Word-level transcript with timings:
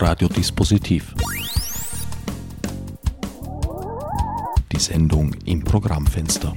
Radiodispositiv. 0.00 1.12
Die 4.70 4.78
Sendung 4.78 5.34
im 5.44 5.64
Programmfenster. 5.64 6.56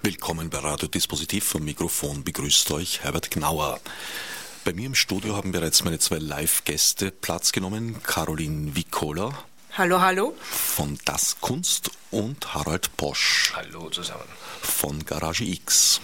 Willkommen 0.00 0.48
bei 0.48 0.58
Radiodispositiv. 0.58 1.44
Vom 1.44 1.64
Mikrofon 1.64 2.22
begrüßt 2.22 2.70
euch 2.70 3.02
Herbert 3.02 3.32
Gnauer. 3.32 3.80
Bei 4.64 4.72
mir 4.72 4.86
im 4.86 4.94
Studio 4.94 5.34
haben 5.34 5.50
bereits 5.50 5.82
meine 5.82 5.98
zwei 5.98 6.18
Live-Gäste 6.18 7.10
Platz 7.10 7.50
genommen. 7.50 8.00
Caroline 8.04 8.76
Vicola. 8.76 9.32
Hallo, 9.72 10.00
hallo. 10.00 10.36
Von 10.40 11.00
Das 11.04 11.40
Kunst 11.40 11.90
und 12.12 12.54
Harald 12.54 12.96
Bosch. 12.96 13.52
Hallo 13.56 13.90
zusammen. 13.90 14.22
Von 14.62 15.04
Garage 15.04 15.42
X. 15.42 16.00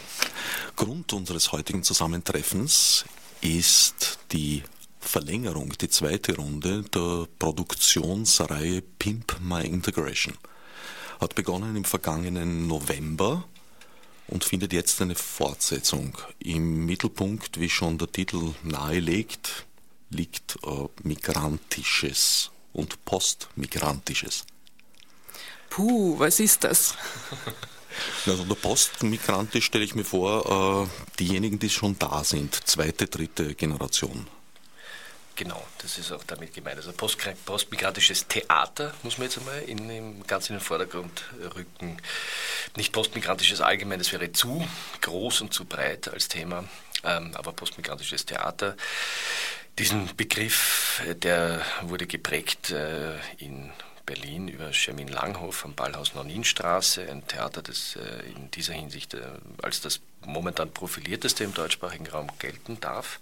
Grund 0.74 1.12
unseres 1.12 1.52
heutigen 1.52 1.84
Zusammentreffens 1.84 3.04
ist 3.40 4.18
die 4.32 4.62
Verlängerung, 5.00 5.72
die 5.80 5.88
zweite 5.88 6.36
Runde 6.36 6.82
der 6.82 7.26
Produktionsreihe 7.38 8.82
Pimp 8.82 9.38
My 9.40 9.64
Integration. 9.64 10.36
Hat 11.20 11.34
begonnen 11.34 11.76
im 11.76 11.84
vergangenen 11.84 12.66
November 12.66 13.44
und 14.28 14.44
findet 14.44 14.72
jetzt 14.72 15.00
eine 15.00 15.14
Fortsetzung. 15.14 16.18
Im 16.40 16.84
Mittelpunkt, 16.86 17.60
wie 17.60 17.70
schon 17.70 17.98
der 17.98 18.10
Titel 18.10 18.54
nahelegt, 18.62 19.66
liegt 20.10 20.58
äh, 20.64 20.88
Migrantisches 21.02 22.50
und 22.72 23.04
Postmigrantisches. 23.04 24.44
Puh, 25.70 26.18
was 26.18 26.40
ist 26.40 26.64
das? 26.64 26.94
Also 28.26 28.44
der 28.44 28.54
Postmigrantisch 28.54 29.66
stelle 29.66 29.84
ich 29.84 29.94
mir 29.94 30.04
vor, 30.04 30.88
äh, 30.88 31.18
diejenigen, 31.18 31.58
die 31.58 31.70
schon 31.70 31.98
da 31.98 32.24
sind, 32.24 32.54
zweite, 32.54 33.06
dritte 33.06 33.54
Generation. 33.54 34.26
Genau, 35.36 35.62
das 35.82 35.98
ist 35.98 36.12
auch 36.12 36.24
damit 36.24 36.54
gemeint. 36.54 36.78
Also 36.78 36.92
post, 36.92 37.18
postmigrantisches 37.44 38.26
Theater 38.26 38.94
muss 39.02 39.18
man 39.18 39.26
jetzt 39.26 39.36
einmal 39.36 39.62
in, 39.62 39.90
in, 39.90 40.26
ganz 40.26 40.48
in 40.48 40.56
den 40.56 40.62
Vordergrund 40.62 41.24
rücken. 41.54 41.98
Nicht 42.74 42.92
postmigrantisches 42.92 43.60
allgemein, 43.60 43.98
das 43.98 44.12
wäre 44.12 44.32
zu 44.32 44.66
groß 45.02 45.42
und 45.42 45.52
zu 45.52 45.66
breit 45.66 46.08
als 46.08 46.28
Thema, 46.28 46.64
ähm, 47.04 47.32
aber 47.34 47.52
postmigrantisches 47.52 48.24
Theater. 48.24 48.76
Diesen 49.78 50.16
Begriff, 50.16 51.02
der 51.16 51.60
wurde 51.82 52.06
geprägt 52.06 52.70
äh, 52.70 53.16
in 53.36 53.70
Berlin 54.06 54.48
über 54.48 54.72
Schermin 54.72 55.08
Langhof 55.08 55.64
am 55.64 55.74
Ballhaus 55.74 56.14
Noninstraße, 56.14 57.10
ein 57.10 57.26
Theater, 57.26 57.60
das 57.60 57.96
äh, 57.96 58.30
in 58.30 58.50
dieser 58.52 58.72
Hinsicht 58.72 59.14
äh, 59.14 59.20
als 59.62 59.80
das 59.80 60.00
momentan 60.24 60.70
profilierteste 60.70 61.44
im 61.44 61.52
deutschsprachigen 61.52 62.06
Raum 62.06 62.28
gelten 62.38 62.80
darf 62.80 63.20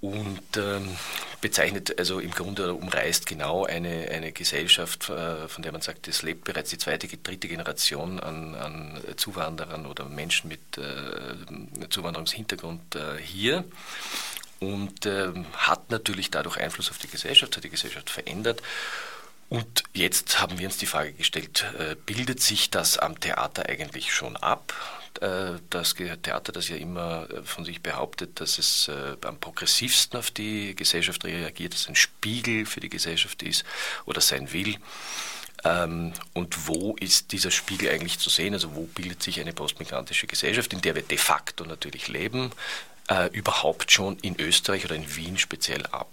und 0.00 0.56
ähm, 0.56 0.96
bezeichnet, 1.40 1.98
also 1.98 2.20
im 2.20 2.30
Grunde 2.30 2.74
umreißt 2.74 3.26
genau 3.26 3.64
eine, 3.64 4.08
eine 4.10 4.30
Gesellschaft, 4.32 5.08
äh, 5.10 5.48
von 5.48 5.62
der 5.62 5.72
man 5.72 5.80
sagt, 5.80 6.06
es 6.06 6.22
lebt 6.22 6.44
bereits 6.44 6.70
die 6.70 6.78
zweite, 6.78 7.08
dritte 7.08 7.48
Generation 7.48 8.20
an, 8.20 8.54
an 8.54 9.00
Zuwanderern 9.16 9.86
oder 9.86 10.04
Menschen 10.04 10.48
mit 10.48 10.60
Zuwanderungshintergrund 11.90 12.98
hier 13.22 13.64
und 14.60 15.06
ähm, 15.06 15.46
hat 15.52 15.90
natürlich 15.90 16.30
dadurch 16.30 16.58
Einfluss 16.58 16.90
auf 16.90 16.98
die 16.98 17.08
Gesellschaft, 17.08 17.56
hat 17.56 17.64
die 17.64 17.70
Gesellschaft 17.70 18.10
verändert. 18.10 18.62
Und 19.48 19.84
jetzt 19.92 20.40
haben 20.40 20.58
wir 20.58 20.66
uns 20.66 20.76
die 20.76 20.86
Frage 20.86 21.12
gestellt, 21.12 21.64
äh, 21.78 21.94
bildet 21.94 22.40
sich 22.40 22.70
das 22.70 22.98
am 22.98 23.20
Theater 23.20 23.68
eigentlich 23.68 24.12
schon 24.12 24.36
ab? 24.36 24.74
Äh, 25.20 25.60
das 25.70 25.94
Theater, 25.94 26.52
das 26.52 26.68
ja 26.68 26.76
immer 26.76 27.28
äh, 27.30 27.42
von 27.44 27.64
sich 27.64 27.80
behauptet, 27.80 28.40
dass 28.40 28.58
es 28.58 28.90
am 29.24 29.38
progressivsten 29.38 30.18
auf 30.18 30.30
die 30.30 30.74
Gesellschaft 30.74 31.24
reagiert, 31.24 31.74
dass 31.74 31.82
es 31.82 31.88
ein 31.88 31.96
Spiegel 31.96 32.66
für 32.66 32.80
die 32.80 32.88
Gesellschaft 32.88 33.42
ist 33.42 33.64
oder 34.04 34.20
sein 34.20 34.52
will. 34.52 34.76
Ähm, 35.64 36.12
und 36.34 36.66
wo 36.66 36.96
ist 36.96 37.30
dieser 37.30 37.52
Spiegel 37.52 37.88
eigentlich 37.88 38.18
zu 38.18 38.30
sehen? 38.30 38.52
Also 38.52 38.74
wo 38.74 38.82
bildet 38.82 39.22
sich 39.22 39.40
eine 39.40 39.52
postmigrantische 39.52 40.26
Gesellschaft, 40.26 40.72
in 40.72 40.80
der 40.80 40.96
wir 40.96 41.02
de 41.02 41.18
facto 41.18 41.64
natürlich 41.64 42.08
leben, 42.08 42.50
überhaupt 43.30 43.92
schon 43.92 44.18
in 44.18 44.34
Österreich 44.40 44.84
oder 44.84 44.96
in 44.96 45.14
Wien 45.14 45.38
speziell 45.38 45.86
ab? 45.86 46.10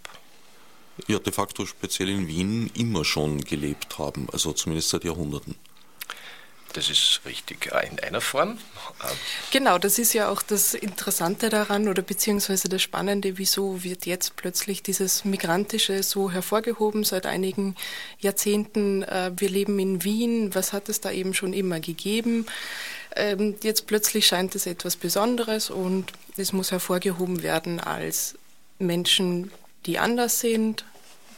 Ja, 1.08 1.20
de 1.20 1.34
facto 1.34 1.66
speziell 1.66 2.10
in 2.10 2.28
Wien 2.28 2.72
immer 2.76 3.04
schon 3.04 3.44
gelebt 3.44 3.98
haben, 3.98 4.28
also 4.32 4.54
zumindest 4.54 4.90
seit 4.90 5.04
Jahrhunderten. 5.04 5.56
Das 6.74 6.90
ist 6.90 7.22
richtig, 7.26 7.68
in 7.68 8.00
einer 8.00 8.20
Form. 8.20 8.58
Genau, 9.52 9.78
das 9.78 10.00
ist 10.00 10.14
ja 10.14 10.30
auch 10.30 10.42
das 10.42 10.74
Interessante 10.74 11.50
daran 11.50 11.88
oder 11.88 12.02
beziehungsweise 12.02 12.68
das 12.68 12.82
Spannende, 12.82 13.38
wieso 13.38 13.84
wird 13.84 14.08
jetzt 14.08 14.36
plötzlich 14.38 14.82
dieses 14.82 15.24
Migrantische 15.24 16.02
so 16.02 16.32
hervorgehoben 16.32 17.04
seit 17.04 17.28
einigen 17.28 17.76
Jahrzehnten. 18.20 19.04
Äh, 19.04 19.32
wir 19.38 19.50
leben 19.50 19.78
in 19.78 20.04
Wien, 20.04 20.56
was 20.56 20.74
hat 20.74 20.90
es 20.90 21.00
da 21.00 21.12
eben 21.12 21.36
schon 21.36 21.54
immer 21.54 21.80
gegeben? 21.80 22.48
Ähm, 23.16 23.56
jetzt 23.62 23.86
plötzlich 23.86 24.26
scheint 24.26 24.56
es 24.56 24.66
etwas 24.66 24.96
Besonderes 24.96 25.70
und 25.70 26.12
es 26.38 26.54
muss 26.54 26.72
hervorgehoben 26.72 27.44
werden 27.44 27.80
als 27.80 28.34
Menschen, 28.80 29.52
die 29.86 30.00
anders 30.00 30.40
sind, 30.40 30.86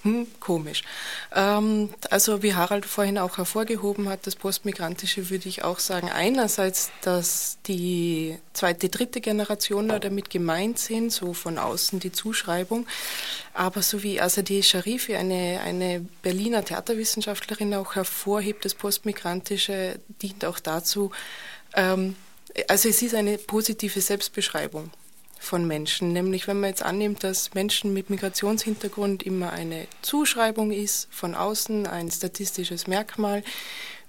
hm, 0.05 0.27
komisch. 0.39 0.83
Ähm, 1.33 1.89
also 2.11 2.43
wie 2.43 2.53
Harald 2.53 2.85
vorhin 2.85 3.17
auch 3.17 3.39
hervorgehoben 3.39 4.07
hat, 4.07 4.27
das 4.27 4.35
Postmigrantische 4.35 5.31
würde 5.31 5.49
ich 5.49 5.63
auch 5.63 5.79
sagen, 5.79 6.11
einerseits, 6.11 6.91
dass 7.01 7.57
die 7.65 8.37
zweite, 8.53 8.89
dritte 8.89 9.19
Generation 9.19 9.87
da 9.87 9.97
damit 9.97 10.29
gemeint 10.29 10.77
sind, 10.77 11.11
so 11.11 11.33
von 11.33 11.57
außen 11.57 11.99
die 11.99 12.11
Zuschreibung, 12.11 12.85
aber 13.55 13.81
so 13.81 14.03
wie 14.03 14.21
Azadeh 14.21 14.61
Sharifi, 14.61 15.15
eine, 15.15 15.59
eine 15.63 16.05
Berliner 16.21 16.63
Theaterwissenschaftlerin, 16.63 17.73
auch 17.73 17.95
hervorhebt, 17.95 18.63
das 18.63 18.75
Postmigrantische 18.75 19.99
dient 20.21 20.45
auch 20.45 20.59
dazu, 20.59 21.09
ähm, 21.73 22.15
also 22.67 22.89
es 22.89 23.01
ist 23.01 23.15
eine 23.15 23.39
positive 23.39 23.99
Selbstbeschreibung 23.99 24.91
von 25.45 25.65
Menschen. 25.67 26.11
Nämlich 26.11 26.47
wenn 26.47 26.59
man 26.59 26.69
jetzt 26.69 26.83
annimmt, 26.83 27.23
dass 27.23 27.53
Menschen 27.53 27.93
mit 27.93 28.09
Migrationshintergrund 28.09 29.23
immer 29.23 29.51
eine 29.51 29.87
Zuschreibung 30.01 30.71
ist, 30.71 31.07
von 31.11 31.35
außen 31.35 31.87
ein 31.87 32.11
statistisches 32.11 32.87
Merkmal, 32.87 33.43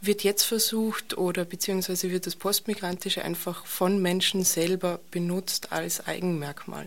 wird 0.01 0.25
jetzt 0.25 0.45
versucht 0.45 1.17
oder 1.17 1.45
beziehungsweise 1.45 2.11
wird 2.11 2.27
das 2.27 2.37
Postmigrantische 2.37 3.23
einfach 3.23 3.67
von 3.67 4.01
Menschen 4.01 4.45
selber 4.45 5.01
benutzt 5.11 5.73
als 5.73 6.07
Eigenmerkmal, 6.07 6.87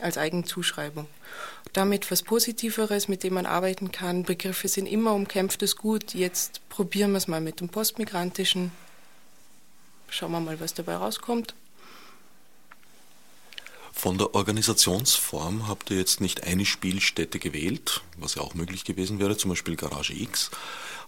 als 0.00 0.18
Eigenzuschreibung. 0.18 1.06
Damit 1.72 2.10
was 2.10 2.22
Positiveres, 2.22 3.08
mit 3.08 3.24
dem 3.24 3.34
man 3.34 3.46
arbeiten 3.46 3.90
kann. 3.90 4.22
Begriffe 4.22 4.68
sind 4.68 4.86
immer 4.86 5.12
umkämpftes 5.14 5.76
Gut. 5.76 6.14
Jetzt 6.14 6.60
probieren 6.68 7.12
wir 7.12 7.18
es 7.18 7.28
mal 7.28 7.40
mit 7.40 7.60
dem 7.60 7.68
Postmigrantischen. 7.68 8.70
Schauen 10.08 10.32
wir 10.32 10.40
mal, 10.40 10.60
was 10.60 10.74
dabei 10.74 10.94
rauskommt. 10.94 11.54
Von 13.96 14.18
der 14.18 14.34
Organisationsform 14.34 15.66
habt 15.66 15.90
ihr 15.90 15.96
jetzt 15.96 16.20
nicht 16.20 16.42
eine 16.42 16.66
Spielstätte 16.66 17.38
gewählt, 17.38 18.02
was 18.18 18.34
ja 18.34 18.42
auch 18.42 18.54
möglich 18.54 18.84
gewesen 18.84 19.18
wäre, 19.18 19.36
zum 19.36 19.50
Beispiel 19.50 19.76
Garage 19.76 20.12
X 20.12 20.50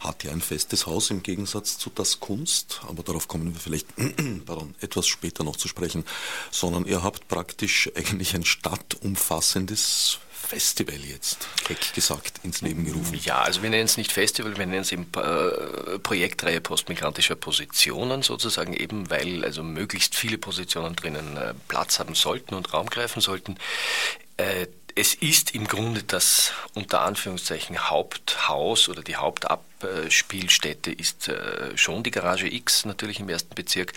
hat 0.00 0.24
ja 0.24 0.30
ein 0.30 0.40
festes 0.40 0.86
Haus 0.86 1.10
im 1.10 1.22
Gegensatz 1.22 1.78
zu 1.78 1.90
das 1.90 2.20
Kunst, 2.20 2.80
aber 2.88 3.02
darauf 3.02 3.28
kommen 3.28 3.52
wir 3.52 3.60
vielleicht 3.60 3.88
pardon, 4.46 4.74
etwas 4.80 5.06
später 5.06 5.44
noch 5.44 5.56
zu 5.56 5.68
sprechen, 5.68 6.04
sondern 6.50 6.86
ihr 6.86 7.02
habt 7.02 7.28
praktisch 7.28 7.90
eigentlich 7.96 8.34
ein 8.34 8.44
stadtumfassendes 8.44 10.18
Festival 10.46 10.96
jetzt, 10.96 11.48
keck 11.64 11.92
gesagt, 11.94 12.40
ins 12.44 12.60
Leben 12.60 12.84
gerufen? 12.84 13.18
Ja, 13.24 13.42
also 13.42 13.62
wir 13.62 13.70
nennen 13.70 13.86
es 13.86 13.96
nicht 13.96 14.12
Festival, 14.12 14.56
wir 14.56 14.66
nennen 14.66 14.82
es 14.82 14.92
eben 14.92 15.06
äh, 15.16 15.98
Projektreihe 15.98 16.60
postmigrantischer 16.60 17.34
Positionen 17.34 18.22
sozusagen, 18.22 18.72
eben 18.72 19.10
weil 19.10 19.44
also 19.44 19.62
möglichst 19.62 20.14
viele 20.14 20.38
Positionen 20.38 20.94
drinnen 20.94 21.36
äh, 21.36 21.54
Platz 21.68 21.98
haben 21.98 22.14
sollten 22.14 22.54
und 22.54 22.72
Raum 22.72 22.88
greifen 22.88 23.20
sollten. 23.20 23.56
Äh, 24.36 24.66
es 24.94 25.14
ist 25.14 25.54
im 25.54 25.66
Grunde 25.66 26.02
das 26.02 26.52
unter 26.74 27.02
Anführungszeichen 27.02 27.90
Haupthaus 27.90 28.88
oder 28.88 29.02
die 29.02 29.16
Hauptabspielstätte 29.82 30.90
ist 30.90 31.28
äh, 31.28 31.76
schon 31.76 32.02
die 32.02 32.10
Garage 32.10 32.46
X 32.46 32.84
natürlich 32.84 33.20
im 33.20 33.28
ersten 33.28 33.54
Bezirk. 33.54 33.92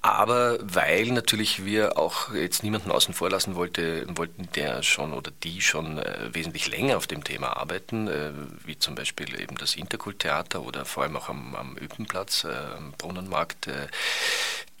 Aber 0.00 0.58
weil 0.62 1.06
natürlich 1.06 1.64
wir 1.64 1.98
auch 1.98 2.32
jetzt 2.32 2.62
niemanden 2.62 2.90
außen 2.90 3.14
vor 3.14 3.30
lassen 3.30 3.56
wollte, 3.56 4.06
wollten, 4.16 4.48
der 4.54 4.82
schon 4.82 5.12
oder 5.12 5.30
die 5.42 5.60
schon 5.60 5.98
äh, 5.98 6.32
wesentlich 6.32 6.68
länger 6.68 6.96
auf 6.96 7.06
dem 7.06 7.24
Thema 7.24 7.56
arbeiten, 7.56 8.08
äh, 8.08 8.30
wie 8.64 8.78
zum 8.78 8.94
Beispiel 8.94 9.40
eben 9.40 9.56
das 9.56 9.74
Interkulttheater 9.74 10.62
oder 10.62 10.84
vor 10.84 11.02
allem 11.02 11.16
auch 11.16 11.28
am, 11.28 11.54
am 11.54 11.76
Üpenplatz, 11.76 12.44
am 12.44 12.92
Brunnenmarkt, 12.92 13.68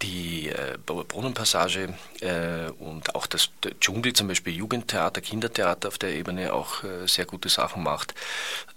die 0.02 0.52
Brunnenpassage 0.86 1.94
und 2.78 3.14
auch 3.14 3.26
das 3.26 3.50
Dschungel, 3.80 4.12
zum 4.12 4.28
Beispiel 4.28 4.54
Jugendtheater, 4.54 5.20
Kindertheater 5.20 5.88
auf 5.88 5.98
der 5.98 6.14
Ebene 6.14 6.52
auch 6.52 6.82
sehr 7.06 7.24
gute 7.24 7.48
Sachen 7.48 7.82
macht. 7.82 8.14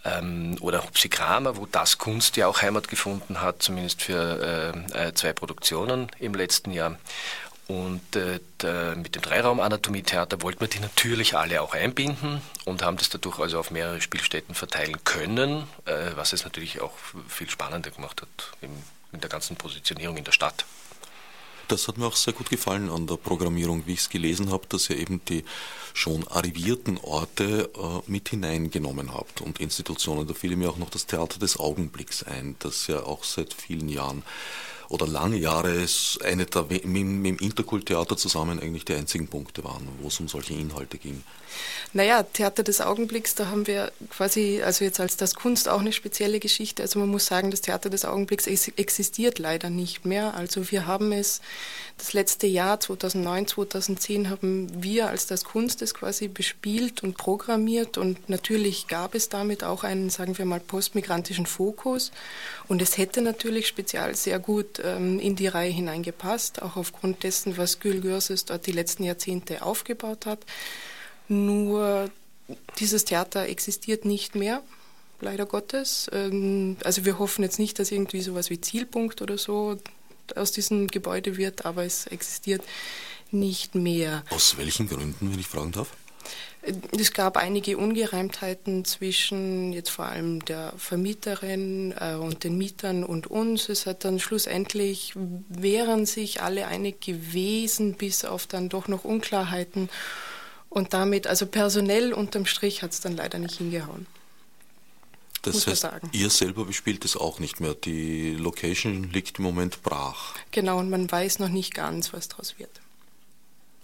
Ähm, 0.04 0.58
oder 0.62 0.84
Hupsikrama, 0.84 1.56
wo 1.58 1.66
das 1.66 1.98
Kunst 1.98 2.36
ja 2.38 2.48
auch 2.48 2.62
Heimat 2.62 2.88
gefunden 2.88 3.42
hat, 3.42 3.62
zumindest 3.62 4.02
für 4.02 4.74
äh, 4.96 5.08
äh, 5.08 5.14
zwei 5.14 5.34
Produktionen 5.34 6.10
im 6.20 6.34
letzten 6.34 6.72
Jahr. 6.72 6.98
Und 7.68 8.18
äh, 8.18 8.40
mit 8.96 9.16
dem 9.16 9.22
Dreiraum-Anatomie-Theater 9.22 10.42
wollten 10.42 10.60
wir 10.60 10.68
die 10.68 10.80
natürlich 10.80 11.38
alle 11.38 11.62
auch 11.62 11.74
einbinden 11.74 12.42
und 12.66 12.84
haben 12.84 12.98
das 12.98 13.10
dadurch 13.10 13.40
also 13.40 13.60
auf 13.60 13.72
mehrere 13.72 14.02
Spielstätten 14.02 14.56
verteilen 14.56 14.98
können, 15.06 15.64
äh, 15.86 16.12
was 16.16 16.34
es 16.34 16.44
natürlich 16.44 16.82
auch 16.82 16.92
viel 17.30 17.50
spannender 17.50 17.92
gemacht 17.92 18.22
hat 18.24 18.52
in, 18.62 18.72
in 19.14 19.22
der 19.22 19.30
ganzen 19.30 19.56
Positionierung 19.56 20.18
in 20.18 20.26
der 20.26 20.34
Stadt. 20.34 20.66
Das 21.72 21.88
hat 21.88 21.98
mir 21.98 22.06
auch 22.06 22.18
sehr 22.18 22.34
gut 22.34 22.50
gefallen 22.50 22.90
an 22.90 23.08
der 23.08 23.16
Programmierung, 23.16 23.84
wie 23.86 23.94
ich 23.94 24.02
es 24.02 24.10
gelesen 24.10 24.52
habe, 24.52 24.68
dass 24.68 24.90
ihr 24.90 24.98
eben 24.98 25.24
die 25.24 25.46
schon 25.94 26.28
arrivierten 26.28 26.98
Orte 26.98 27.70
äh, 27.74 28.12
mit 28.12 28.28
hineingenommen 28.28 29.14
habt 29.14 29.40
und 29.40 29.62
Institutionen. 29.62 30.28
Da 30.28 30.34
fiel 30.34 30.58
mir 30.58 30.70
auch 30.70 30.78
noch 30.78 30.90
das 30.90 31.06
Theater 31.06 31.40
des 31.40 31.58
Augenblicks 31.58 32.24
ein, 32.24 32.58
das 32.60 32.88
ja 32.88 33.04
auch 33.04 33.24
seit 33.24 33.54
vielen 33.54 33.88
Jahren 33.88 34.24
oder 34.92 35.08
lange 35.08 35.38
Jahre 35.38 35.86
eine 36.24 36.46
der, 36.46 36.64
mit, 36.64 36.86
mit 36.86 37.26
dem 37.26 37.38
Interkulttheater 37.38 38.18
zusammen 38.18 38.60
eigentlich 38.60 38.86
die 38.86 38.94
einzigen 38.94 39.28
Punkte 39.28 39.64
waren, 39.64 39.88
wo 40.02 40.10
es 40.10 40.20
um 40.20 40.28
solche 40.28 40.54
Inhalte 40.54 40.98
ging. 40.98 41.24
Naja, 41.94 42.24
Theater 42.24 42.64
des 42.64 42.80
Augenblicks, 42.82 43.36
da 43.36 43.48
haben 43.48 43.68
wir 43.68 43.92
quasi, 44.10 44.62
also 44.64 44.86
jetzt 44.86 45.00
als 45.00 45.18
das 45.18 45.36
Kunst 45.36 45.68
auch 45.68 45.82
eine 45.82 45.92
spezielle 45.92 46.40
Geschichte. 46.40 46.84
Also 46.84 47.00
man 47.00 47.10
muss 47.10 47.26
sagen, 47.26 47.52
das 47.52 47.62
Theater 47.62 47.90
des 47.90 48.06
Augenblicks 48.06 48.48
existiert 48.48 49.40
leider 49.40 49.70
nicht 49.70 50.06
mehr. 50.06 50.34
Also 50.34 50.72
wir 50.72 50.88
haben 50.88 51.12
es 51.12 51.42
das 51.98 52.14
letzte 52.14 52.48
Jahr, 52.48 52.80
2009, 52.80 53.48
2010, 53.48 54.30
haben 54.30 54.84
wir 54.84 55.10
als 55.10 55.28
das 55.28 55.44
Kunst 55.44 55.82
es 55.82 55.94
quasi 55.94 56.28
bespielt 56.28 57.04
und 57.04 57.18
programmiert 57.18 57.98
und 57.98 58.30
natürlich 58.30 58.88
gab 58.88 59.14
es 59.14 59.30
damit 59.30 59.64
auch 59.64 59.84
einen, 59.84 60.10
sagen 60.10 60.38
wir 60.38 60.46
mal, 60.46 60.60
postmigrantischen 60.60 61.46
Fokus 61.46 62.12
und 62.68 62.82
es 62.82 62.98
hätte 62.98 63.22
natürlich 63.22 63.68
speziell 63.68 64.16
sehr 64.16 64.40
gut 64.40 64.80
ähm, 64.84 65.20
in 65.20 65.36
die 65.36 65.48
Reihe 65.48 65.72
hineingepasst, 65.72 66.62
auch 66.62 66.76
aufgrund 66.76 67.24
dessen, 67.24 67.58
was 67.58 67.80
Gül 67.80 68.02
Görses 68.02 68.46
dort 68.46 68.66
die 68.68 68.72
letzten 68.72 69.04
Jahrzehnte 69.04 69.62
aufgebaut 69.64 70.26
hat. 70.26 70.46
Nur 71.28 72.10
dieses 72.80 73.06
Theater 73.06 73.48
existiert 73.48 74.06
nicht 74.06 74.36
mehr, 74.36 74.62
leider 75.20 75.46
Gottes. 75.46 76.10
Ähm, 76.12 76.78
also 76.84 77.06
wir 77.06 77.20
hoffen 77.20 77.44
jetzt 77.44 77.60
nicht, 77.60 77.80
dass 77.80 77.92
irgendwie 77.92 78.22
sowas 78.22 78.50
wie 78.50 78.60
Zielpunkt 78.60 79.22
oder 79.22 79.38
so 79.38 79.78
aus 80.36 80.52
diesem 80.52 80.88
Gebäude 80.88 81.38
wird, 81.38 81.66
aber 81.66 81.84
es 81.84 82.08
existiert 82.08 82.64
nicht 83.32 83.76
mehr. 83.76 84.24
Aus 84.30 84.58
welchen 84.58 84.88
Gründen, 84.88 85.32
wenn 85.32 85.40
ich 85.40 85.48
fragen 85.48 85.72
darf? 85.72 85.90
Es 86.64 87.12
gab 87.14 87.38
einige 87.38 87.78
Ungereimtheiten 87.78 88.86
zwischen 88.86 89.74
jetzt 89.74 89.90
vor 89.90 90.06
allem 90.06 90.46
der 90.46 90.74
Vermieterin 90.78 91.94
äh, 92.00 92.14
und 92.14 92.44
den 92.44 92.58
Mietern 92.58 93.04
und 93.04 93.28
uns. 93.28 93.68
Es 93.68 93.88
hat 93.88 94.06
dann 94.06 94.20
schlussendlich, 94.20 95.14
wären 95.16 96.06
sich 96.06 96.42
alle 96.42 96.68
einig 96.68 97.02
gewesen, 97.02 97.96
bis 97.96 98.26
auf 98.26 98.46
dann 98.46 98.70
doch 98.70 98.88
noch 98.88 99.04
Unklarheiten. 99.04 99.90
Und 100.70 100.94
damit, 100.94 101.26
also 101.26 101.48
personell 101.48 102.14
unterm 102.14 102.46
Strich 102.46 102.84
hat 102.84 102.92
es 102.92 103.02
dann 103.02 103.16
leider 103.16 103.40
nicht 103.40 103.58
hingehauen. 103.58 104.06
Das 105.42 105.66
heißt, 105.66 105.88
ihr 106.12 106.30
selber 106.30 106.66
bespielt 106.66 107.04
es 107.04 107.18
auch 107.18 107.40
nicht 107.40 107.60
mehr. 107.60 107.74
Die 107.74 108.36
Location 108.36 109.10
liegt 109.12 109.40
im 109.40 109.46
Moment 109.46 109.82
brach. 109.82 110.36
Genau, 110.52 110.78
und 110.78 110.90
man 110.90 111.12
weiß 111.12 111.40
noch 111.40 111.50
nicht 111.50 111.74
ganz, 111.74 112.14
was 112.14 112.28
daraus 112.28 112.60
wird. 112.60 112.81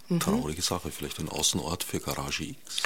Mhm. 0.09 0.19
Traurige 0.19 0.61
Sache, 0.61 0.91
vielleicht 0.91 1.19
ein 1.19 1.29
Außenort 1.29 1.83
für 1.83 1.99
Garage 1.99 2.43
X. 2.43 2.83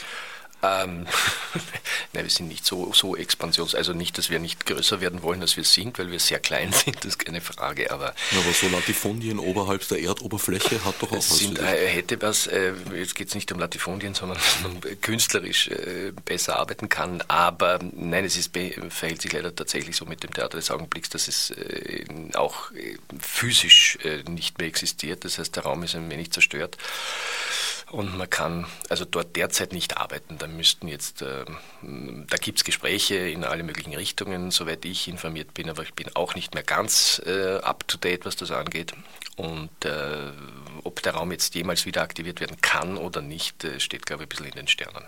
Ähm, 0.63 1.07
nein, 2.13 2.23
wir 2.23 2.29
sind 2.29 2.47
nicht 2.47 2.65
so, 2.65 2.91
so 2.93 3.15
expansions, 3.15 3.75
also 3.75 3.93
nicht, 3.93 4.17
dass 4.17 4.29
wir 4.29 4.39
nicht 4.39 4.65
größer 4.65 5.01
werden 5.01 5.23
wollen, 5.23 5.41
als 5.41 5.57
wir 5.57 5.63
sind, 5.63 5.97
weil 5.99 6.11
wir 6.11 6.19
sehr 6.19 6.39
klein 6.39 6.71
sind, 6.73 6.97
das 6.97 7.05
ist 7.05 7.19
keine 7.19 7.41
Frage. 7.41 7.91
Aber, 7.91 8.13
aber 8.31 8.53
so 8.53 8.67
Latifundien 8.69 9.39
oberhalb 9.39 9.87
der 9.87 9.99
Erdoberfläche 9.99 10.83
hat 10.85 10.95
doch 10.99 11.11
auch 11.11 11.17
was. 11.17 11.39
Sind, 11.39 11.59
äh, 11.59 11.87
hätte 11.87 12.21
was, 12.21 12.47
äh, 12.47 12.73
jetzt 12.95 13.15
geht 13.15 13.29
es 13.29 13.35
nicht 13.35 13.51
um 13.51 13.59
Latifundien, 13.59 14.13
sondern 14.13 14.37
dass 14.37 14.61
man 14.63 15.01
künstlerisch 15.01 15.67
äh, 15.67 16.11
besser 16.25 16.57
arbeiten 16.57 16.89
kann. 16.89 17.23
Aber 17.27 17.79
nein, 17.81 18.25
es 18.25 18.37
ist, 18.37 18.51
verhält 18.89 19.21
sich 19.21 19.33
leider 19.33 19.55
tatsächlich 19.55 19.95
so 19.95 20.05
mit 20.05 20.23
dem 20.23 20.33
Theater 20.33 20.57
des 20.57 20.71
Augenblicks, 20.71 21.09
dass 21.09 21.27
es 21.27 21.51
äh, 21.51 22.05
auch 22.33 22.71
äh, 22.71 22.97
physisch 23.19 23.97
äh, 24.03 24.23
nicht 24.29 24.57
mehr 24.57 24.67
existiert. 24.67 25.25
Das 25.25 25.37
heißt, 25.37 25.55
der 25.55 25.63
Raum 25.63 25.83
ist 25.83 25.95
ein 25.95 26.09
wenig 26.09 26.31
zerstört. 26.31 26.77
Und 27.91 28.17
man 28.17 28.29
kann 28.29 28.67
also 28.87 29.03
dort 29.03 29.35
derzeit 29.35 29.73
nicht 29.73 29.97
arbeiten. 29.97 30.37
Da 30.37 30.47
müssten 30.51 30.87
jetzt, 30.87 31.21
äh, 31.21 31.45
da 31.81 32.37
gibt 32.37 32.59
es 32.59 32.63
Gespräche 32.63 33.15
in 33.15 33.43
alle 33.43 33.63
möglichen 33.63 33.93
Richtungen, 33.93 34.51
soweit 34.51 34.85
ich 34.85 35.07
informiert 35.07 35.53
bin, 35.53 35.69
aber 35.69 35.83
ich 35.83 35.93
bin 35.93 36.15
auch 36.15 36.35
nicht 36.35 36.53
mehr 36.53 36.63
ganz 36.63 37.21
äh, 37.25 37.57
up 37.57 37.87
to 37.87 37.97
date, 37.97 38.25
was 38.25 38.35
das 38.35 38.51
angeht. 38.51 38.93
Und 39.35 39.69
äh, 39.85 40.31
ob 40.83 41.01
der 41.01 41.13
Raum 41.13 41.31
jetzt 41.31 41.55
jemals 41.55 41.85
wieder 41.85 42.01
aktiviert 42.01 42.39
werden 42.39 42.57
kann 42.61 42.97
oder 42.97 43.21
nicht, 43.21 43.63
äh, 43.63 43.79
steht, 43.79 44.05
glaube 44.05 44.23
ich, 44.23 44.27
ein 44.27 44.29
bisschen 44.29 44.45
in 44.45 44.51
den 44.51 44.67
Sternen. 44.67 45.05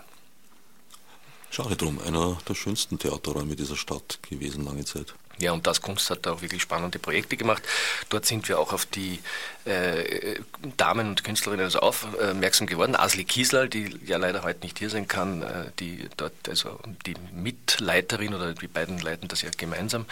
Schade 1.50 1.76
drum, 1.76 2.00
einer 2.00 2.36
der 2.48 2.54
schönsten 2.54 2.98
Theaterräume 2.98 3.54
dieser 3.54 3.76
Stadt 3.76 4.18
gewesen 4.28 4.64
lange 4.64 4.84
Zeit. 4.84 5.14
Ja, 5.38 5.52
und 5.52 5.66
das 5.66 5.82
Kunst 5.82 6.10
hat 6.10 6.26
da 6.26 6.32
auch 6.32 6.42
wirklich 6.42 6.62
spannende 6.62 6.98
Projekte 6.98 7.36
gemacht. 7.36 7.62
Dort 8.08 8.24
sind 8.24 8.48
wir 8.48 8.58
auch 8.58 8.72
auf 8.72 8.86
die 8.86 9.20
äh, 9.64 10.38
Damen 10.76 11.08
und 11.08 11.24
Künstlerinnen 11.24 11.64
also 11.64 11.80
aufmerksam 11.80 12.66
geworden. 12.66 12.94
Asli 12.94 13.24
Kiesler, 13.24 13.66
die 13.66 13.98
ja 14.04 14.16
leider 14.16 14.42
heute 14.42 14.60
nicht 14.60 14.78
hier 14.78 14.90
sein 14.90 15.08
kann, 15.08 15.42
äh, 15.42 15.70
die 15.80 16.08
dort, 16.16 16.32
also 16.48 16.78
die 17.06 17.14
Mitleiterin 17.32 18.34
oder 18.34 18.52
die 18.52 18.68
beiden 18.68 18.98
leiten 18.98 19.28
das 19.28 19.42
ja 19.42 19.50
gemeinsam, 19.56 20.06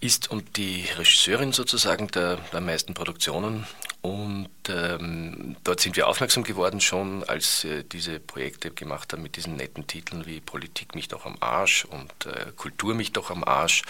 ist 0.00 0.30
und 0.30 0.56
die 0.56 0.86
Regisseurin 0.96 1.52
sozusagen 1.52 2.08
der, 2.08 2.36
der 2.52 2.60
meisten 2.60 2.94
Produktionen. 2.94 3.66
Und 4.02 4.50
ähm, 4.68 5.54
dort 5.62 5.78
sind 5.78 5.94
wir 5.94 6.08
aufmerksam 6.08 6.42
geworden 6.42 6.80
schon, 6.80 7.22
als 7.22 7.62
äh, 7.64 7.84
diese 7.84 8.18
Projekte 8.18 8.72
gemacht 8.72 9.12
haben 9.12 9.22
mit 9.22 9.36
diesen 9.36 9.54
netten 9.54 9.86
Titeln 9.86 10.26
wie 10.26 10.40
Politik 10.40 10.96
mich 10.96 11.06
doch 11.06 11.24
am 11.24 11.36
Arsch 11.38 11.84
und 11.84 12.12
äh, 12.26 12.50
Kultur 12.56 12.94
mich 12.94 13.12
doch 13.12 13.30
am 13.30 13.44
Arsch. 13.44 13.82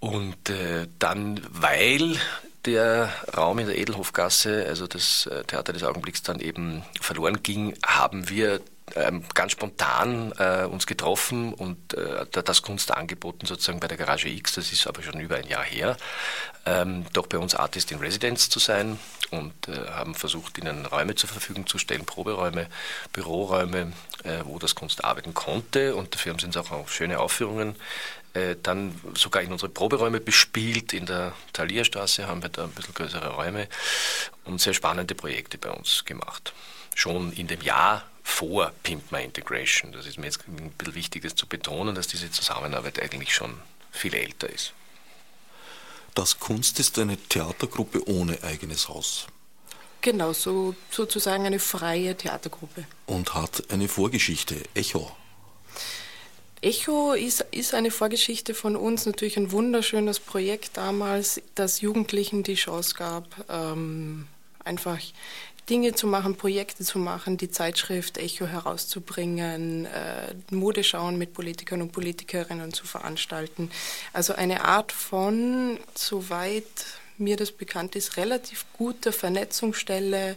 Und 0.00 0.50
äh, 0.50 0.88
dann, 0.98 1.40
weil 1.48 2.16
der 2.64 3.12
Raum 3.36 3.60
in 3.60 3.66
der 3.66 3.78
Edelhofgasse, 3.78 4.66
also 4.66 4.88
das 4.88 5.26
äh, 5.26 5.44
Theater 5.44 5.72
des 5.72 5.84
Augenblicks, 5.84 6.22
dann 6.22 6.40
eben 6.40 6.82
verloren 7.00 7.42
ging, 7.44 7.74
haben 7.86 8.28
wir 8.28 8.60
ähm, 8.96 9.24
ganz 9.34 9.52
spontan 9.52 10.32
äh, 10.38 10.64
uns 10.64 10.86
getroffen 10.86 11.52
und 11.54 11.94
äh, 11.94 12.26
das 12.30 12.62
Kunst 12.62 12.92
angeboten 12.92 13.46
sozusagen 13.46 13.80
bei 13.80 13.88
der 13.88 13.96
Garage 13.96 14.28
X, 14.28 14.54
das 14.54 14.72
ist 14.72 14.86
aber 14.86 15.02
schon 15.02 15.20
über 15.20 15.36
ein 15.36 15.46
Jahr 15.46 15.64
her, 15.64 15.96
ähm, 16.66 17.06
doch 17.12 17.26
bei 17.26 17.38
uns 17.38 17.54
Artist 17.54 17.90
in 17.92 17.98
Residence 17.98 18.48
zu 18.48 18.58
sein 18.58 18.98
und 19.30 19.68
äh, 19.68 19.90
haben 19.90 20.14
versucht, 20.14 20.58
ihnen 20.58 20.86
Räume 20.86 21.14
zur 21.14 21.28
Verfügung 21.28 21.66
zu 21.66 21.78
stellen, 21.78 22.04
Proberäume, 22.04 22.68
Büroräume, 23.12 23.92
äh, 24.24 24.38
wo 24.44 24.58
das 24.58 24.74
Kunst 24.74 25.04
arbeiten 25.04 25.34
konnte 25.34 25.94
und 25.94 26.14
dafür 26.14 26.32
haben 26.32 26.38
sie 26.38 26.46
uns 26.46 26.56
auch, 26.56 26.70
auch 26.70 26.88
schöne 26.88 27.20
Aufführungen 27.20 27.76
äh, 28.34 28.56
dann 28.62 28.94
sogar 29.14 29.42
in 29.42 29.52
unsere 29.52 29.70
Proberäume 29.70 30.20
bespielt. 30.20 30.92
In 30.92 31.06
der 31.06 31.32
Thalierstraße 31.52 32.28
haben 32.28 32.42
wir 32.42 32.50
da 32.50 32.64
ein 32.64 32.70
bisschen 32.70 32.94
größere 32.94 33.34
Räume 33.34 33.68
und 34.44 34.60
sehr 34.60 34.74
spannende 34.74 35.14
Projekte 35.14 35.58
bei 35.58 35.70
uns 35.70 36.04
gemacht. 36.04 36.52
Schon 36.94 37.32
in 37.32 37.46
dem 37.46 37.62
Jahr 37.62 38.04
vor 38.28 38.72
Pimp 38.82 39.10
My 39.10 39.24
Integration. 39.24 39.90
Das 39.90 40.06
ist 40.06 40.18
mir 40.18 40.26
jetzt 40.26 40.46
ein 40.46 40.70
bisschen 40.76 40.94
wichtig, 40.94 41.22
das 41.22 41.34
zu 41.34 41.46
betonen, 41.46 41.94
dass 41.94 42.06
diese 42.06 42.30
Zusammenarbeit 42.30 43.02
eigentlich 43.02 43.34
schon 43.34 43.54
viel 43.90 44.14
älter 44.14 44.48
ist. 44.48 44.74
Das 46.14 46.38
Kunst 46.38 46.78
ist 46.78 46.98
eine 46.98 47.16
Theatergruppe 47.16 48.06
ohne 48.08 48.40
eigenes 48.44 48.88
Haus. 48.88 49.26
Genau, 50.02 50.32
so, 50.34 50.76
sozusagen 50.90 51.46
eine 51.46 51.58
freie 51.58 52.16
Theatergruppe. 52.16 52.84
Und 53.06 53.34
hat 53.34 53.64
eine 53.70 53.88
Vorgeschichte, 53.88 54.62
Echo. 54.74 55.10
Echo 56.60 57.14
ist, 57.14 57.46
ist 57.50 57.74
eine 57.74 57.90
Vorgeschichte 57.90 58.54
von 58.54 58.76
uns, 58.76 59.06
natürlich 59.06 59.36
ein 59.36 59.52
wunderschönes 59.52 60.20
Projekt 60.20 60.76
damals, 60.76 61.40
das 61.54 61.80
Jugendlichen 61.80 62.42
die 62.42 62.54
Chance 62.54 62.94
gab, 62.94 63.24
ähm, 63.48 64.28
einfach 64.64 65.00
Dinge 65.68 65.94
zu 65.94 66.06
machen, 66.06 66.36
Projekte 66.36 66.84
zu 66.84 66.98
machen, 66.98 67.36
die 67.36 67.50
Zeitschrift 67.50 68.18
Echo 68.18 68.46
herauszubringen, 68.46 69.86
äh, 69.86 70.34
Modeschauen 70.50 71.18
mit 71.18 71.34
Politikern 71.34 71.82
und 71.82 71.92
Politikerinnen 71.92 72.72
zu 72.72 72.86
veranstalten. 72.86 73.70
Also 74.12 74.34
eine 74.34 74.64
Art 74.64 74.92
von, 74.92 75.78
soweit 75.94 76.64
mir 77.18 77.36
das 77.36 77.52
bekannt 77.52 77.96
ist, 77.96 78.16
relativ 78.16 78.64
guter 78.72 79.12
Vernetzungsstelle 79.12 80.36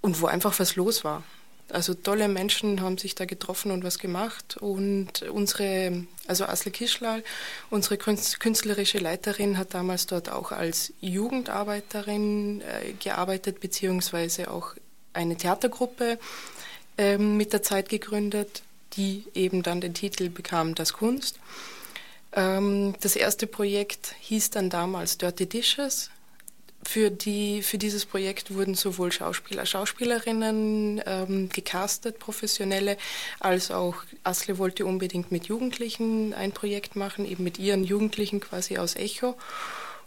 und 0.00 0.20
wo 0.20 0.26
einfach 0.26 0.58
was 0.58 0.76
los 0.76 1.04
war. 1.04 1.22
Also 1.70 1.94
tolle 1.94 2.28
Menschen 2.28 2.80
haben 2.82 2.98
sich 2.98 3.14
da 3.14 3.24
getroffen 3.24 3.70
und 3.70 3.84
was 3.84 3.98
gemacht. 3.98 4.56
Und 4.58 5.22
unsere, 5.22 6.04
also 6.26 6.44
Asle 6.44 6.70
Kischlal, 6.70 7.24
unsere 7.70 7.96
künstlerische 7.96 8.98
Leiterin, 8.98 9.56
hat 9.58 9.74
damals 9.74 10.06
dort 10.06 10.30
auch 10.30 10.52
als 10.52 10.92
Jugendarbeiterin 11.00 12.60
äh, 12.60 12.92
gearbeitet, 12.92 13.60
beziehungsweise 13.60 14.50
auch 14.50 14.74
eine 15.14 15.36
Theatergruppe 15.36 16.18
äh, 16.98 17.18
mit 17.18 17.52
der 17.52 17.62
Zeit 17.62 17.88
gegründet, 17.88 18.62
die 18.96 19.24
eben 19.34 19.62
dann 19.62 19.80
den 19.80 19.94
Titel 19.94 20.28
bekam 20.28 20.74
Das 20.74 20.92
Kunst. 20.92 21.38
Ähm, 22.32 22.94
das 23.00 23.16
erste 23.16 23.46
Projekt 23.46 24.14
hieß 24.20 24.50
dann 24.50 24.70
damals 24.70 25.18
Dirty 25.18 25.46
Dishes 25.46 26.10
für, 26.84 27.10
die, 27.10 27.62
für 27.62 27.78
dieses 27.78 28.04
Projekt 28.06 28.54
wurden 28.54 28.74
sowohl 28.74 29.10
Schauspieler, 29.12 29.66
Schauspielerinnen 29.66 31.02
ähm, 31.04 31.48
gecastet, 31.48 32.18
professionelle, 32.18 32.96
als 33.40 33.70
auch 33.70 33.96
Asle 34.22 34.58
wollte 34.58 34.86
unbedingt 34.86 35.32
mit 35.32 35.46
Jugendlichen 35.46 36.34
ein 36.34 36.52
Projekt 36.52 36.96
machen, 36.96 37.26
eben 37.26 37.44
mit 37.44 37.58
ihren 37.58 37.84
Jugendlichen 37.84 38.40
quasi 38.40 38.78
aus 38.78 38.96
Echo. 38.96 39.36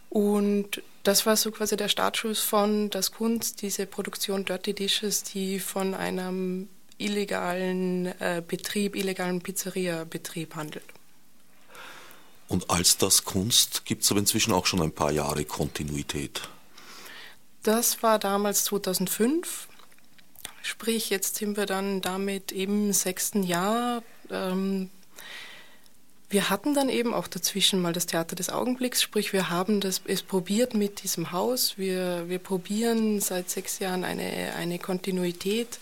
Und 0.10 0.82
das 1.04 1.26
war 1.26 1.36
so 1.36 1.52
quasi 1.52 1.78
der 1.78 1.90
Startschuss 1.90 2.40
von 2.40 2.90
Das 2.90 3.12
Kunst, 3.12 3.62
diese 3.62 3.86
Produktion 3.86 4.46
Dirty 4.46 4.74
Dishes, 4.74 5.24
die 5.24 5.60
von 5.60 5.94
einem 5.94 6.70
illegalen 6.98 8.08
äh, 8.20 8.42
Betrieb, 8.46 8.96
illegalen 8.96 9.42
Pizzeria-Betrieb 9.42 10.56
handelt. 10.56 10.86
Und 12.48 12.70
als 12.70 12.98
das 12.98 13.26
Kunst 13.26 13.86
gibt 13.86 14.04
es 14.04 14.12
aber 14.12 14.22
inzwischen 14.22 14.54
auch 14.54 14.66
schon 14.66 14.82
ein 14.82 14.94
paar 14.94 15.12
Jahre 15.12 15.44
Kontinuität. 15.44 16.50
Das 17.68 18.02
war 18.02 18.18
damals 18.18 18.64
2005. 18.64 19.68
Sprich, 20.64 21.10
jetzt 21.10 21.36
sind 21.36 21.58
wir 21.58 21.66
dann 21.66 22.00
damit 22.00 22.54
im 22.54 22.94
sechsten 22.94 23.44
Jahr. 23.44 24.04
Ähm, 24.32 24.90
wir 26.30 26.50
hatten 26.50 26.74
dann 26.74 26.88
eben 26.88 27.14
auch 27.14 27.28
dazwischen 27.28 27.82
mal 27.82 27.92
das 27.92 28.06
Theater 28.06 28.38
des 28.38 28.50
Augenblicks, 28.50 29.02
sprich 29.02 29.34
wir 29.34 29.50
haben 29.50 29.82
das, 29.82 30.02
es 30.06 30.24
probiert 30.24 30.76
mit 30.76 31.04
diesem 31.04 31.34
Haus. 31.34 31.78
Wir, 31.78 32.30
wir 32.30 32.40
probieren 32.40 33.20
seit 33.20 33.50
sechs 33.50 33.80
Jahren 33.80 34.06
eine, 34.06 34.54
eine 34.56 34.80
Kontinuität. 34.80 35.78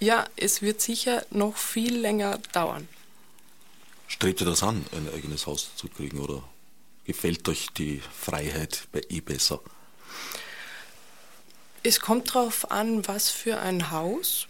Ja, 0.00 0.24
es 0.34 0.62
wird 0.62 0.80
sicher 0.80 1.24
noch 1.30 1.56
viel 1.56 1.96
länger 1.96 2.38
dauern. 2.52 2.88
Strebt 4.08 4.40
ihr 4.40 4.46
das 4.46 4.64
an, 4.64 4.84
ein 4.90 5.14
eigenes 5.14 5.46
Haus 5.46 5.70
zu 5.76 5.86
kriegen 5.86 6.18
oder 6.18 6.42
gefällt 7.04 7.48
euch 7.48 7.68
die 7.68 8.02
Freiheit 8.12 8.88
eh 9.10 9.20
besser? 9.20 9.60
Es 11.82 12.00
kommt 12.00 12.34
darauf 12.34 12.70
an, 12.70 13.06
was 13.08 13.30
für 13.30 13.58
ein 13.58 13.90
Haus, 13.90 14.46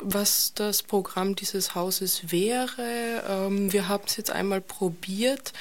was 0.00 0.52
das 0.54 0.82
Programm 0.82 1.36
dieses 1.36 1.76
Hauses 1.76 2.32
wäre. 2.32 3.22
Ähm, 3.28 3.72
wir 3.72 3.88
haben 3.88 4.02
es 4.06 4.16
jetzt 4.16 4.32
einmal 4.32 4.60
probiert. 4.60 5.52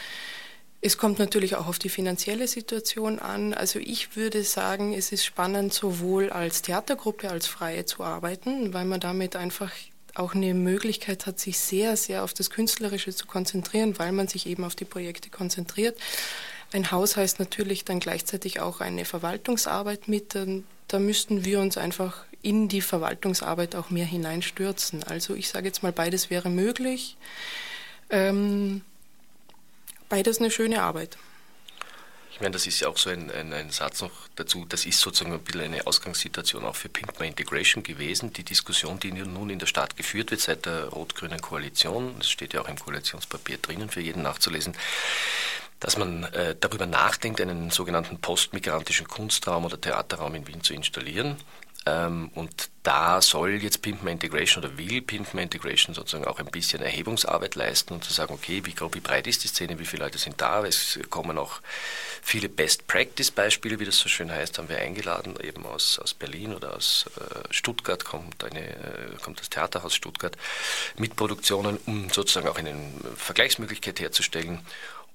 Es 0.81 0.97
kommt 0.97 1.19
natürlich 1.19 1.55
auch 1.55 1.67
auf 1.67 1.77
die 1.77 1.89
finanzielle 1.89 2.47
Situation 2.47 3.19
an. 3.19 3.53
Also 3.53 3.77
ich 3.77 4.15
würde 4.15 4.43
sagen, 4.43 4.93
es 4.93 5.11
ist 5.11 5.23
spannend, 5.23 5.71
sowohl 5.71 6.31
als 6.31 6.63
Theatergruppe 6.63 7.29
als 7.29 7.45
Freie 7.45 7.85
zu 7.85 8.03
arbeiten, 8.03 8.73
weil 8.73 8.85
man 8.85 8.99
damit 8.99 9.35
einfach 9.35 9.71
auch 10.15 10.33
eine 10.33 10.53
Möglichkeit 10.55 11.27
hat, 11.27 11.39
sich 11.39 11.59
sehr, 11.59 11.95
sehr 11.95 12.23
auf 12.23 12.33
das 12.33 12.49
Künstlerische 12.49 13.15
zu 13.15 13.27
konzentrieren, 13.27 13.97
weil 13.99 14.11
man 14.11 14.27
sich 14.27 14.47
eben 14.47 14.63
auf 14.63 14.75
die 14.75 14.85
Projekte 14.85 15.29
konzentriert. 15.29 15.97
Ein 16.73 16.91
Haus 16.91 17.17
heißt 17.17 17.39
natürlich 17.39 17.85
dann 17.85 17.99
gleichzeitig 17.99 18.59
auch 18.59 18.81
eine 18.81 19.05
Verwaltungsarbeit 19.05 20.07
mit. 20.07 20.35
Da 20.87 20.99
müssten 20.99 21.45
wir 21.45 21.59
uns 21.59 21.77
einfach 21.77 22.25
in 22.41 22.67
die 22.67 22.81
Verwaltungsarbeit 22.81 23.75
auch 23.75 23.89
mehr 23.89 24.05
hineinstürzen. 24.05 25.03
Also 25.03 25.33
ich 25.33 25.49
sage 25.49 25.67
jetzt 25.67 25.81
mal, 25.81 25.91
beides 25.91 26.29
wäre 26.29 26.49
möglich. 26.49 27.17
Ähm, 28.09 28.81
beides 30.09 30.39
eine 30.39 30.51
schöne 30.51 30.81
Arbeit. 30.81 31.17
Ich 32.33 32.41
meine, 32.41 32.51
das 32.51 32.65
ist 32.65 32.79
ja 32.79 32.87
auch 32.87 32.97
so 32.97 33.11
ein, 33.11 33.29
ein, 33.29 33.53
ein, 33.53 33.69
Satz 33.69 34.01
noch 34.01 34.11
dazu, 34.35 34.65
das 34.67 34.85
ist 34.85 34.99
sozusagen 34.99 35.33
ein 35.33 35.39
bisschen 35.39 35.61
eine 35.61 35.85
Ausgangssituation 35.85 36.65
auch 36.65 36.75
für 36.75 36.89
Pinkma 36.89 37.25
Integration 37.25 37.83
gewesen. 37.83 38.33
Die 38.33 38.43
Diskussion, 38.43 38.99
die 38.99 39.11
nun 39.11 39.51
in 39.51 39.59
der 39.59 39.67
Stadt 39.67 39.95
geführt 39.95 40.31
wird 40.31 40.41
seit 40.41 40.65
der 40.65 40.87
rot-grünen 40.87 41.39
Koalition, 41.41 42.15
das 42.17 42.31
steht 42.31 42.53
ja 42.53 42.61
auch 42.61 42.67
im 42.67 42.79
Koalitionspapier 42.79 43.59
drinnen 43.59 43.87
für 43.89 44.01
jeden 44.01 44.23
nachzulesen, 44.23 44.75
dass 45.83 45.97
man 45.97 46.23
äh, 46.23 46.55
darüber 46.57 46.85
nachdenkt, 46.85 47.41
einen 47.41 47.69
sogenannten 47.69 48.17
postmigrantischen 48.19 49.07
Kunstraum 49.07 49.65
oder 49.65 49.79
Theaterraum 49.79 50.33
in 50.33 50.47
Wien 50.47 50.63
zu 50.63 50.73
installieren. 50.73 51.35
Ähm, 51.85 52.31
und 52.35 52.69
da 52.83 53.21
soll 53.21 53.61
jetzt 53.61 53.81
Pimpma 53.81 54.09
Integration 54.09 54.63
oder 54.63 54.77
will 54.77 55.01
Pimpma 55.01 55.41
Integration 55.41 55.93
sozusagen 55.93 56.25
auch 56.25 56.39
ein 56.39 56.45
bisschen 56.45 56.81
Erhebungsarbeit 56.81 57.55
leisten 57.55 57.93
und 57.95 58.05
zu 58.05 58.13
sagen, 58.13 58.33
okay, 58.33 58.61
wie, 58.63 58.73
wie 58.93 58.99
breit 59.01 59.27
ist 59.27 59.43
die 59.43 59.49
Szene, 59.49 59.77
wie 59.77 59.85
viele 59.85 60.05
Leute 60.05 60.17
sind 60.17 60.39
da? 60.39 60.63
Es 60.63 60.97
kommen 61.09 61.37
auch 61.37 61.59
viele 62.21 62.47
Best-Practice-Beispiele, 62.47 63.81
wie 63.81 63.85
das 63.85 63.97
so 63.97 64.07
schön 64.07 64.31
heißt, 64.31 64.59
haben 64.59 64.69
wir 64.69 64.77
eingeladen, 64.79 65.35
eben 65.41 65.65
aus, 65.65 65.99
aus 65.99 66.13
Berlin 66.13 66.55
oder 66.55 66.77
aus 66.77 67.07
äh, 67.17 67.53
Stuttgart 67.53 68.05
kommt, 68.05 68.41
eine, 68.45 68.61
äh, 68.61 69.15
kommt 69.21 69.41
das 69.41 69.49
Theaterhaus 69.49 69.93
Stuttgart 69.93 70.37
mit 70.97 71.17
Produktionen, 71.17 71.77
um 71.85 72.09
sozusagen 72.09 72.47
auch 72.47 72.57
eine 72.57 72.73
Vergleichsmöglichkeit 73.17 73.99
herzustellen. 73.99 74.65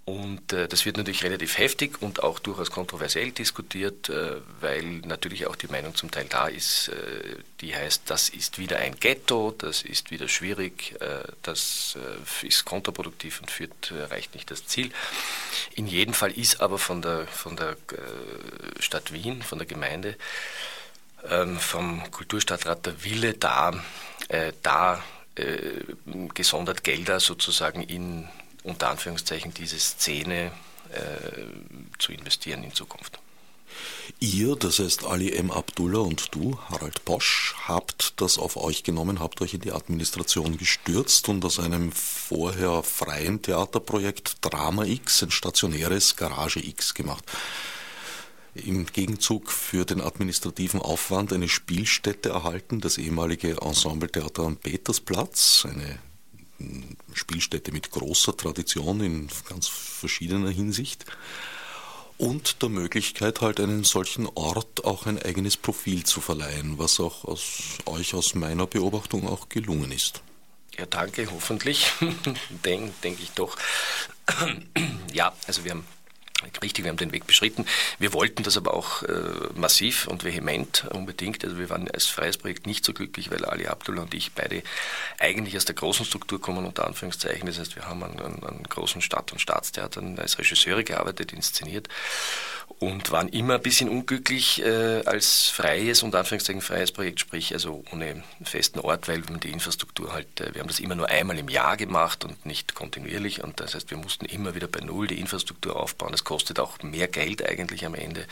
Und 0.09 0.55
äh, 0.55 0.69
das 0.69 0.87
wird 0.87 0.97
natürlich 0.97 1.23
relativ 1.23 1.59
heftig 1.59 2.01
und 2.01 2.23
auch 2.23 2.39
durchaus 2.39 2.71
kontroversiell 2.71 3.31
diskutiert, 3.31 4.09
äh, 4.09 4.37
weil 4.59 5.03
natürlich 5.05 5.47
auch 5.47 5.55
die 5.55 5.67
Meinung 5.67 5.95
zum 5.95 6.11
Teil 6.11 6.25
da 6.31 6.49
ist, 6.49 6.89
äh, 6.89 7.37
die 7.61 7.77
heißt, 7.77 8.05
das 8.07 8.31
ist 8.31 8.59
wieder 8.59 8.79
ein 8.79 8.99
Ghetto, 8.99 9.55
das 9.59 9.83
ist 9.83 10.11
wieder 10.11 10.27
schwierig, 10.27 10.95
äh, 11.03 11.25
das 11.43 11.99
äh, 12.43 12.47
ist 12.47 12.65
kontraproduktiv 12.65 13.43
und 13.43 13.51
führt, 13.51 13.91
erreicht 13.91 14.33
nicht 14.33 14.51
das 14.51 14.67
Ziel. 14.67 14.93
In 15.75 15.87
jedem 15.87 16.15
Fall 16.15 16.31
ist 16.31 16.63
aber 16.63 16.79
von 16.79 17.03
der, 17.03 17.27
von 17.27 17.57
der 17.57 17.73
äh, 17.73 18.81
Stadt 18.81 19.13
Wien, 19.13 19.43
von 19.43 19.59
der 19.59 19.67
Gemeinde, 19.67 20.17
ähm, 21.29 21.59
vom 21.59 22.11
Kulturstadtrat 22.11 22.87
der 22.87 23.05
Wille 23.05 23.35
da, 23.35 23.75
da 24.63 25.03
gesondert 26.35 26.83
Gelder 26.83 27.21
sozusagen 27.21 27.83
in 27.83 28.29
unter 28.69 28.91
Anführungszeichen 28.91 29.55
diese 29.55 29.79
Szene 29.79 30.53
äh, 30.93 30.99
zu 31.99 32.13
investieren 32.13 32.63
in 32.63 32.73
Zukunft. 32.73 33.19
Ihr, 34.21 34.57
das 34.57 34.79
heißt 34.79 35.05
Ali 35.05 35.33
M. 35.33 35.51
Abdullah 35.51 36.01
und 36.01 36.35
du, 36.35 36.59
Harald 36.69 37.05
Bosch, 37.05 37.55
habt 37.67 38.21
das 38.21 38.39
auf 38.39 38.57
euch 38.57 38.83
genommen, 38.83 39.21
habt 39.21 39.41
euch 39.41 39.55
in 39.55 39.61
die 39.61 39.73
Administration 39.73 40.57
gestürzt 40.57 41.29
und 41.29 41.45
aus 41.45 41.61
einem 41.61 41.93
vorher 41.93 42.83
freien 42.83 43.43
Theaterprojekt 43.43 44.39
Drama 44.41 44.85
X 44.85 45.23
ein 45.23 45.31
stationäres 45.31 46.17
Garage 46.17 46.61
X 46.61 46.95
gemacht. 46.95 47.25
Im 48.55 48.87
Gegenzug 48.87 49.53
für 49.53 49.85
den 49.85 50.01
administrativen 50.01 50.81
Aufwand 50.81 51.33
eine 51.33 51.49
Spielstätte 51.49 52.31
erhalten, 52.31 52.81
das 52.81 52.99
ehemalige 52.99 53.61
Ensembletheater 53.61 54.43
am 54.43 54.57
Petersplatz, 54.57 55.67
eine 55.71 56.01
Spielstätte 57.13 57.73
mit 57.73 57.91
großer 57.91 58.37
Tradition 58.37 59.01
in 59.01 59.29
ganz 59.49 59.69
verschiedener 59.69 60.51
Hinsicht 60.51 61.05
und 62.19 62.63
der 62.63 62.69
Möglichkeit 62.69 63.41
halt 63.41 63.61
einen 63.61 63.85
solchen 63.85 64.27
Ort 64.35 64.85
auch 64.85 65.07
ein 65.07 65.23
eigenes 65.23 65.57
Profil 65.57 66.05
zu 66.05 66.21
verleihen, 66.21 66.79
was 66.79 67.01
auch 67.01 67.25
aus 67.25 67.79
euch 67.87 68.15
aus 68.15 68.35
meiner 68.35 68.67
Beobachtung 68.67 69.27
auch 69.29 69.49
gelungen 69.49 69.93
ist. 69.93 70.23
Ja, 70.77 70.87
danke, 70.87 71.29
hoffentlich, 71.31 71.93
denke 72.65 72.93
denk 73.03 73.21
ich 73.21 73.31
doch. 73.31 73.57
ja, 75.13 75.33
also 75.47 75.65
wir 75.65 75.73
haben 75.73 75.85
Richtig, 76.63 76.85
wir 76.85 76.91
haben 76.91 76.97
den 76.99 77.13
Weg 77.13 77.27
beschritten. 77.27 77.67
Wir 77.99 78.13
wollten 78.13 78.45
das 78.45 78.57
aber 78.57 78.73
auch 78.73 79.03
äh, 79.03 79.13
massiv 79.57 80.07
und 80.07 80.23
vehement 80.23 80.87
unbedingt. 80.93 81.45
Also 81.45 81.59
wir 81.59 81.69
waren 81.69 81.91
als 81.91 82.07
freies 82.07 82.39
Projekt 82.39 82.65
nicht 82.65 82.85
so 82.85 82.93
glücklich, 82.93 83.33
weil 83.33 83.45
Ali 83.45 83.67
Abdullah 83.67 84.03
und 84.03 84.15
ich 84.15 84.33
beide 84.33 84.63
eigentlich 85.19 85.57
aus 85.57 85.65
der 85.65 85.75
großen 85.75 86.07
Struktur 86.07 86.41
kommen, 86.41 86.65
unter 86.65 86.87
Anführungszeichen. 86.87 87.47
Das 87.47 87.59
heißt, 87.59 87.75
wir 87.75 87.89
haben 87.89 88.05
an, 88.05 88.21
an, 88.21 88.43
an 88.45 88.63
großen 88.63 89.03
Stadt- 89.03 89.33
und 89.33 89.41
Staatstheatern 89.41 90.17
als 90.21 90.39
Regisseure 90.39 90.85
gearbeitet, 90.85 91.33
inszeniert 91.33 91.89
und 92.79 93.11
waren 93.11 93.29
immer 93.29 93.55
ein 93.55 93.63
bisschen 93.63 93.89
unglücklich 93.89 94.63
äh, 94.63 95.03
als 95.05 95.49
freies 95.49 96.03
und 96.03 96.15
Anführungszeichen 96.15 96.63
freies 96.63 96.93
Projekt, 96.93 97.21
sprich 97.21 97.53
also 97.53 97.83
ohne 97.93 98.23
festen 98.45 98.79
Ort, 98.81 99.09
weil 99.09 99.23
die 99.23 99.51
Infrastruktur 99.51 100.13
halt, 100.13 100.41
äh, 100.41 100.55
wir 100.55 100.61
haben 100.61 100.69
das 100.69 100.81
immer 100.81 100.95
nur 100.95 101.09
einmal 101.09 101.39
im 101.39 101.49
Jahr 101.49 101.77
gemacht 101.77 102.25
und 102.25 102.47
nicht 102.47 102.75
kontinuierlich 102.75 103.43
und 103.43 103.59
das 103.61 103.75
heißt, 103.75 103.91
wir 103.91 103.99
mussten 103.99 104.27
immer 104.27 104.55
wieder 104.55 104.69
bei 104.69 104.81
Null 104.81 105.09
die 105.09 105.19
Infrastruktur 105.19 105.77
aufbauen. 105.77 106.13
Das 106.13 106.25
kostet 106.25 106.61
auch 106.61 106.81
mehr 106.83 107.09
Geld 107.09 107.45
eigentlich 107.45 107.85
am 107.85 107.95
Ende 107.95 108.27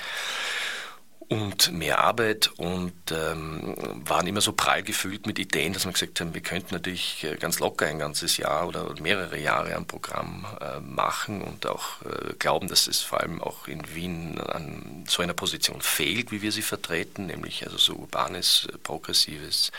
und 1.28 1.72
mehr 1.72 1.98
Arbeit 1.98 2.50
und 2.56 2.92
ähm, 3.10 3.74
waren 4.04 4.28
immer 4.28 4.40
so 4.40 4.52
prall 4.52 4.84
gefüllt 4.84 5.26
mit 5.26 5.40
Ideen, 5.40 5.72
dass 5.72 5.84
wir 5.84 5.92
gesagt 5.92 6.20
haben, 6.20 6.34
wir 6.34 6.40
könnten 6.40 6.74
natürlich 6.74 7.24
äh, 7.24 7.36
ganz 7.36 7.58
locker 7.58 7.86
ein 7.86 7.98
ganzes 7.98 8.36
Jahr 8.36 8.68
oder 8.68 8.94
mehrere 9.00 9.38
Jahre 9.38 9.74
am 9.74 9.86
Programm 9.86 10.46
äh, 10.60 10.78
machen 10.78 11.42
und 11.42 11.66
auch 11.66 12.02
äh, 12.02 12.34
glauben, 12.38 12.68
dass 12.68 12.86
es 12.86 13.02
vor 13.02 13.20
allem 13.20 13.42
auch 13.42 13.66
in 13.66 13.92
Wien 13.92 14.40
an 14.40 15.04
so 15.08 15.20
einer 15.20 15.34
Position 15.34 15.80
fehlt, 15.80 16.30
wie 16.30 16.42
wir 16.42 16.52
sie 16.52 16.62
vertreten, 16.62 17.26
nämlich 17.26 17.64
also 17.64 17.76
so 17.76 17.94
urbanes, 17.94 18.68
progressives, 18.84 19.72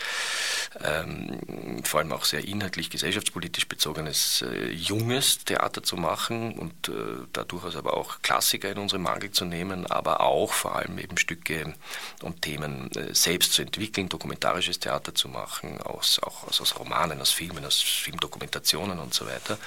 ähm, 0.84 1.82
vor 1.82 2.00
allem 2.00 2.12
auch 2.12 2.26
sehr 2.26 2.46
inhaltlich 2.46 2.90
gesellschaftspolitisch 2.90 3.68
bezogenes 3.68 4.42
äh, 4.42 4.70
junges 4.70 5.44
Theater 5.44 5.82
zu 5.82 5.96
machen 5.96 6.52
und 6.58 6.90
äh, 6.90 6.92
da 7.32 7.44
durchaus 7.44 7.76
aber 7.76 7.96
auch 7.96 8.20
Klassiker 8.20 8.70
in 8.70 8.78
unsere 8.78 9.00
Mangel 9.00 9.30
zu 9.30 9.46
nehmen, 9.46 9.86
aber 9.86 10.20
auch 10.20 10.52
vor 10.52 10.76
allem 10.76 10.98
eben 10.98 11.16
Stücke 11.16 11.37
Stücke 11.38 11.74
und 12.22 12.42
Themen 12.42 12.90
äh, 12.92 13.14
selbst 13.14 13.52
zu 13.52 13.62
entwickeln, 13.62 14.08
dokumentarisches 14.08 14.78
Theater 14.78 15.14
zu 15.14 15.28
machen, 15.28 15.80
aus, 15.82 16.18
auch 16.22 16.44
aus, 16.44 16.60
aus 16.60 16.78
Romanen, 16.78 17.20
aus 17.20 17.30
Filmen, 17.30 17.64
aus 17.64 17.80
Filmdokumentationen 17.80 18.98
und 18.98 19.14
so 19.14 19.26
weiter. 19.26 19.58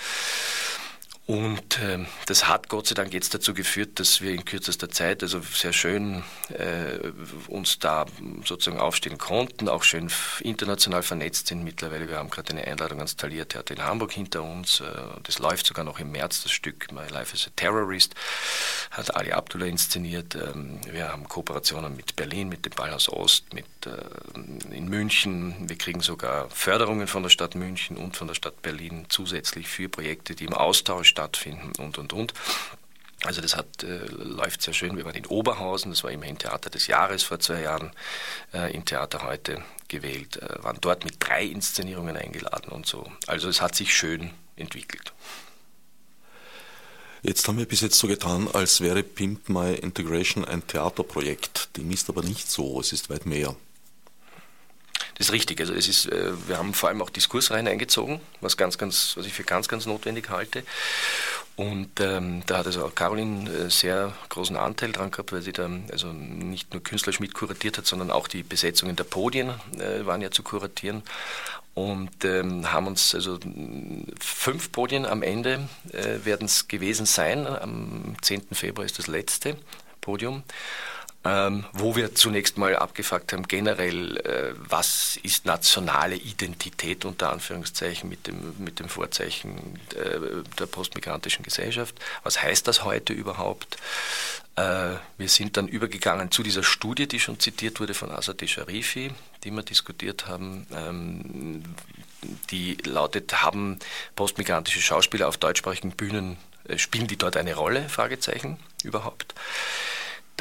Und 1.27 1.79
äh, 1.79 1.99
das 2.25 2.47
hat 2.47 2.67
Gott 2.67 2.87
sei 2.87 2.95
Dank 2.95 3.13
jetzt 3.13 3.33
dazu 3.33 3.53
geführt, 3.53 3.99
dass 3.99 4.21
wir 4.21 4.31
in 4.31 4.43
kürzester 4.43 4.89
Zeit, 4.89 5.21
also 5.21 5.39
sehr 5.39 5.71
schön 5.71 6.23
äh, 6.49 6.97
uns 7.47 7.77
da 7.79 8.05
sozusagen 8.43 8.81
aufstehen 8.81 9.19
konnten, 9.19 9.69
auch 9.69 9.83
schön 9.83 10.11
international 10.41 11.03
vernetzt 11.03 11.47
sind 11.47 11.63
mittlerweile. 11.63 12.09
Wir 12.09 12.17
haben 12.17 12.31
gerade 12.31 12.51
eine 12.51 12.65
Einladung 12.65 12.97
ans 12.97 13.15
Taliertheater 13.15 13.75
in 13.75 13.83
Hamburg 13.83 14.11
hinter 14.13 14.41
uns. 14.41 14.79
Äh, 14.79 14.85
das 15.23 15.37
läuft 15.37 15.67
sogar 15.67 15.85
noch 15.85 15.99
im 15.99 16.11
März, 16.11 16.41
das 16.41 16.51
Stück 16.51 16.91
My 16.91 17.07
Life 17.07 17.33
as 17.33 17.47
a 17.47 17.51
Terrorist, 17.55 18.15
hat 18.89 19.15
Ali 19.15 19.31
Abdullah 19.31 19.67
inszeniert. 19.67 20.33
Ähm, 20.35 20.81
wir 20.91 21.09
haben 21.09 21.29
Kooperationen 21.29 21.95
mit 21.95 22.15
Berlin, 22.15 22.49
mit 22.49 22.65
dem 22.65 22.73
Ballhaus 22.73 23.07
Ost, 23.09 23.53
mit 23.53 23.65
äh, 23.85 24.75
in 24.75 24.89
München. 24.89 25.69
Wir 25.69 25.77
kriegen 25.77 26.01
sogar 26.01 26.49
Förderungen 26.49 27.05
von 27.07 27.21
der 27.21 27.29
Stadt 27.29 27.53
München 27.53 27.95
und 27.95 28.17
von 28.17 28.27
der 28.27 28.35
Stadt 28.35 28.63
Berlin 28.63 29.05
zusätzlich 29.07 29.67
für 29.67 29.87
Projekte, 29.87 30.35
die 30.35 30.45
im 30.45 30.53
Austausch 30.53 31.10
stattfinden 31.11 31.71
und, 31.77 31.97
und, 31.97 32.13
und. 32.13 32.33
Also 33.23 33.39
das 33.39 33.55
hat, 33.55 33.83
äh, 33.83 34.05
läuft 34.07 34.63
sehr 34.63 34.73
schön. 34.73 34.97
Wir 34.97 35.05
waren 35.05 35.13
in 35.13 35.27
Oberhausen, 35.27 35.91
das 35.91 36.03
war 36.03 36.11
immerhin 36.11 36.39
Theater 36.39 36.71
des 36.71 36.87
Jahres 36.87 37.21
vor 37.21 37.39
zwei 37.39 37.61
Jahren, 37.61 37.91
äh, 38.51 38.73
im 38.73 38.83
Theater 38.83 39.23
heute 39.23 39.63
gewählt, 39.87 40.37
äh, 40.37 40.63
waren 40.63 40.79
dort 40.81 41.03
mit 41.05 41.17
drei 41.19 41.45
Inszenierungen 41.45 42.17
eingeladen 42.17 42.71
und 42.71 42.87
so. 42.87 43.11
Also 43.27 43.47
es 43.47 43.61
hat 43.61 43.75
sich 43.75 43.95
schön 43.95 44.31
entwickelt. 44.55 45.13
Jetzt 47.21 47.47
haben 47.47 47.59
wir 47.59 47.67
bis 47.67 47.81
jetzt 47.81 47.99
so 47.99 48.07
getan, 48.07 48.47
als 48.51 48.81
wäre 48.81 49.03
Pimp 49.03 49.47
My 49.49 49.75
Integration 49.75 50.43
ein 50.43 50.65
Theaterprojekt. 50.65 51.77
Dem 51.77 51.91
ist 51.91 52.09
aber 52.09 52.23
nicht 52.23 52.49
so, 52.49 52.79
es 52.79 52.91
ist 52.91 53.11
weit 53.11 53.27
mehr. 53.27 53.55
Das 55.21 55.27
ist 55.27 55.33
richtig. 55.33 55.59
Also 55.59 55.75
es 55.75 55.87
ist, 55.87 56.07
äh, 56.07 56.31
wir 56.47 56.57
haben 56.57 56.73
vor 56.73 56.89
allem 56.89 56.99
auch 56.99 57.11
Diskursreihen 57.11 57.67
eingezogen, 57.67 58.19
was 58.39 58.57
ganz, 58.57 58.79
ganz, 58.79 59.13
was 59.15 59.27
ich 59.27 59.33
für 59.33 59.43
ganz, 59.43 59.67
ganz 59.67 59.85
notwendig 59.85 60.31
halte. 60.31 60.63
Und 61.55 61.99
ähm, 61.99 62.41
da 62.47 62.57
hat 62.57 62.65
also 62.65 62.83
auch 62.83 62.95
Caroline 62.95 63.47
äh, 63.47 63.69
sehr 63.69 64.15
großen 64.29 64.55
Anteil 64.55 64.91
dran 64.91 65.11
gehabt, 65.11 65.31
weil 65.31 65.43
sie 65.43 65.51
da 65.51 65.69
also 65.91 66.07
nicht 66.07 66.73
nur 66.73 66.81
künstlerisch 66.81 67.19
mit 67.19 67.35
kuratiert 67.35 67.77
hat, 67.77 67.85
sondern 67.85 68.09
auch 68.09 68.27
die 68.27 68.41
Besetzungen 68.41 68.95
der 68.95 69.03
Podien 69.03 69.49
äh, 69.77 70.07
waren 70.07 70.21
ja 70.21 70.31
zu 70.31 70.41
kuratieren. 70.41 71.03
Und 71.75 72.25
ähm, 72.25 72.73
haben 72.73 72.87
uns 72.87 73.13
also 73.13 73.37
fünf 74.19 74.71
Podien 74.71 75.05
am 75.05 75.21
Ende 75.21 75.69
äh, 75.93 76.25
werden 76.25 76.45
es 76.45 76.67
gewesen 76.67 77.05
sein. 77.05 77.45
Am 77.45 78.15
10. 78.23 78.41
Februar 78.53 78.87
ist 78.87 78.97
das 78.97 79.05
letzte 79.05 79.55
Podium 80.01 80.41
ähm, 81.23 81.65
wo 81.73 81.95
wir 81.95 82.15
zunächst 82.15 82.57
mal 82.57 82.75
abgefragt 82.75 83.31
haben, 83.33 83.47
generell, 83.47 84.17
äh, 84.17 84.53
was 84.57 85.19
ist 85.21 85.45
nationale 85.45 86.15
Identität 86.15 87.05
unter 87.05 87.31
Anführungszeichen 87.31 88.09
mit 88.09 88.25
dem, 88.27 88.55
mit 88.57 88.79
dem 88.79 88.89
Vorzeichen 88.89 89.79
äh, 89.95 90.43
der 90.57 90.65
postmigrantischen 90.65 91.43
Gesellschaft. 91.43 91.95
Was 92.23 92.41
heißt 92.41 92.67
das 92.67 92.83
heute 92.83 93.13
überhaupt? 93.13 93.77
Äh, 94.55 94.95
wir 95.17 95.29
sind 95.29 95.57
dann 95.57 95.67
übergegangen 95.67 96.31
zu 96.31 96.41
dieser 96.41 96.63
Studie, 96.63 97.07
die 97.07 97.19
schon 97.19 97.39
zitiert 97.39 97.79
wurde 97.79 97.93
von 97.93 98.11
Asad 98.11 98.41
Sharifi, 98.47 99.11
die 99.43 99.51
wir 99.51 99.63
diskutiert 99.63 100.27
haben. 100.27 100.65
Ähm, 100.75 101.63
die 102.49 102.77
lautet, 102.83 103.43
haben 103.43 103.77
postmigrantische 104.15 104.81
Schauspieler 104.81 105.27
auf 105.27 105.37
deutschsprachigen 105.37 105.91
Bühnen, 105.91 106.37
äh, 106.67 106.79
spielen 106.79 107.07
die 107.07 107.17
dort 107.17 107.37
eine 107.37 107.53
Rolle? 107.53 107.87
Fragezeichen 107.89 108.57
überhaupt. 108.83 109.35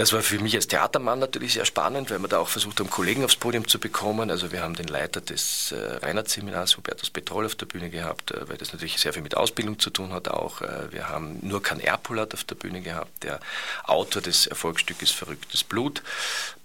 Das 0.01 0.15
war 0.15 0.23
für 0.23 0.39
mich 0.39 0.55
als 0.57 0.67
Theatermann 0.67 1.19
natürlich 1.19 1.53
sehr 1.53 1.67
spannend, 1.67 2.11
weil 2.11 2.21
wir 2.21 2.29
da 2.29 2.39
auch 2.39 2.49
versucht 2.49 2.81
haben, 2.81 2.89
Kollegen 2.89 3.23
aufs 3.23 3.37
Podium 3.37 3.69
zu 3.69 3.79
bekommen. 3.79 4.31
Also 4.31 4.51
wir 4.51 4.63
haben 4.63 4.75
den 4.75 4.87
Leiter 4.87 5.21
des 5.21 5.73
äh, 5.73 5.77
Reinhardt-Seminars, 5.97 6.79
Hubertus 6.79 7.11
Petrol, 7.11 7.45
auf 7.45 7.55
der 7.55 7.67
Bühne 7.67 7.91
gehabt, 7.91 8.31
äh, 8.31 8.49
weil 8.49 8.57
das 8.57 8.73
natürlich 8.73 8.99
sehr 8.99 9.13
viel 9.13 9.21
mit 9.21 9.37
Ausbildung 9.37 9.79
zu 9.79 9.91
tun 9.91 10.15
hat 10.15 10.29
auch. 10.29 10.63
Äh, 10.63 10.91
wir 10.91 11.11
haben 11.11 11.41
Nurkan 11.43 11.81
Erpolat 11.81 12.33
auf 12.33 12.45
der 12.45 12.55
Bühne 12.55 12.81
gehabt, 12.81 13.25
der 13.25 13.41
Autor 13.85 14.23
des 14.23 14.47
Erfolgsstückes 14.47 15.11
Verrücktes 15.11 15.65
Blut 15.65 16.03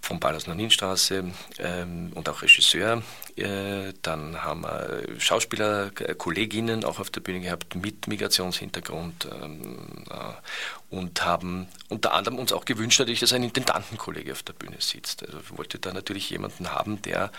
vom 0.06 0.20
Palas 0.20 0.46
Noninstraße 0.46 1.26
ähm, 1.58 2.12
und 2.14 2.30
auch 2.30 2.44
Regisseur. 2.44 3.02
Äh, 3.36 3.94
dann 4.04 4.44
haben 4.44 4.62
wir 4.62 5.04
Schauspieler, 5.20 5.90
Kolleginnen 5.90 6.86
auch 6.86 7.00
auf 7.00 7.10
der 7.10 7.22
Bühne 7.22 7.42
gehabt 7.42 7.76
mit 7.76 8.08
Migrationshintergrund 8.08 9.28
ähm, 9.42 10.06
äh, 10.10 10.96
und 10.96 11.26
haben 11.26 11.68
unter 11.90 12.14
anderem 12.14 12.38
uns 12.38 12.54
auch 12.54 12.66
gewünscht, 12.66 13.00
natürlich, 13.00 13.20
dass 13.20 13.34
ein 13.34 13.44
Intendantenkollege 13.44 14.32
auf 14.32 14.44
der 14.44 14.54
Bühne 14.54 14.78
sitzt. 14.80 15.26
Also 15.26 15.40
wollte 15.58 15.80
da 15.80 15.92
natürlich 15.92 16.30
jemanden 16.30 16.72
haben, 16.72 17.02
der 17.02 17.32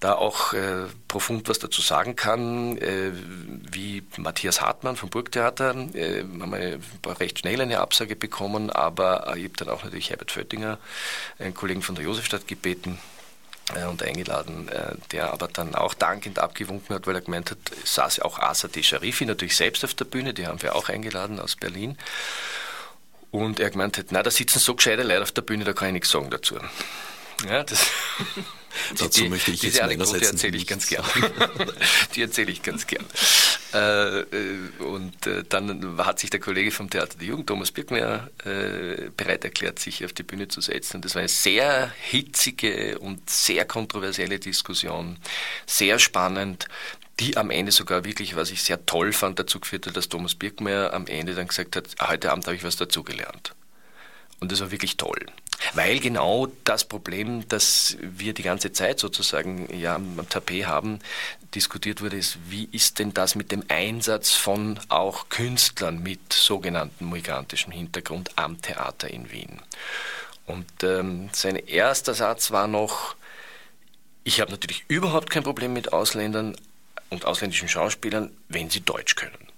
da 0.00 0.14
auch 0.14 0.52
äh, 0.52 0.86
profund 1.08 1.48
was 1.48 1.58
dazu 1.58 1.82
sagen 1.82 2.14
kann, 2.14 2.76
äh, 2.78 3.10
wie 3.72 4.04
Matthias 4.16 4.60
Hartmann 4.60 4.96
vom 4.96 5.10
Burgtheater, 5.10 5.74
äh, 5.94 6.22
haben 6.22 6.52
wir 6.52 7.20
recht 7.20 7.40
schnell 7.40 7.60
eine 7.60 7.80
Absage 7.80 8.14
bekommen, 8.14 8.70
aber 8.70 9.36
ich 9.36 9.44
habe 9.44 9.56
dann 9.56 9.68
auch 9.70 9.82
natürlich 9.82 10.10
Herbert 10.10 10.30
Föttinger, 10.30 10.78
einen 11.38 11.54
Kollegen 11.54 11.82
von 11.82 11.96
der 11.96 12.04
Josefstadt 12.04 12.46
gebeten, 12.46 12.98
äh, 13.74 13.84
und 13.84 14.02
eingeladen, 14.02 14.68
äh, 14.68 14.94
der 15.12 15.32
aber 15.32 15.48
dann 15.48 15.74
auch 15.74 15.94
dankend 15.94 16.38
abgewunken 16.38 16.94
hat, 16.94 17.06
weil 17.06 17.16
er 17.16 17.20
gemeint 17.20 17.50
hat, 17.50 17.58
saß 17.84 18.18
ja 18.18 18.24
auch 18.24 18.38
Asa 18.38 18.68
de 18.68 18.82
Sharifi 18.82 19.26
natürlich 19.26 19.56
selbst 19.56 19.84
auf 19.84 19.94
der 19.94 20.06
Bühne, 20.06 20.32
die 20.32 20.46
haben 20.46 20.62
wir 20.62 20.74
auch 20.74 20.88
eingeladen 20.88 21.38
aus 21.38 21.56
Berlin. 21.56 21.98
Und 23.30 23.60
er 23.60 23.70
gemeint 23.70 23.98
hat, 23.98 24.06
na, 24.10 24.22
da 24.22 24.30
sitzen 24.30 24.58
so 24.58 24.74
gescheite 24.74 25.02
Leute 25.02 25.22
auf 25.22 25.32
der 25.32 25.42
Bühne, 25.42 25.64
da 25.64 25.74
kann 25.74 25.88
ich 25.88 25.92
nichts 25.94 26.10
sagen 26.10 26.30
dazu. 26.30 26.56
Ja, 27.46 27.62
das 27.62 27.86
Dazu 28.96 29.22
die, 29.22 29.28
möchte 29.28 29.50
ich 29.50 29.60
diese 29.60 29.78
jetzt 29.78 29.82
Anekdote 29.82 30.24
erzähle 30.24 30.56
ich 30.56 30.66
ganz 30.66 30.86
gern. 30.86 31.04
die 32.14 32.22
erzähle 32.22 32.52
ich 32.52 32.62
ganz 32.62 32.86
gern. 32.86 33.04
Äh, 33.72 34.24
und 34.82 35.26
äh, 35.26 35.44
dann 35.48 35.98
hat 35.98 36.18
sich 36.18 36.30
der 36.30 36.40
Kollege 36.40 36.70
vom 36.70 36.90
Theater 36.90 37.18
der 37.18 37.26
Jugend, 37.26 37.46
Thomas 37.48 37.70
Birkmeier, 37.70 38.30
äh, 38.44 39.10
bereit 39.16 39.44
erklärt, 39.44 39.78
sich 39.78 40.04
auf 40.04 40.12
die 40.12 40.22
Bühne 40.22 40.48
zu 40.48 40.60
setzen. 40.60 40.96
Und 40.96 41.04
das 41.04 41.14
war 41.14 41.20
eine 41.20 41.28
sehr 41.28 41.92
hitzige 42.00 42.98
und 42.98 43.28
sehr 43.28 43.64
kontroversielle 43.64 44.38
Diskussion, 44.38 45.18
sehr 45.66 45.98
spannend 45.98 46.66
die 47.20 47.36
am 47.36 47.50
Ende 47.50 47.72
sogar 47.72 48.04
wirklich, 48.04 48.36
was 48.36 48.50
ich 48.50 48.62
sehr 48.62 48.86
toll 48.86 49.12
fand, 49.12 49.38
dazu 49.38 49.58
geführt 49.58 49.86
hat, 49.86 49.96
dass 49.96 50.08
Thomas 50.08 50.34
Birkmeier 50.34 50.92
am 50.92 51.06
Ende 51.06 51.34
dann 51.34 51.48
gesagt 51.48 51.74
hat, 51.76 51.86
heute 52.00 52.30
Abend 52.30 52.46
habe 52.46 52.56
ich 52.56 52.62
was 52.62 52.76
dazugelernt. 52.76 53.54
Und 54.40 54.52
das 54.52 54.60
war 54.60 54.70
wirklich 54.70 54.96
toll. 54.96 55.26
Weil 55.74 55.98
genau 55.98 56.46
das 56.64 56.84
Problem, 56.84 57.48
das 57.48 57.96
wir 58.00 58.32
die 58.32 58.42
ganze 58.42 58.72
Zeit 58.72 59.00
sozusagen 59.00 59.68
ja, 59.76 59.96
am 59.96 60.28
Tapet 60.28 60.66
haben, 60.66 61.00
diskutiert 61.54 62.00
wurde, 62.00 62.16
ist, 62.16 62.38
wie 62.48 62.68
ist 62.70 62.98
denn 62.98 63.12
das 63.12 63.34
mit 63.34 63.50
dem 63.50 63.64
Einsatz 63.68 64.34
von 64.34 64.78
auch 64.88 65.28
Künstlern 65.28 66.02
mit 66.02 66.32
sogenannten 66.32 67.10
migrantischem 67.10 67.72
Hintergrund 67.72 68.30
am 68.36 68.62
Theater 68.62 69.10
in 69.10 69.32
Wien? 69.32 69.60
Und 70.46 70.70
ähm, 70.82 71.28
sein 71.32 71.56
erster 71.56 72.14
Satz 72.14 72.50
war 72.50 72.68
noch, 72.68 73.16
ich 74.24 74.40
habe 74.40 74.50
natürlich 74.50 74.84
überhaupt 74.88 75.30
kein 75.30 75.42
Problem 75.42 75.72
mit 75.72 75.92
Ausländern 75.92 76.56
und 77.10 77.24
ausländischen 77.24 77.68
Schauspielern, 77.68 78.30
wenn 78.48 78.70
sie 78.70 78.80
Deutsch 78.80 79.16
können. 79.16 79.48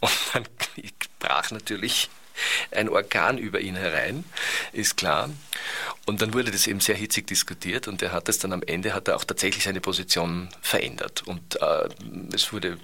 Und 0.00 0.12
dann 0.32 0.44
brach 1.18 1.50
natürlich 1.50 2.10
ein 2.70 2.88
Orkan 2.88 3.38
über 3.38 3.60
ihn 3.60 3.76
herein, 3.76 4.24
ist 4.72 4.96
klar. 4.96 5.30
Und 6.06 6.20
dann 6.20 6.34
wurde 6.34 6.50
das 6.50 6.66
eben 6.66 6.80
sehr 6.80 6.96
hitzig 6.96 7.26
diskutiert 7.26 7.88
und 7.88 8.02
er 8.02 8.12
hat 8.12 8.28
es 8.28 8.38
dann 8.38 8.52
am 8.52 8.62
Ende, 8.62 8.94
hat 8.94 9.08
er 9.08 9.16
auch 9.16 9.24
tatsächlich 9.24 9.64
seine 9.64 9.80
Position 9.80 10.48
verändert 10.60 11.22
und 11.26 11.60
äh, 11.60 11.88
es 12.32 12.52
wurde, 12.52 12.78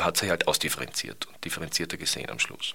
hat 0.00 0.18
sich 0.18 0.28
halt 0.28 0.46
ausdifferenziert 0.46 1.26
und 1.26 1.44
differenzierter 1.44 1.96
gesehen 1.96 2.30
am 2.30 2.38
Schluss. 2.38 2.74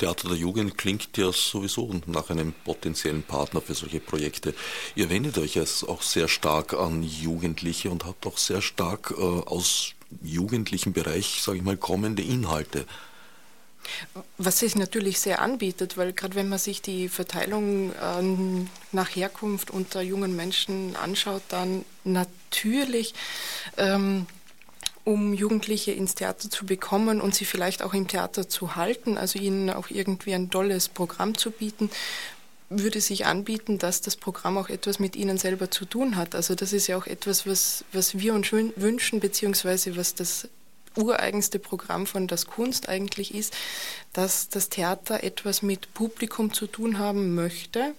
Theater 0.00 0.28
der 0.28 0.38
Jugend 0.38 0.78
klingt 0.78 1.14
ja 1.18 1.30
sowieso 1.30 2.00
nach 2.06 2.30
einem 2.30 2.54
potenziellen 2.64 3.22
Partner 3.22 3.60
für 3.60 3.74
solche 3.74 4.00
Projekte. 4.00 4.54
Ihr 4.94 5.10
wendet 5.10 5.36
euch 5.36 5.56
jetzt 5.56 5.86
auch 5.86 6.00
sehr 6.00 6.26
stark 6.26 6.72
an 6.72 7.02
Jugendliche 7.02 7.90
und 7.90 8.06
habt 8.06 8.26
auch 8.26 8.38
sehr 8.38 8.62
stark 8.62 9.12
äh, 9.18 9.22
aus 9.22 9.92
jugendlichen 10.22 10.94
Bereich, 10.94 11.42
sage 11.42 11.58
ich 11.58 11.64
mal, 11.64 11.76
kommende 11.76 12.22
Inhalte. 12.22 12.86
Was 14.38 14.58
sich 14.58 14.76
natürlich 14.76 15.20
sehr 15.20 15.40
anbietet, 15.40 15.96
weil 15.96 16.12
gerade 16.12 16.34
wenn 16.34 16.48
man 16.48 16.58
sich 16.58 16.82
die 16.82 17.08
Verteilung 17.08 17.92
äh, 17.92 18.66
nach 18.92 19.08
Herkunft 19.08 19.70
unter 19.70 20.02
jungen 20.02 20.36
Menschen 20.36 20.96
anschaut, 20.96 21.42
dann 21.48 21.84
natürlich, 22.04 23.14
ähm, 23.76 24.26
um 25.04 25.32
Jugendliche 25.34 25.92
ins 25.92 26.14
Theater 26.14 26.50
zu 26.50 26.66
bekommen 26.66 27.20
und 27.20 27.34
sie 27.34 27.44
vielleicht 27.44 27.82
auch 27.82 27.94
im 27.94 28.06
Theater 28.06 28.48
zu 28.48 28.76
halten, 28.76 29.16
also 29.16 29.38
ihnen 29.38 29.70
auch 29.70 29.90
irgendwie 29.90 30.34
ein 30.34 30.50
tolles 30.50 30.88
Programm 30.88 31.36
zu 31.36 31.50
bieten, 31.50 31.90
würde 32.70 33.00
sich 33.00 33.26
anbieten, 33.26 33.78
dass 33.78 34.00
das 34.00 34.16
Programm 34.16 34.56
auch 34.56 34.68
etwas 34.68 35.00
mit 35.00 35.16
Ihnen 35.16 35.38
selber 35.38 35.72
zu 35.72 35.84
tun 35.84 36.14
hat. 36.14 36.36
Also 36.36 36.54
das 36.54 36.72
ist 36.72 36.86
ja 36.86 36.96
auch 36.96 37.06
etwas, 37.06 37.44
was, 37.46 37.84
was 37.92 38.18
wir 38.18 38.32
uns 38.32 38.52
wünschen, 38.52 39.18
beziehungsweise 39.18 39.96
was 39.96 40.14
das 40.14 40.48
ureigenste 40.96 41.58
Programm 41.58 42.06
von 42.06 42.26
Das 42.26 42.46
Kunst 42.46 42.88
eigentlich 42.88 43.34
ist, 43.34 43.56
dass 44.12 44.48
das 44.48 44.68
Theater 44.68 45.22
etwas 45.22 45.62
mit 45.62 45.94
Publikum 45.94 46.52
zu 46.52 46.66
tun 46.66 46.98
haben 46.98 47.34
möchte 47.34 47.94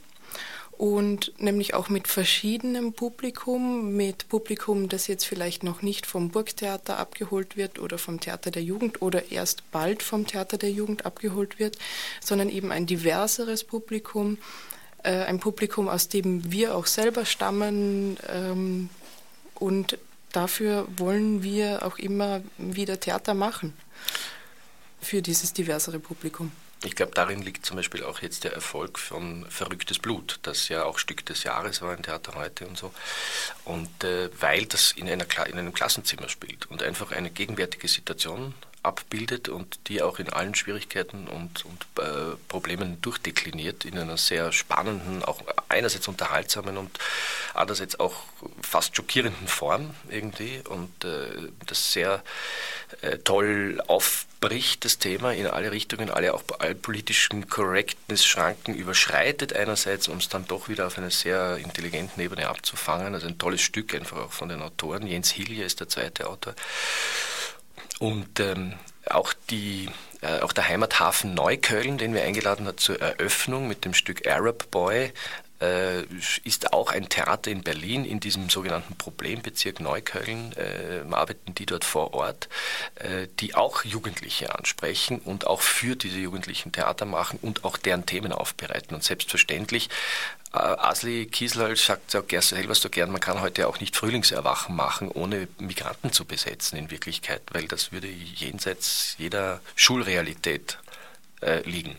und 0.81 1.31
nämlich 1.39 1.75
auch 1.75 1.89
mit 1.89 2.07
verschiedenem 2.07 2.93
Publikum, 2.93 3.95
mit 3.95 4.27
Publikum, 4.29 4.89
das 4.89 5.05
jetzt 5.05 5.25
vielleicht 5.25 5.63
noch 5.63 5.83
nicht 5.83 6.07
vom 6.07 6.29
Burgtheater 6.29 6.97
abgeholt 6.97 7.55
wird 7.55 7.77
oder 7.77 7.99
vom 7.99 8.19
Theater 8.19 8.49
der 8.49 8.63
Jugend 8.63 8.99
oder 8.99 9.31
erst 9.31 9.69
bald 9.69 10.01
vom 10.01 10.25
Theater 10.25 10.57
der 10.57 10.71
Jugend 10.71 11.05
abgeholt 11.05 11.59
wird, 11.59 11.77
sondern 12.19 12.49
eben 12.49 12.71
ein 12.71 12.87
diverseres 12.87 13.63
Publikum, 13.63 14.39
äh, 15.03 15.11
ein 15.11 15.39
Publikum, 15.39 15.87
aus 15.87 16.07
dem 16.07 16.51
wir 16.51 16.75
auch 16.75 16.87
selber 16.87 17.25
stammen 17.25 18.17
ähm, 18.27 18.89
und 19.53 19.99
dafür 20.31 20.87
wollen 20.97 21.43
wir 21.43 21.85
auch 21.85 21.97
immer 21.97 22.41
wieder 22.57 22.99
Theater 22.99 23.33
machen 23.33 23.73
für 25.01 25.21
dieses 25.21 25.53
diversere 25.53 25.99
Publikum. 25.99 26.51
Ich 26.83 26.95
glaube, 26.95 27.11
darin 27.13 27.43
liegt 27.43 27.63
zum 27.63 27.77
Beispiel 27.77 28.03
auch 28.03 28.21
jetzt 28.21 28.43
der 28.43 28.53
Erfolg 28.53 28.97
von 28.97 29.45
Verrücktes 29.49 29.99
Blut, 29.99 30.39
das 30.41 30.67
ja 30.67 30.83
auch 30.83 30.97
Stück 30.97 31.23
des 31.27 31.43
Jahres 31.43 31.83
war 31.83 31.95
im 31.95 32.01
Theater 32.01 32.33
heute 32.33 32.65
und 32.65 32.75
so. 32.75 32.91
Und 33.65 34.03
äh, 34.03 34.29
weil 34.39 34.65
das 34.65 34.91
in, 34.93 35.07
einer, 35.07 35.25
in 35.45 35.59
einem 35.59 35.73
Klassenzimmer 35.73 36.27
spielt 36.27 36.65
und 36.71 36.81
einfach 36.81 37.11
eine 37.11 37.29
gegenwärtige 37.29 37.87
Situation 37.87 38.55
abbildet 38.83 39.47
und 39.47 39.79
die 39.87 40.01
auch 40.01 40.17
in 40.17 40.29
allen 40.29 40.55
Schwierigkeiten 40.55 41.27
und, 41.27 41.65
und 41.65 41.85
äh, 42.03 42.35
Problemen 42.47 42.99
durchdekliniert 43.01 43.85
in 43.85 43.97
einer 43.97 44.17
sehr 44.17 44.51
spannenden, 44.51 45.23
auch 45.23 45.39
einerseits 45.69 46.07
unterhaltsamen 46.07 46.77
und 46.77 46.97
andererseits 47.53 47.99
auch 47.99 48.23
fast 48.61 48.95
schockierenden 48.95 49.47
Form 49.47 49.93
irgendwie 50.09 50.61
und 50.67 51.05
äh, 51.05 51.49
das 51.67 51.93
sehr 51.93 52.23
äh, 53.01 53.19
toll 53.19 53.81
aufbricht, 53.85 54.83
das 54.83 54.97
Thema 54.97 55.33
in 55.33 55.45
alle 55.45 55.71
Richtungen, 55.71 56.09
alle 56.09 56.33
auch 56.33 56.43
alle 56.57 56.73
politischen 56.73 57.47
Correctness-Schranken 57.47 58.73
überschreitet 58.73 59.53
einerseits, 59.53 60.07
um 60.07 60.17
es 60.17 60.29
dann 60.29 60.47
doch 60.47 60.69
wieder 60.69 60.87
auf 60.87 60.97
einer 60.97 61.11
sehr 61.11 61.57
intelligenten 61.57 62.19
Ebene 62.19 62.47
abzufangen. 62.47 63.13
Also 63.13 63.27
ein 63.27 63.37
tolles 63.37 63.61
Stück 63.61 63.93
einfach 63.93 64.17
auch 64.17 64.31
von 64.31 64.49
den 64.49 64.61
Autoren. 64.61 65.05
Jens 65.05 65.29
Hilje 65.29 65.63
ist 65.63 65.79
der 65.79 65.87
zweite 65.87 66.27
Autor. 66.27 66.55
Und 68.01 68.39
ähm, 68.39 68.73
auch, 69.07 69.31
die, 69.51 69.87
äh, 70.21 70.39
auch 70.39 70.53
der 70.53 70.67
Heimathafen 70.67 71.35
Neukölln, 71.35 71.99
den 71.99 72.15
wir 72.15 72.23
eingeladen 72.23 72.65
haben 72.65 72.77
zur 72.79 72.99
Eröffnung 72.99 73.67
mit 73.67 73.85
dem 73.85 73.93
Stück 73.93 74.27
Arab 74.27 74.71
Boy, 74.71 75.13
äh, 75.61 76.03
ist 76.43 76.73
auch 76.73 76.91
ein 76.91 77.07
Theater 77.09 77.51
in 77.51 77.63
Berlin, 77.63 78.05
in 78.05 78.19
diesem 78.19 78.49
sogenannten 78.49 78.95
Problembezirk 78.95 79.79
Neukölln, 79.79 80.53
äh, 80.53 81.03
arbeiten 81.13 81.53
die 81.55 81.65
dort 81.65 81.85
vor 81.85 82.13
Ort, 82.13 82.49
äh, 82.95 83.27
die 83.39 83.55
auch 83.55 83.83
Jugendliche 83.83 84.55
ansprechen 84.55 85.19
und 85.19 85.47
auch 85.47 85.61
für 85.61 85.95
diese 85.95 86.17
Jugendlichen 86.17 86.71
Theater 86.71 87.05
machen 87.05 87.39
und 87.41 87.63
auch 87.63 87.77
deren 87.77 88.05
Themen 88.05 88.31
aufbereiten. 88.31 88.95
Und 88.95 89.03
selbstverständlich 89.03 89.89
äh, 90.53 90.57
Asli 90.57 91.27
Kiesel 91.27 91.75
sagt 91.75 92.15
auch 92.15 92.41
selber 92.41 92.75
so 92.75 92.89
gern, 92.89 93.11
man 93.11 93.21
kann 93.21 93.41
heute 93.41 93.67
auch 93.67 93.79
nicht 93.79 93.95
Frühlingserwachen 93.95 94.75
machen, 94.75 95.09
ohne 95.09 95.47
Migranten 95.59 96.11
zu 96.11 96.25
besetzen 96.25 96.77
in 96.77 96.91
Wirklichkeit, 96.91 97.41
weil 97.51 97.67
das 97.67 97.91
würde 97.91 98.07
jenseits 98.07 99.15
jeder 99.17 99.61
Schulrealität 99.75 100.77
äh, 101.41 101.61
liegen. 101.61 101.97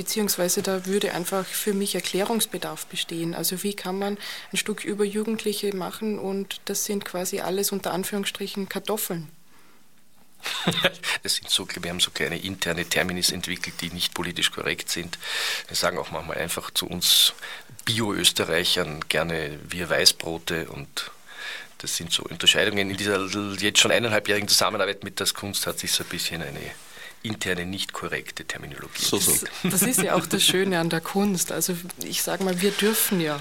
Beziehungsweise 0.00 0.62
da 0.62 0.86
würde 0.86 1.12
einfach 1.12 1.44
für 1.44 1.74
mich 1.74 1.94
Erklärungsbedarf 1.94 2.86
bestehen. 2.86 3.34
Also 3.34 3.62
wie 3.62 3.74
kann 3.74 3.98
man 3.98 4.16
ein 4.50 4.56
Stück 4.56 4.82
über 4.82 5.04
Jugendliche 5.04 5.76
machen 5.76 6.18
und 6.18 6.62
das 6.64 6.86
sind 6.86 7.04
quasi 7.04 7.40
alles 7.40 7.70
unter 7.70 7.92
Anführungsstrichen 7.92 8.70
Kartoffeln. 8.70 9.28
Das 11.22 11.34
sind 11.34 11.50
so, 11.50 11.68
wir 11.68 11.90
haben 11.90 12.00
so 12.00 12.12
kleine 12.12 12.38
interne 12.38 12.86
Terminis 12.86 13.30
entwickelt, 13.30 13.74
die 13.82 13.90
nicht 13.90 14.14
politisch 14.14 14.52
korrekt 14.52 14.88
sind. 14.88 15.18
Wir 15.68 15.76
sagen 15.76 15.98
auch 15.98 16.10
manchmal 16.10 16.38
einfach 16.38 16.70
zu 16.70 16.86
uns 16.86 17.34
Bio-Österreichern 17.84 19.04
gerne 19.10 19.58
wir 19.68 19.90
Weißbrote 19.90 20.70
und 20.70 21.10
das 21.76 21.94
sind 21.94 22.10
so 22.10 22.22
Unterscheidungen. 22.22 22.88
In 22.88 22.96
dieser 22.96 23.26
jetzt 23.58 23.80
schon 23.80 23.90
eineinhalbjährigen 23.90 24.48
Zusammenarbeit 24.48 25.04
mit 25.04 25.20
das 25.20 25.34
Kunst 25.34 25.66
hat 25.66 25.78
sich 25.78 25.92
so 25.92 26.04
ein 26.04 26.08
bisschen 26.08 26.40
eine 26.40 26.70
interne, 27.22 27.66
nicht 27.66 27.92
korrekte 27.92 28.44
Terminologie. 28.44 29.02
So, 29.02 29.18
so. 29.18 29.32
Das, 29.32 29.72
das 29.72 29.82
ist 29.82 30.02
ja 30.02 30.14
auch 30.14 30.26
das 30.26 30.42
Schöne 30.42 30.78
an 30.78 30.90
der 30.90 31.00
Kunst. 31.00 31.52
Also 31.52 31.74
ich 32.04 32.22
sage 32.22 32.44
mal, 32.44 32.60
wir 32.60 32.70
dürfen 32.70 33.20
ja. 33.20 33.38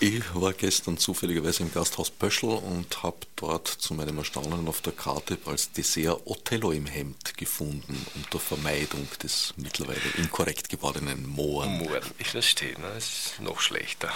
Ich 0.00 0.22
war 0.34 0.52
gestern 0.52 0.96
zufälligerweise 0.96 1.62
im 1.62 1.72
Gasthaus 1.72 2.10
Pöschl 2.10 2.46
und 2.46 3.02
habe 3.02 3.18
dort 3.36 3.68
zu 3.68 3.94
meinem 3.94 4.18
Erstaunen 4.18 4.66
auf 4.66 4.80
der 4.80 4.92
Karte 4.92 5.38
als 5.44 5.72
Dessert 5.72 6.22
Othello 6.24 6.72
im 6.72 6.86
Hemd 6.86 7.36
gefunden, 7.36 8.06
unter 8.14 8.38
Vermeidung 8.38 9.06
des 9.22 9.52
mittlerweile 9.56 10.00
inkorrekt 10.16 10.68
gewordenen 10.68 11.28
Mohren. 11.28 11.78
Mohren, 11.78 12.02
ich 12.18 12.28
verstehe, 12.28 12.72
ne? 12.80 12.90
das 12.94 13.04
ist 13.04 13.40
noch 13.40 13.60
schlechter. 13.60 14.12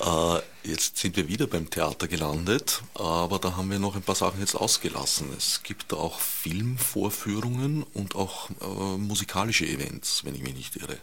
Äh, 0.00 0.40
jetzt 0.64 0.98
sind 0.98 1.16
wir 1.16 1.28
wieder 1.28 1.46
beim 1.46 1.70
Theater 1.70 2.08
gelandet, 2.08 2.82
aber 2.94 3.38
da 3.38 3.56
haben 3.56 3.70
wir 3.70 3.78
noch 3.78 3.96
ein 3.96 4.02
paar 4.02 4.14
Sachen 4.14 4.40
jetzt 4.40 4.54
ausgelassen. 4.54 5.28
Es 5.36 5.62
gibt 5.62 5.92
auch 5.92 6.20
Filmvorführungen 6.20 7.84
und 7.94 8.14
auch 8.16 8.50
äh, 8.60 8.98
musikalische 8.98 9.66
Events, 9.66 10.24
wenn 10.24 10.34
ich 10.34 10.42
mich 10.42 10.54
nicht 10.54 10.76
irre. 10.76 10.98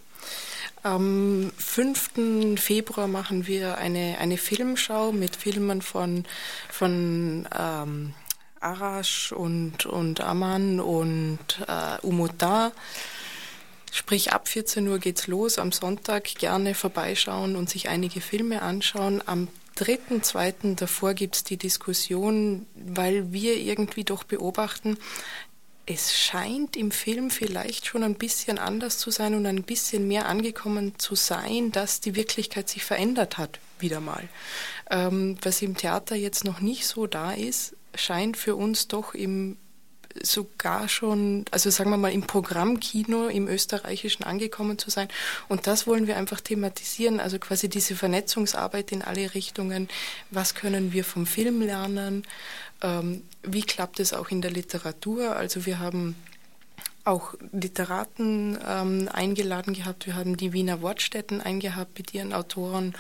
Am 0.84 1.52
5. 1.58 2.60
Februar 2.60 3.08
machen 3.08 3.48
wir 3.48 3.78
eine, 3.78 4.18
eine 4.20 4.38
Filmschau 4.38 5.12
mit 5.12 5.36
Filmen 5.36 5.82
von, 5.82 6.26
von 6.70 7.48
ähm, 7.58 8.14
Arash 8.60 9.32
und, 9.32 9.86
und 9.86 10.22
Aman 10.22 10.80
und 10.80 11.40
äh, 11.68 12.06
Umuta. 12.06 12.72
Sprich, 13.98 14.32
ab 14.32 14.48
14 14.48 14.88
Uhr 14.88 15.00
geht's 15.00 15.26
los. 15.26 15.58
Am 15.58 15.72
Sonntag 15.72 16.26
gerne 16.36 16.76
vorbeischauen 16.76 17.56
und 17.56 17.68
sich 17.68 17.90
einige 17.90 18.22
Filme 18.22 18.62
anschauen. 18.62 19.24
Am 19.26 19.48
dritten, 19.74 20.22
zweiten 20.22 20.76
davor 20.76 21.16
gibt's 21.16 21.44
die 21.44 21.58
Diskussion, 21.58 22.68
weil 22.76 23.34
wir 23.34 23.58
irgendwie 23.58 24.04
doch 24.04 24.24
beobachten, 24.24 25.00
es 25.88 26.16
scheint 26.16 26.78
im 26.78 26.92
Film 26.92 27.32
vielleicht 27.32 27.88
schon 27.88 28.04
ein 28.04 28.14
bisschen 28.14 28.60
anders 28.60 29.00
zu 29.00 29.10
sein 29.10 29.34
und 29.34 29.48
ein 29.48 29.64
bisschen 29.64 30.08
mehr 30.08 30.28
angekommen 30.28 30.94
zu 31.00 31.16
sein, 31.16 31.72
dass 31.72 32.00
die 32.00 32.16
Wirklichkeit 32.16 32.70
sich 32.70 32.84
verändert 32.84 33.40
hat, 33.40 33.58
wieder 33.80 34.00
mal. 34.00 34.30
Ähm, 34.92 35.40
was 35.42 35.64
im 35.64 35.76
Theater 35.76 36.16
jetzt 36.16 36.44
noch 36.44 36.60
nicht 36.60 36.86
so 36.86 37.08
da 37.08 37.32
ist, 37.32 37.76
scheint 37.96 38.38
für 38.38 38.56
uns 38.56 38.88
doch 38.88 39.16
im 39.16 39.58
sogar 40.24 40.88
schon, 40.90 41.46
also 41.52 41.70
sagen 41.70 41.90
wir 41.90 41.98
mal, 41.98 42.12
im 42.12 42.24
Programmkino 42.24 43.28
im 43.28 43.48
österreichischen 43.48 44.24
angekommen 44.24 44.78
zu 44.78 44.90
sein. 44.90 45.08
Und 45.48 45.68
das 45.68 45.88
wollen 45.88 46.08
wir 46.08 46.18
einfach 46.18 46.42
thematisieren, 46.42 47.20
also 47.20 47.40
quasi 47.40 47.70
diese 47.70 47.96
Vernetzungsarbeit 47.96 48.92
in 48.92 49.02
alle 49.02 49.34
Richtungen. 49.34 49.88
Was 50.32 50.56
können 50.56 50.94
wir 50.94 51.04
vom 51.04 51.26
Film 51.26 51.62
lernen? 51.62 52.24
Ähm, 52.82 53.24
wie 53.44 53.64
klappt 53.64 54.00
es 54.00 54.14
auch 54.14 54.30
in 54.30 54.42
der 54.42 54.52
Literatur? 54.52 55.36
Also 55.36 55.66
wir 55.66 55.80
haben 55.80 56.16
auch 57.06 57.36
Literaten 57.54 58.60
ähm, 58.68 59.10
eingeladen 59.12 59.74
gehabt. 59.74 60.06
Wir 60.06 60.16
haben 60.16 60.36
die 60.36 60.52
Wiener 60.52 60.82
Wortstätten 60.82 61.42
eingehabt 61.42 61.98
mit 61.98 62.14
ihren 62.14 62.34
Autoren 62.34 62.96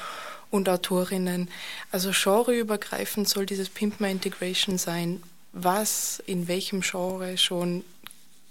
und 0.49 0.69
Autorinnen. 0.69 1.49
Also 1.91 2.11
genreübergreifend 2.11 3.27
soll 3.27 3.45
dieses 3.45 3.69
Pimpma 3.69 4.07
Integration 4.07 4.77
sein 4.77 5.21
was 5.53 6.21
in 6.25 6.47
welchem 6.47 6.81
Genre 6.81 7.37
schon 7.37 7.83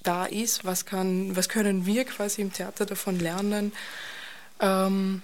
da 0.03 0.25
ist, 0.25 0.65
was, 0.65 0.87
kann, 0.87 1.35
was 1.35 1.49
können 1.49 1.85
wir 1.87 2.05
quasi 2.05 2.43
im 2.43 2.53
Theater 2.53 2.87
davon 2.87 3.19
lernen. 3.19 3.73
Ähm, 4.61 5.23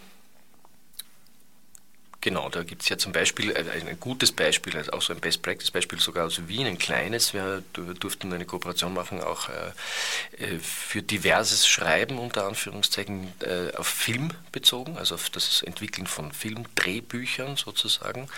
Genau, 2.23 2.49
da 2.49 2.63
gibt 2.63 2.83
es 2.83 2.89
ja 2.89 2.97
zum 2.97 3.11
Beispiel 3.11 3.51
äh, 3.51 3.65
ein 3.73 3.99
gutes 3.99 4.31
Beispiel, 4.31 4.77
also 4.77 4.93
auch 4.93 5.03
so 5.03 5.13
ein 5.13 5.19
Best-Practice-Beispiel 5.19 5.99
sogar 5.99 6.27
aus 6.27 6.47
Wien, 6.47 6.69
ein 6.69 6.79
kleines. 6.79 7.35
Wir 7.35 7.65
durften 7.73 8.33
eine 8.33 8.45
Kooperation 8.45 8.95
machen, 8.95 9.21
auch 9.21 9.49
äh, 9.49 10.45
äh, 10.45 10.59
für 10.61 11.03
diverses 11.03 11.67
Schreiben 11.67 12.21
unter 12.21 12.47
Anführungszeichen 12.47 13.33
auf 13.77 13.89
Film 13.89 14.31
bezogen, 14.53 14.97
also 14.99 15.17
auf 15.17 15.31
das 15.31 15.63
Entwickeln 15.63 16.07
von 16.07 16.31
Filmdrehbüchern 16.31 17.57
sozusagen. 17.57 18.29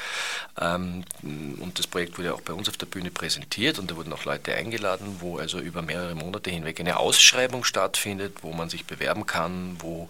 Ähm, 0.58 1.04
und 1.22 1.78
das 1.78 1.86
Projekt 1.86 2.16
wurde 2.16 2.34
auch 2.34 2.40
bei 2.40 2.54
uns 2.54 2.70
auf 2.70 2.78
der 2.78 2.86
Bühne 2.86 3.10
präsentiert 3.10 3.78
und 3.78 3.90
da 3.90 3.96
wurden 3.96 4.14
auch 4.14 4.24
Leute 4.24 4.54
eingeladen, 4.54 5.16
wo 5.20 5.36
also 5.36 5.58
über 5.58 5.82
mehrere 5.82 6.14
Monate 6.14 6.50
hinweg 6.50 6.80
eine 6.80 6.96
Ausschreibung 6.96 7.64
stattfindet, 7.64 8.38
wo 8.40 8.54
man 8.54 8.70
sich 8.70 8.86
bewerben 8.86 9.26
kann, 9.26 9.76
wo 9.80 10.08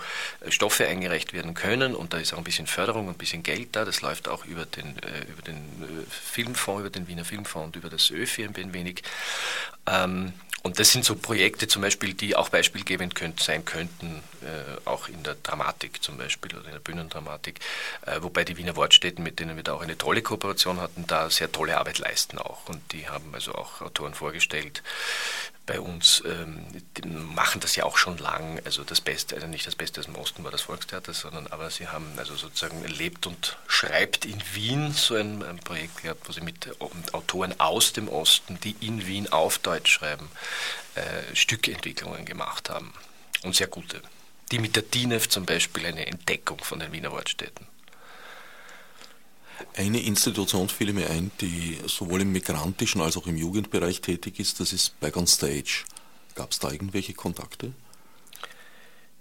Stoffe 0.49 0.87
eingereicht 0.87 1.33
werden 1.33 1.55
können 1.55 1.97
und 1.97 2.13
da 2.13 2.19
ist 2.19 2.33
auch 2.35 2.39
ein 2.39 2.45
bisschen 2.45 2.69
Förderung 2.69 3.09
und 3.09 3.15
ein 3.15 3.19
bisschen 3.19 3.43
Geld 3.43 3.64
Geld 3.65 3.77
da. 3.77 3.85
Das 3.85 4.03
läuft 4.03 4.29
auch 4.29 4.45
über 4.45 4.67
den, 4.67 4.97
äh, 4.99 5.25
über 5.31 5.43
den 5.43 5.57
äh, 5.57 6.11
Filmfonds, 6.11 6.81
über 6.81 6.91
den 6.91 7.09
Wiener 7.09 7.25
Filmfonds 7.25 7.67
und 7.67 7.77
über 7.77 7.89
das 7.89 8.11
ÖFI 8.11 8.45
ein 8.45 8.75
wenig. 8.75 9.03
Ähm, 9.87 10.33
und 10.63 10.79
das 10.79 10.93
sind 10.93 11.05
so 11.05 11.15
Projekte 11.15 11.69
zum 11.69 11.83
Beispiel, 11.83 12.15
die 12.15 12.37
auch 12.37 12.49
beispielgebend 12.49 13.15
könnt, 13.15 13.41
sein 13.41 13.67
könnten, 13.67 14.23
äh, 14.41 14.89
auch 14.89 15.09
in 15.09 15.23
der 15.23 15.35
Dramatik 15.43 16.03
zum 16.03 16.17
Beispiel 16.17 16.57
oder 16.57 16.65
in 16.65 16.73
der 16.73 16.81
Bühnendramatik, 16.81 17.61
äh, 18.07 18.23
wobei 18.23 18.45
die 18.45 18.57
Wiener 18.57 18.75
Wortstätten, 18.75 19.23
mit 19.23 19.41
denen 19.41 19.57
wir 19.57 19.63
da 19.63 19.75
auch 19.75 19.83
eine 19.83 19.99
tolle 19.99 20.23
Kooperation 20.23 20.81
hatten, 20.81 21.07
da 21.07 21.29
sehr 21.29 21.53
tolle 21.53 21.77
Arbeit 21.77 21.99
leisten 21.99 22.39
auch. 22.39 22.67
Und 22.67 22.81
die 22.93 23.09
haben 23.09 23.35
also 23.35 23.53
auch 23.55 23.83
Autoren 23.83 24.15
vorgestellt, 24.15 24.83
bei 25.67 25.81
uns 25.81 26.23
ähm, 26.27 26.67
machen 27.35 27.61
das 27.61 27.75
ja 27.77 27.85
auch 27.85 27.97
schon 27.97 28.19
lang. 28.19 28.61
Also 28.65 28.85
das 28.85 29.01
Beste, 29.01 29.35
also 29.35 29.47
nicht 29.47 29.67
das 29.67 29.75
Beste 29.75 30.01
aus 30.01 30.07
dem 30.07 30.17
Osten 30.17 30.45
war 30.45 30.51
das 30.51 30.63
Volkstheater, 30.63 31.15
sondern 31.15 31.47
aber 31.47 31.71
sie 31.71 31.89
haben 31.89 32.07
also 32.19 32.37
sozusagen 32.37 32.85
lebt 32.85 33.27
und 33.27 33.57
schreibt 33.67 34.25
in 34.27 34.43
Wien 34.53 34.93
so 34.93 35.15
ein, 35.15 35.43
ein 35.43 35.59
Projekt 35.59 36.03
gehabt, 36.03 36.29
wo 36.29 36.33
sie 36.33 36.43
mit 36.43 36.69
Autoren 37.13 37.59
aus 37.61 37.93
dem 37.93 38.09
Osten, 38.09 38.59
die 38.61 38.77
in 38.81 39.07
Wien 39.07 39.33
auf 39.33 39.59
Deutsch 39.59 39.93
schreiben, 39.93 40.31
äh, 40.97 41.35
Stückentwicklungen 41.35 42.27
gemacht 42.27 42.69
haben. 42.69 42.93
Und 43.43 43.55
sehr 43.57 43.69
gute. 43.69 44.03
Die 44.53 44.59
mit 44.59 44.77
der 44.77 44.83
DINEF 44.83 45.29
zum 45.29 45.47
Beispiel 45.47 45.87
eine 45.87 46.07
Entdeckung 46.07 46.59
von 46.63 46.79
den 46.79 46.93
Wiener 46.93 47.13
Wortstädten. 47.13 47.67
Eine 49.77 50.01
Institution 50.01 50.69
fiel 50.69 50.93
mir 50.93 51.11
ein, 51.11 51.33
die 51.41 51.79
sowohl 51.87 52.21
im 52.21 52.31
migrantischen 52.31 53.01
als 53.01 53.17
auch 53.17 53.27
im 53.27 53.37
Jugendbereich 53.37 54.01
tätig 54.01 54.39
ist, 54.39 54.61
das 54.61 54.73
ist 54.73 54.99
Back 55.01 55.17
on 55.17 55.27
Stage. 55.27 55.85
Gab 56.37 56.53
es 56.53 56.61
da 56.61 56.71
irgendwelche 56.71 57.13
Kontakte? 57.13 57.73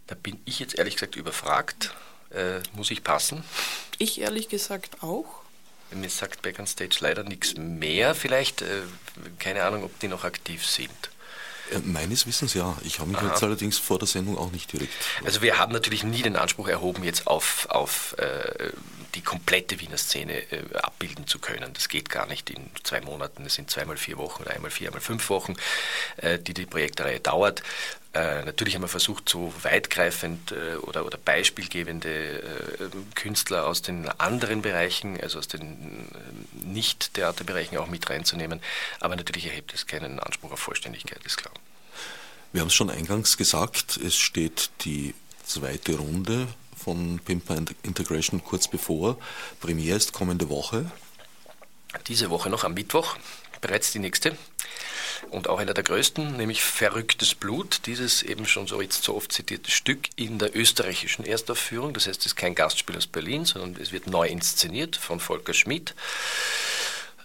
Da 0.05 0.13
bin 0.13 0.39
ich 0.45 0.59
jetzt 0.59 0.75
ehrlich 0.77 0.95
gesagt 0.95 1.15
überfragt. 1.15 1.95
Äh, 2.29 2.59
muss 2.73 2.91
ich 2.91 3.03
passen? 3.03 3.43
Ich 3.97 4.21
ehrlich 4.21 4.47
gesagt 4.47 5.01
auch. 5.01 5.41
Mir 5.91 6.09
sagt 6.09 6.43
Back 6.43 6.59
on 6.59 6.67
Stage 6.67 6.97
leider 6.99 7.23
nichts 7.23 7.55
mehr. 7.55 8.13
Vielleicht, 8.13 8.61
äh, 8.61 8.81
keine 9.39 9.63
Ahnung, 9.63 9.83
ob 9.83 9.99
die 10.01 10.07
noch 10.07 10.23
aktiv 10.23 10.67
sind. 10.67 11.09
Äh, 11.73 11.79
meines 11.83 12.27
Wissens 12.27 12.53
ja. 12.53 12.77
Ich 12.83 12.99
habe 12.99 13.09
mich 13.09 13.19
Aha. 13.19 13.27
jetzt 13.27 13.43
allerdings 13.43 13.77
vor 13.77 13.99
der 13.99 14.07
Sendung 14.07 14.37
auch 14.37 14.51
nicht 14.51 14.71
direkt. 14.71 14.93
Also 15.25 15.41
wir 15.41 15.57
haben 15.57 15.73
natürlich 15.73 16.03
nie 16.03 16.21
den 16.21 16.35
Anspruch 16.35 16.67
erhoben, 16.67 17.03
jetzt 17.03 17.27
auf, 17.27 17.67
auf 17.69 18.15
äh, 18.17 18.71
die 19.15 19.21
komplette 19.21 19.79
Wiener 19.79 19.97
Szene 19.97 20.39
äh, 20.51 20.75
abbilden 20.75 21.27
zu 21.27 21.39
können. 21.39 21.73
Das 21.73 21.89
geht 21.89 22.09
gar 22.09 22.25
nicht 22.27 22.49
in 22.49 22.69
zwei 22.83 23.01
Monaten. 23.01 23.45
Es 23.45 23.55
sind 23.55 23.69
zweimal 23.69 23.97
vier 23.97 24.17
Wochen 24.17 24.43
oder 24.43 24.51
einmal 24.51 24.71
vier, 24.71 24.87
einmal 24.87 25.01
fünf 25.01 25.29
Wochen, 25.29 25.55
äh, 26.17 26.39
die 26.39 26.53
die 26.53 26.65
Projektreihe 26.65 27.19
dauert. 27.19 27.63
Äh, 28.13 28.45
natürlich 28.45 28.75
haben 28.75 28.83
wir 28.83 28.87
versucht, 28.87 29.27
so 29.27 29.51
weitgreifend 29.63 30.51
äh, 30.51 30.75
oder, 30.75 31.05
oder 31.05 31.17
beispielgebende 31.17 32.09
äh, 32.09 32.89
Künstler 33.15 33.65
aus 33.65 33.81
den 33.81 34.07
anderen 34.19 34.61
Bereichen, 34.61 35.19
also 35.19 35.39
aus 35.39 35.47
den 35.47 36.07
Nicht-Theaterbereichen 36.53 37.77
auch 37.79 37.87
mit 37.87 38.07
reinzunehmen. 38.09 38.61
Aber 38.99 39.15
natürlich 39.15 39.47
erhebt 39.47 39.73
es 39.73 39.87
keinen 39.87 40.19
Anspruch 40.19 40.51
auf 40.51 40.59
Vollständigkeit, 40.59 41.19
ist 41.25 41.37
klar. 41.37 41.53
Wir 42.51 42.61
haben 42.61 42.67
es 42.67 42.75
schon 42.75 42.91
eingangs 42.91 43.35
gesagt, 43.35 43.97
es 43.97 44.15
steht 44.15 44.69
die 44.81 45.15
zweite 45.43 45.95
Runde 45.95 46.47
von 46.77 47.19
Pimper 47.19 47.57
Integration 47.81 48.43
kurz 48.43 48.67
bevor. 48.67 49.17
Premiere 49.59 49.97
ist 49.97 50.13
kommende 50.13 50.49
Woche. 50.49 50.91
Diese 52.07 52.29
Woche 52.29 52.51
noch 52.51 52.63
am 52.63 52.75
Mittwoch, 52.75 53.17
bereits 53.63 53.91
die 53.91 53.99
nächste 53.99 54.37
und 55.31 55.49
auch 55.49 55.57
einer 55.57 55.73
der 55.73 55.83
größten, 55.83 56.37
nämlich 56.37 56.63
Verrücktes 56.63 57.33
Blut, 57.33 57.81
dieses 57.85 58.21
eben 58.21 58.45
schon 58.45 58.67
so 58.67 58.81
jetzt 58.81 59.03
so 59.03 59.15
oft 59.15 59.31
zitierte 59.31 59.71
Stück 59.71 60.09
in 60.15 60.37
der 60.37 60.55
österreichischen 60.55 61.25
Erstaufführung. 61.25 61.93
Das 61.93 62.07
heißt, 62.07 62.19
es 62.19 62.27
ist 62.27 62.35
kein 62.35 62.55
Gastspiel 62.55 62.97
aus 62.97 63.07
Berlin, 63.07 63.45
sondern 63.45 63.81
es 63.81 63.91
wird 63.91 64.07
neu 64.07 64.27
inszeniert 64.27 64.95
von 64.95 65.19
Volker 65.19 65.53
Schmidt. 65.53 65.95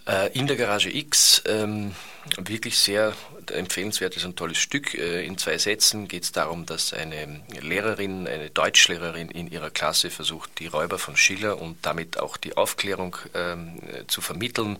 Äh, 0.07 0.31
in 0.37 0.47
der 0.47 0.55
Garage 0.55 0.89
X, 0.89 1.43
ähm, 1.45 1.93
wirklich 2.37 2.79
sehr 2.79 3.13
empfehlenswertes 3.51 4.25
und 4.25 4.37
tolles 4.37 4.57
Stück. 4.57 4.95
Äh, 4.95 5.23
in 5.23 5.37
zwei 5.37 5.57
Sätzen 5.57 6.07
geht 6.07 6.23
es 6.23 6.31
darum, 6.31 6.65
dass 6.65 6.93
eine 6.93 7.41
Lehrerin, 7.61 8.27
eine 8.27 8.49
Deutschlehrerin 8.49 9.29
in 9.29 9.51
ihrer 9.51 9.69
Klasse 9.69 10.09
versucht, 10.09 10.59
die 10.59 10.67
Räuber 10.67 10.97
von 10.97 11.15
Schiller 11.15 11.61
und 11.61 11.77
damit 11.83 12.19
auch 12.19 12.37
die 12.37 12.57
Aufklärung 12.57 13.17
ähm, 13.35 13.79
zu 14.07 14.21
vermitteln 14.21 14.77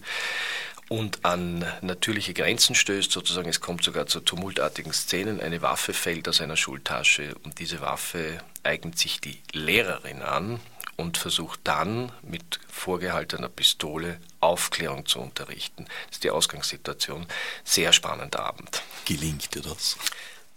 und 0.89 1.23
an 1.23 1.65
natürliche 1.81 2.33
Grenzen 2.33 2.75
stößt, 2.75 3.11
sozusagen 3.11 3.47
es 3.47 3.61
kommt 3.61 3.83
sogar 3.83 4.07
zu 4.07 4.19
tumultartigen 4.19 4.91
Szenen, 4.91 5.39
eine 5.39 5.61
Waffe 5.61 5.93
fällt 5.93 6.27
aus 6.27 6.41
einer 6.41 6.57
Schultasche 6.57 7.35
und 7.43 7.59
diese 7.59 7.79
Waffe 7.79 8.39
eignet 8.63 8.97
sich 8.97 9.21
die 9.21 9.41
Lehrerin 9.53 10.23
an 10.23 10.59
und 10.97 11.17
versucht 11.17 11.61
dann 11.63 12.11
mit 12.23 12.59
vorgehaltener 12.67 13.49
Pistole 13.49 14.19
Aufklärung 14.41 15.05
zu 15.05 15.19
unterrichten. 15.19 15.85
Das 16.07 16.17
ist 16.17 16.23
die 16.23 16.31
Ausgangssituation. 16.31 17.25
Sehr 17.63 17.93
spannender 17.93 18.41
Abend. 18.41 18.81
Gelingt 19.05 19.55
dir 19.55 19.61
das? 19.61 19.95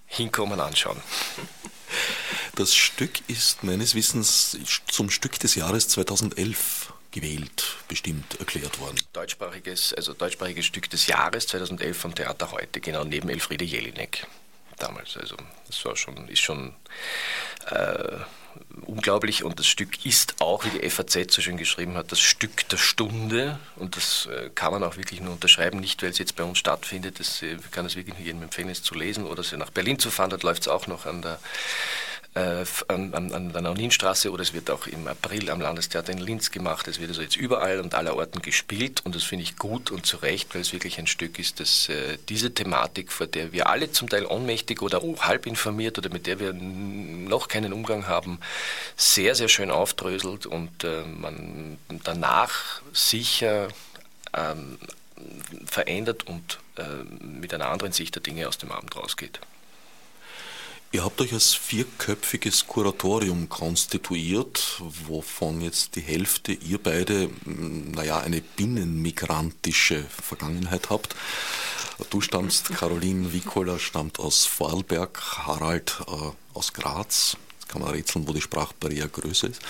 Hinkommen, 0.06 0.60
anschauen. 0.60 1.00
Das 2.56 2.74
Stück 2.74 3.28
ist 3.28 3.62
meines 3.62 3.94
Wissens 3.94 4.58
zum 4.88 5.10
Stück 5.10 5.38
des 5.38 5.54
Jahres 5.54 5.88
2011 5.88 6.91
gewählt, 7.12 7.76
bestimmt 7.88 8.40
erklärt 8.40 8.80
worden. 8.80 8.96
Deutschsprachiges, 9.12 9.94
also 9.94 10.14
deutschsprachiges 10.14 10.66
Stück 10.66 10.90
des 10.90 11.06
Jahres 11.06 11.46
2011 11.46 11.96
vom 11.96 12.14
Theater 12.14 12.50
heute, 12.50 12.80
genau 12.80 13.04
neben 13.04 13.28
Elfriede 13.28 13.64
Jelinek. 13.64 14.26
Damals. 14.78 15.16
Also 15.16 15.36
das 15.66 15.84
war 15.84 15.94
schon, 15.94 16.28
ist 16.28 16.40
schon 16.40 16.74
äh, 17.70 18.16
unglaublich. 18.86 19.44
Und 19.44 19.58
das 19.58 19.66
Stück 19.66 20.04
ist 20.04 20.40
auch, 20.40 20.64
wie 20.64 20.70
die 20.70 20.90
FAZ 20.90 21.32
so 21.32 21.42
schön 21.42 21.56
geschrieben 21.56 21.94
hat, 21.94 22.10
das 22.10 22.20
Stück 22.20 22.68
der 22.68 22.78
Stunde. 22.78 23.58
Und 23.76 23.96
das 23.96 24.26
äh, 24.26 24.50
kann 24.54 24.72
man 24.72 24.82
auch 24.82 24.96
wirklich 24.96 25.20
nur 25.20 25.34
unterschreiben, 25.34 25.78
nicht 25.80 26.02
weil 26.02 26.10
es 26.10 26.18
jetzt 26.18 26.36
bei 26.36 26.44
uns 26.44 26.58
stattfindet, 26.58 27.20
das 27.20 27.42
äh, 27.42 27.58
kann 27.70 27.86
es 27.86 27.96
wirklich 27.96 28.18
jedem 28.18 28.42
empfehlen, 28.42 28.68
es 28.68 28.82
zu 28.82 28.94
lesen 28.94 29.26
oder 29.26 29.44
nach 29.56 29.70
Berlin 29.70 29.98
zu 29.98 30.10
fahren, 30.10 30.30
dort 30.30 30.42
läuft 30.42 30.62
es 30.62 30.68
auch 30.68 30.86
noch 30.86 31.06
an 31.06 31.22
der 31.22 31.38
äh, 32.34 32.64
an, 32.88 33.12
an, 33.12 33.52
der 33.52 33.60
Nauninstraße 33.60 34.30
oder 34.30 34.42
es 34.42 34.54
wird 34.54 34.70
auch 34.70 34.86
im 34.86 35.06
April 35.06 35.50
am 35.50 35.60
Landestheater 35.60 36.12
in 36.12 36.18
Linz 36.18 36.50
gemacht. 36.50 36.88
Es 36.88 36.98
wird 36.98 37.10
also 37.10 37.20
jetzt 37.20 37.36
überall 37.36 37.80
und 37.80 37.94
aller 37.94 38.16
Orten 38.16 38.40
gespielt 38.40 39.02
und 39.04 39.14
das 39.14 39.22
finde 39.22 39.44
ich 39.44 39.56
gut 39.56 39.90
und 39.90 40.06
zu 40.06 40.16
Recht, 40.16 40.54
weil 40.54 40.62
es 40.62 40.72
wirklich 40.72 40.98
ein 40.98 41.06
Stück 41.06 41.38
ist, 41.38 41.60
dass 41.60 41.88
äh, 41.90 42.16
diese 42.28 42.54
Thematik, 42.54 43.12
vor 43.12 43.26
der 43.26 43.52
wir 43.52 43.68
alle 43.68 43.92
zum 43.92 44.08
Teil 44.08 44.24
ohnmächtig 44.24 44.80
oder 44.80 45.02
halb 45.20 45.46
informiert 45.46 45.98
oder 45.98 46.08
mit 46.08 46.26
der 46.26 46.40
wir 46.40 46.54
noch 46.54 47.48
keinen 47.48 47.72
Umgang 47.72 48.06
haben, 48.06 48.38
sehr, 48.96 49.34
sehr 49.34 49.48
schön 49.48 49.70
aufdröselt 49.70 50.46
und 50.46 50.84
äh, 50.84 51.02
man 51.04 51.76
danach 52.02 52.80
sicher 52.94 53.68
ähm, 54.34 54.78
verändert 55.66 56.26
und 56.26 56.58
äh, 56.76 57.04
mit 57.22 57.52
einer 57.52 57.68
anderen 57.68 57.92
Sicht 57.92 58.14
der 58.14 58.22
Dinge 58.22 58.48
aus 58.48 58.56
dem 58.56 58.72
Abend 58.72 58.96
rausgeht. 58.96 59.40
Ihr 60.94 61.04
habt 61.04 61.22
euch 61.22 61.32
als 61.32 61.54
vierköpfiges 61.54 62.66
Kuratorium 62.66 63.48
konstituiert, 63.48 64.78
wovon 65.06 65.62
jetzt 65.62 65.96
die 65.96 66.02
Hälfte 66.02 66.52
ihr 66.52 66.76
beide, 66.76 67.30
hm, 67.44 67.92
naja, 67.92 68.20
eine 68.20 68.42
binnenmigrantische 68.42 70.04
Vergangenheit 70.04 70.90
habt. 70.90 71.16
Du 72.10 72.20
stammst, 72.20 72.74
Caroline 72.74 73.32
Wikola 73.32 73.78
stammt 73.78 74.18
aus 74.18 74.44
Vorarlberg, 74.44 75.18
Harald 75.46 75.96
äh, 76.06 76.12
aus 76.52 76.74
Graz. 76.74 77.38
Jetzt 77.58 77.70
kann 77.70 77.80
man 77.80 77.92
rätseln, 77.92 78.28
wo 78.28 78.34
die 78.34 78.42
Sprachbarriere 78.42 79.08
größer 79.08 79.48
ist. 79.48 79.62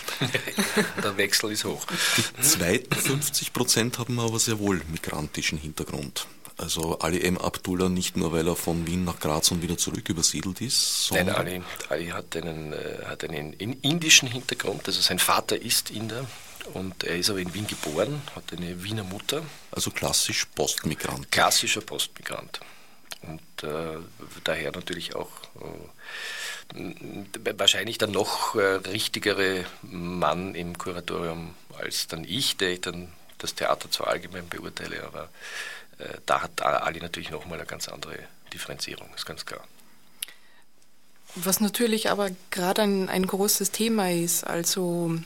Der 1.04 1.16
Wechsel 1.16 1.52
ist 1.52 1.64
hoch. 1.64 1.86
Die 2.16 2.42
zweiten 2.42 2.96
50 2.96 3.52
Prozent 3.52 4.00
haben 4.00 4.18
aber 4.18 4.40
sehr 4.40 4.58
wohl 4.58 4.82
migrantischen 4.90 5.58
Hintergrund. 5.58 6.26
Also 6.56 6.98
Ali 6.98 7.22
M. 7.22 7.38
Abdullah 7.38 7.88
nicht 7.88 8.16
nur, 8.16 8.32
weil 8.32 8.46
er 8.46 8.56
von 8.56 8.86
Wien 8.86 9.04
nach 9.04 9.18
Graz 9.20 9.50
und 9.50 9.62
wieder 9.62 9.76
zurück 9.76 10.08
übersiedelt 10.08 10.60
ist. 10.60 11.10
Nein, 11.12 11.28
Ali, 11.28 11.62
Ali 11.88 12.08
hat, 12.08 12.36
einen, 12.36 12.72
äh, 12.72 13.04
hat 13.06 13.24
einen 13.24 13.52
indischen 13.54 14.28
Hintergrund, 14.28 14.86
also 14.86 15.00
sein 15.00 15.18
Vater 15.18 15.60
ist 15.60 15.90
Inder 15.90 16.26
und 16.74 17.04
er 17.04 17.16
ist 17.16 17.30
aber 17.30 17.40
in 17.40 17.52
Wien 17.54 17.66
geboren, 17.66 18.22
hat 18.36 18.52
eine 18.52 18.82
Wiener 18.84 19.04
Mutter. 19.04 19.42
Also 19.70 19.90
klassisch 19.90 20.46
Postmigrant. 20.54 21.30
Klassischer 21.30 21.80
Postmigrant. 21.80 22.60
Und 23.22 23.68
äh, 23.68 23.98
daher 24.44 24.72
natürlich 24.72 25.14
auch 25.14 25.30
äh, 26.74 27.54
wahrscheinlich 27.56 27.98
der 27.98 28.08
noch 28.08 28.54
äh, 28.54 28.60
richtigere 28.60 29.64
Mann 29.82 30.54
im 30.54 30.76
Kuratorium 30.76 31.54
als 31.78 32.08
dann 32.08 32.24
ich, 32.24 32.56
der 32.56 32.72
ich 32.72 32.80
dann 32.80 33.12
das 33.38 33.54
Theater 33.54 33.90
zwar 33.90 34.08
allgemein 34.08 34.48
beurteile, 34.48 35.04
aber 35.04 35.28
da 36.26 36.42
hat 36.42 36.62
Ali 36.62 37.00
natürlich 37.00 37.30
nochmal 37.30 37.58
eine 37.58 37.66
ganz 37.66 37.88
andere 37.88 38.18
Differenzierung, 38.52 39.08
ist 39.14 39.26
ganz 39.26 39.46
klar. 39.46 39.62
Was 41.34 41.60
natürlich 41.60 42.10
aber 42.10 42.30
gerade 42.50 42.82
ein, 42.82 43.08
ein 43.08 43.26
großes 43.26 43.70
Thema 43.70 44.10
ist, 44.10 44.44
also 44.44 45.18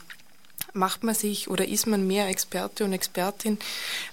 macht 0.73 1.03
man 1.03 1.15
sich 1.15 1.49
oder 1.49 1.67
ist 1.67 1.87
man 1.87 2.07
mehr 2.07 2.29
Experte 2.29 2.85
und 2.85 2.93
Expertin, 2.93 3.57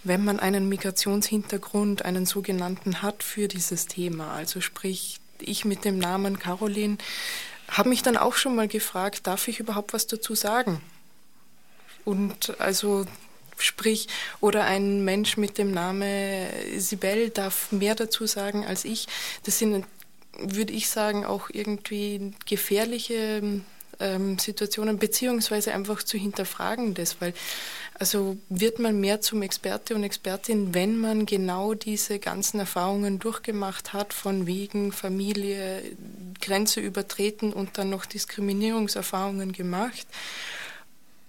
wenn 0.02 0.24
man 0.24 0.40
einen 0.40 0.68
Migrationshintergrund, 0.68 2.04
einen 2.04 2.26
sogenannten 2.26 3.02
hat 3.02 3.22
für 3.22 3.46
dieses 3.48 3.86
Thema. 3.86 4.32
Also 4.32 4.60
sprich, 4.60 5.20
ich 5.40 5.64
mit 5.64 5.84
dem 5.84 5.98
Namen 5.98 6.38
Caroline 6.38 6.98
habe 7.68 7.88
mich 7.88 8.02
dann 8.02 8.16
auch 8.16 8.34
schon 8.34 8.56
mal 8.56 8.68
gefragt, 8.68 9.26
darf 9.26 9.48
ich 9.48 9.60
überhaupt 9.60 9.92
was 9.92 10.06
dazu 10.06 10.34
sagen? 10.34 10.80
Und 12.04 12.58
also 12.60 13.06
Sprich, 13.58 14.08
oder 14.40 14.64
ein 14.64 15.04
Mensch 15.04 15.36
mit 15.36 15.58
dem 15.58 15.70
Namen 15.70 16.46
Sibel 16.76 17.30
darf 17.30 17.72
mehr 17.72 17.94
dazu 17.94 18.26
sagen 18.26 18.64
als 18.64 18.84
ich. 18.84 19.06
Das 19.44 19.58
sind, 19.58 19.84
würde 20.38 20.72
ich 20.72 20.88
sagen, 20.88 21.24
auch 21.24 21.50
irgendwie 21.52 22.32
gefährliche 22.46 23.62
ähm, 24.00 24.38
Situationen, 24.38 24.98
beziehungsweise 24.98 25.72
einfach 25.72 26.02
zu 26.02 26.18
hinterfragen 26.18 26.94
das, 26.94 27.20
weil 27.20 27.34
Also 27.96 28.36
wird 28.48 28.80
man 28.80 28.98
mehr 28.98 29.20
zum 29.20 29.42
Experte 29.42 29.94
und 29.94 30.02
Expertin, 30.02 30.74
wenn 30.74 30.98
man 30.98 31.26
genau 31.26 31.74
diese 31.74 32.18
ganzen 32.18 32.58
Erfahrungen 32.58 33.20
durchgemacht 33.20 33.92
hat, 33.92 34.12
von 34.12 34.46
wegen 34.46 34.90
Familie, 34.90 35.82
Grenze 36.40 36.80
übertreten 36.80 37.52
und 37.52 37.78
dann 37.78 37.90
noch 37.90 38.04
Diskriminierungserfahrungen 38.04 39.52
gemacht? 39.52 40.06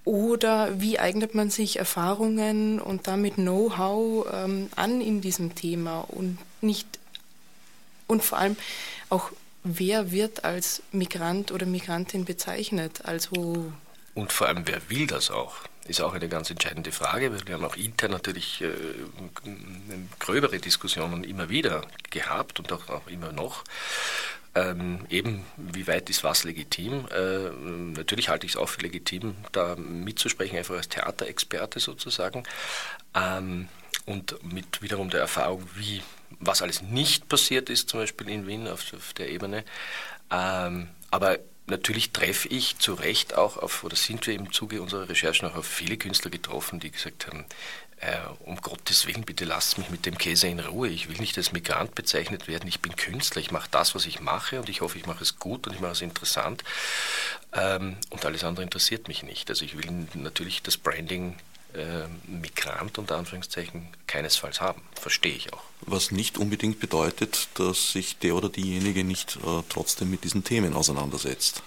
Oder 0.05 0.79
wie 0.79 0.99
eignet 0.99 1.33
man 1.33 1.49
sich 1.49 1.77
Erfahrungen 1.77 2.79
und 2.79 3.07
damit 3.07 3.35
Know-how 3.35 4.27
ähm, 4.31 4.69
an 4.75 5.01
in 5.01 5.19
diesem 5.21 5.55
Thema 5.55 6.01
und 6.01 6.37
nicht 6.61 6.87
und 8.07 8.23
vor 8.23 8.37
allem 8.37 8.55
auch 9.09 9.31
wer 9.63 10.11
wird 10.11 10.43
als 10.45 10.83
Migrant 10.91 11.51
oder 11.51 11.65
Migrantin 11.65 12.23
bezeichnet? 12.23 13.01
Also 13.03 13.73
und 14.13 14.31
vor 14.31 14.47
allem 14.47 14.67
wer 14.67 14.89
will 14.89 15.07
das 15.07 15.31
auch? 15.31 15.55
Ist 15.87 16.01
auch 16.01 16.13
eine 16.13 16.29
ganz 16.29 16.49
entscheidende 16.49 16.91
Frage, 16.91 17.31
wir 17.47 17.53
haben 17.55 17.65
auch 17.65 17.75
intern 17.75 18.11
natürlich 18.11 18.61
äh, 18.61 18.69
gröbere 20.19 20.59
Diskussionen 20.59 21.23
immer 21.23 21.49
wieder 21.49 21.81
gehabt 22.11 22.59
und 22.59 22.71
auch, 22.71 22.89
auch 22.89 23.07
immer 23.07 23.31
noch. 23.31 23.63
Ähm, 24.55 25.05
eben, 25.09 25.43
wie 25.57 25.85
weit 25.85 26.09
ist 26.09 26.23
was 26.23 26.45
legitim? 26.45 27.07
Äh, 27.11 27.49
natürlich 27.99 28.29
halte 28.29 28.45
ich 28.45 28.53
es 28.53 28.57
auch 28.57 28.69
für 28.69 28.81
legitim, 28.81 29.35
da 29.51 29.75
mitzusprechen, 29.75 30.57
einfach 30.57 30.75
als 30.75 30.87
Theaterexperte 30.87 31.81
sozusagen. 31.81 32.43
Ähm, 33.13 33.67
und 34.05 34.41
mit 34.43 34.81
wiederum 34.81 35.09
der 35.09 35.19
Erfahrung, 35.19 35.67
wie, 35.75 36.01
was 36.39 36.61
alles 36.61 36.81
nicht 36.81 37.27
passiert 37.27 37.69
ist, 37.69 37.89
zum 37.89 37.99
Beispiel 37.99 38.29
in 38.29 38.47
Wien 38.47 38.67
auf, 38.67 38.93
auf 38.93 39.13
der 39.13 39.29
Ebene. 39.29 39.65
Ähm, 40.31 40.87
aber 41.11 41.39
natürlich 41.67 42.11
treffe 42.11 42.47
ich 42.47 42.77
zu 42.77 42.93
Recht 42.93 43.35
auch 43.35 43.57
auf, 43.57 43.83
oder 43.83 43.95
sind 43.95 44.25
wir 44.27 44.35
im 44.35 44.51
Zuge 44.51 44.81
unserer 44.81 45.09
Recherchen 45.09 45.49
auch 45.49 45.55
auf 45.55 45.67
viele 45.67 45.97
Künstler 45.97 46.31
getroffen, 46.31 46.79
die 46.79 46.91
gesagt 46.91 47.27
haben, 47.27 47.45
äh, 48.01 48.17
um 48.39 48.58
Gottes 48.58 49.08
Willen, 49.08 49.23
bitte 49.23 49.45
lasst 49.45 49.77
mich 49.77 49.89
mit 49.89 50.05
dem 50.05 50.17
Käse 50.17 50.47
in 50.47 50.60
Ruhe. 50.60 50.89
Ich 50.89 51.10
will 51.10 51.17
nicht 51.17 51.38
als 51.38 51.53
Migrant 51.53 51.95
bezeichnet 51.95 52.47
werden. 52.47 52.67
Ich 52.67 52.81
bin 52.81 52.95
Künstler. 52.95 53.41
Ich 53.41 53.51
mache 53.51 53.69
das, 53.71 53.95
was 53.95 54.05
ich 54.05 54.19
mache 54.19 54.60
und 54.60 54.69
ich 54.69 54.81
hoffe, 54.81 54.97
ich 54.97 55.05
mache 55.05 55.23
es 55.23 55.39
gut 55.39 55.67
und 55.67 55.73
ich 55.73 55.79
mache 55.79 55.93
es 55.93 56.01
interessant. 56.01 56.63
Ähm, 57.53 57.97
und 58.10 58.25
alles 58.25 58.43
andere 58.43 58.63
interessiert 58.63 59.08
mich 59.08 59.23
nicht. 59.23 59.49
Also 59.49 59.63
ich 59.63 59.77
will 59.77 60.08
natürlich 60.13 60.62
das 60.62 60.77
Branding 60.77 61.36
äh, 61.73 62.08
Migrant 62.27 62.97
unter 62.97 63.17
Anführungszeichen 63.17 63.88
keinesfalls 64.08 64.62
haben. 64.62 64.81
Verstehe 64.99 65.34
ich 65.34 65.53
auch. 65.53 65.63
Was 65.81 66.12
nicht 66.12 66.38
unbedingt 66.38 66.79
bedeutet, 66.79 67.47
dass 67.55 67.93
sich 67.93 68.17
der 68.17 68.36
oder 68.36 68.49
diejenige 68.49 69.03
nicht 69.03 69.38
äh, 69.38 69.63
trotzdem 69.69 70.10
mit 70.10 70.23
diesen 70.23 70.43
Themen 70.43 70.73
auseinandersetzt. 70.73 71.63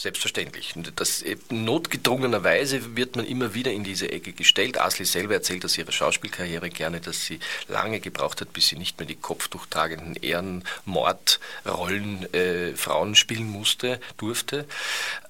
Selbstverständlich. 0.00 0.74
Das, 0.94 1.22
äh, 1.22 1.36
notgedrungenerweise 1.50 2.94
wird 2.94 3.16
man 3.16 3.26
immer 3.26 3.54
wieder 3.54 3.72
in 3.72 3.82
diese 3.82 4.12
Ecke 4.12 4.32
gestellt. 4.32 4.80
Asli 4.80 5.04
selber 5.04 5.34
erzählt 5.34 5.64
aus 5.64 5.76
ihrer 5.76 5.90
Schauspielkarriere 5.90 6.70
gerne, 6.70 7.00
dass 7.00 7.26
sie 7.26 7.40
lange 7.66 7.98
gebraucht 7.98 8.40
hat, 8.40 8.52
bis 8.52 8.68
sie 8.68 8.76
nicht 8.76 9.00
mehr 9.00 9.08
die 9.08 9.16
kopftuchtragenden 9.16 10.14
Ehrenmordrollen 10.14 12.32
äh, 12.32 12.76
Frauen 12.76 13.16
spielen 13.16 13.50
musste, 13.50 13.98
durfte. 14.18 14.66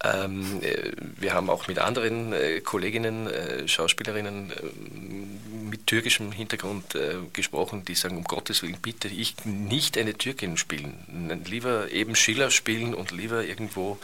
Ähm, 0.05 0.63
äh, 0.63 0.93
wir 1.17 1.33
haben 1.33 1.49
auch 1.49 1.67
mit 1.67 1.79
anderen 1.79 2.35
äh, 2.35 2.61
Kolleginnen, 2.61 3.27
äh, 3.27 3.67
Schauspielerinnen 3.67 4.51
äh, 4.51 4.57
mit 5.71 5.87
türkischem 5.87 6.31
Hintergrund 6.31 6.97
gesprochen, 7.33 7.85
die 7.85 7.95
sagen, 7.95 8.17
um 8.17 8.25
Gottes 8.25 8.63
Willen, 8.63 8.79
bitte 8.81 9.09
ich 9.09 9.35
nicht 9.45 9.97
eine 9.97 10.15
Türkin 10.15 10.57
spielen. 10.57 11.43
Lieber 11.47 11.91
eben 11.91 12.17
Schiller 12.17 12.51
spielen 12.51 12.95
und 12.95 13.11
lieber 13.11 13.45
irgendwo 13.45 13.99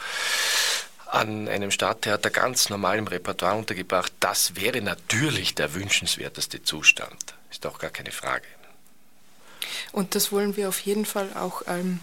an 1.07 1.47
einem 1.47 1.71
Stadttheater 1.71 2.29
ganz 2.29 2.69
normal 2.69 2.97
im 2.97 3.07
Repertoire 3.07 3.57
untergebracht, 3.57 4.11
das 4.19 4.55
wäre 4.55 4.81
natürlich 4.81 5.55
der 5.55 5.73
wünschenswerteste 5.73 6.63
Zustand. 6.63 7.35
Ist 7.51 7.65
auch 7.65 7.79
gar 7.79 7.91
keine 7.91 8.11
Frage. 8.11 8.45
Und 9.91 10.15
das 10.15 10.31
wollen 10.31 10.57
wir 10.57 10.67
auf 10.67 10.79
jeden 10.81 11.05
Fall 11.05 11.29
auch 11.35 11.61
ähm, 11.67 11.99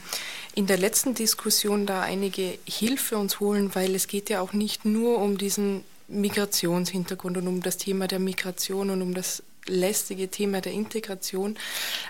in 0.55 0.67
der 0.67 0.79
letzten 0.79 1.15
Diskussion 1.15 1.87
da 1.87 2.03
einige 2.03 2.59
Hilfe 2.67 3.19
uns 3.19 3.41
holen, 3.41 3.75
weil 3.75 3.95
es 3.95 4.07
geht 4.07 4.31
ja 4.31 4.41
auch 4.41 4.53
nicht 4.53 4.85
nur 4.85 5.19
um 5.19 5.39
diesen 5.39 5.85
Migrationshintergrund 6.09 7.37
und 7.39 7.49
um 7.49 7.63
das 7.63 7.77
Thema 7.77 8.07
der 8.07 8.19
Migration 8.19 8.91
und 8.91 9.03
um 9.03 9.15
das 9.15 9.43
lästige 9.67 10.29
Thema 10.29 10.61
der 10.61 10.73
Integration. 10.73 11.59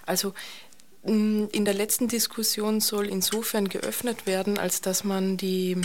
Also 0.06 0.34
mm, 1.04 1.46
in 1.52 1.64
der 1.64 1.74
letzten 1.74 2.08
Diskussion 2.08 2.80
soll 2.80 3.06
insofern 3.06 3.68
geöffnet 3.68 4.26
werden, 4.26 4.58
als 4.58 4.80
dass 4.80 5.04
man 5.04 5.36
die 5.36 5.78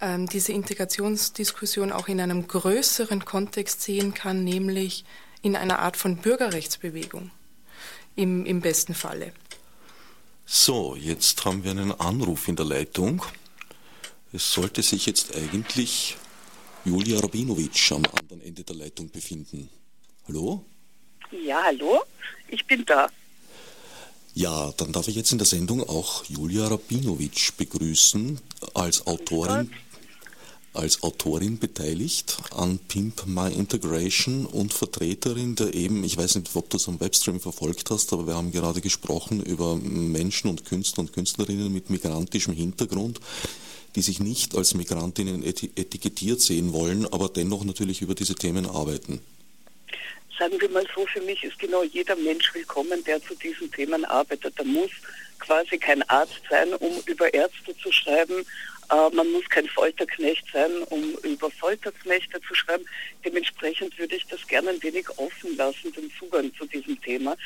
ähm, 0.00 0.28
diese 0.28 0.52
Integrationsdiskussion 0.52 1.92
auch 1.92 2.08
in 2.08 2.20
einem 2.20 2.46
größeren 2.46 3.24
Kontext 3.24 3.82
sehen 3.82 4.14
kann, 4.14 4.44
nämlich 4.44 5.04
in 5.42 5.56
einer 5.56 5.78
Art 5.80 5.96
von 5.96 6.16
Bürgerrechtsbewegung 6.16 7.30
im, 8.16 8.44
im 8.46 8.60
besten 8.60 8.94
Falle. 8.94 9.32
So, 10.44 10.96
jetzt 10.96 11.44
haben 11.44 11.62
wir 11.64 11.72
einen 11.72 11.92
Anruf 11.92 12.48
in 12.48 12.56
der 12.56 12.64
Leitung. 12.64 13.22
Es 14.32 14.50
sollte 14.50 14.82
sich 14.82 15.06
jetzt 15.06 15.34
eigentlich 15.36 16.16
Julia 16.84 17.20
Rabinovic 17.20 17.92
am 17.92 18.04
anderen 18.18 18.40
Ende 18.42 18.62
der 18.62 18.76
Leitung 18.76 19.10
befinden. 19.10 19.68
Hallo? 20.26 20.64
Ja, 21.30 21.62
hallo, 21.64 22.00
ich 22.48 22.66
bin 22.66 22.84
da. 22.86 23.08
Ja, 24.34 24.72
dann 24.76 24.92
darf 24.92 25.08
ich 25.08 25.16
jetzt 25.16 25.32
in 25.32 25.38
der 25.38 25.46
Sendung 25.46 25.86
auch 25.86 26.24
Julia 26.26 26.68
Rabinovic 26.68 27.56
begrüßen 27.56 28.40
als 28.74 29.06
Autorin 29.06 29.70
als 30.74 31.02
Autorin 31.02 31.58
beteiligt 31.58 32.36
an 32.54 32.78
Pimp 32.78 33.26
My 33.26 33.52
Integration 33.52 34.46
und 34.46 34.72
Vertreterin 34.72 35.56
der 35.56 35.74
eben, 35.74 36.04
ich 36.04 36.16
weiß 36.16 36.36
nicht, 36.36 36.54
ob 36.54 36.70
du 36.70 36.76
es 36.76 36.88
am 36.88 37.00
Webstream 37.00 37.40
verfolgt 37.40 37.90
hast, 37.90 38.12
aber 38.12 38.26
wir 38.26 38.34
haben 38.34 38.52
gerade 38.52 38.80
gesprochen 38.80 39.42
über 39.42 39.76
Menschen 39.76 40.50
und 40.50 40.64
Künstler 40.64 41.00
und 41.00 41.12
Künstlerinnen 41.12 41.72
mit 41.72 41.90
migrantischem 41.90 42.54
Hintergrund, 42.54 43.20
die 43.96 44.02
sich 44.02 44.20
nicht 44.20 44.54
als 44.56 44.74
Migrantinnen 44.74 45.42
etikettiert 45.42 46.40
sehen 46.40 46.72
wollen, 46.72 47.06
aber 47.06 47.28
dennoch 47.28 47.64
natürlich 47.64 48.02
über 48.02 48.14
diese 48.14 48.34
Themen 48.34 48.66
arbeiten. 48.66 49.20
Sagen 50.38 50.60
wir 50.60 50.68
mal 50.70 50.86
so, 50.94 51.04
für 51.06 51.22
mich 51.22 51.42
ist 51.42 51.58
genau 51.58 51.82
jeder 51.82 52.14
Mensch 52.14 52.54
willkommen, 52.54 53.02
der 53.04 53.20
zu 53.20 53.34
diesen 53.34 53.72
Themen 53.72 54.04
arbeitet. 54.04 54.54
Da 54.56 54.62
muss 54.62 54.90
quasi 55.40 55.78
kein 55.78 56.02
Arzt 56.08 56.40
sein, 56.48 56.72
um 56.74 56.92
über 57.06 57.32
Ärzte 57.34 57.76
zu 57.82 57.90
schreiben, 57.90 58.44
äh, 58.90 59.14
man 59.14 59.30
muss 59.32 59.48
kein 59.48 59.68
Folterknecht 59.68 60.44
sein, 60.52 60.70
um 60.90 61.14
über 61.22 61.50
Folterknechte 61.50 62.40
zu 62.40 62.54
schreiben. 62.54 62.84
Dementsprechend 63.24 63.98
würde 63.98 64.16
ich 64.16 64.26
das 64.26 64.46
gerne 64.46 64.70
ein 64.70 64.82
wenig 64.82 65.08
offen 65.18 65.56
lassen, 65.56 65.92
den 65.92 66.10
Zugang 66.18 66.54
zu 66.56 66.64
diesem 66.66 67.00
Thema. 67.02 67.36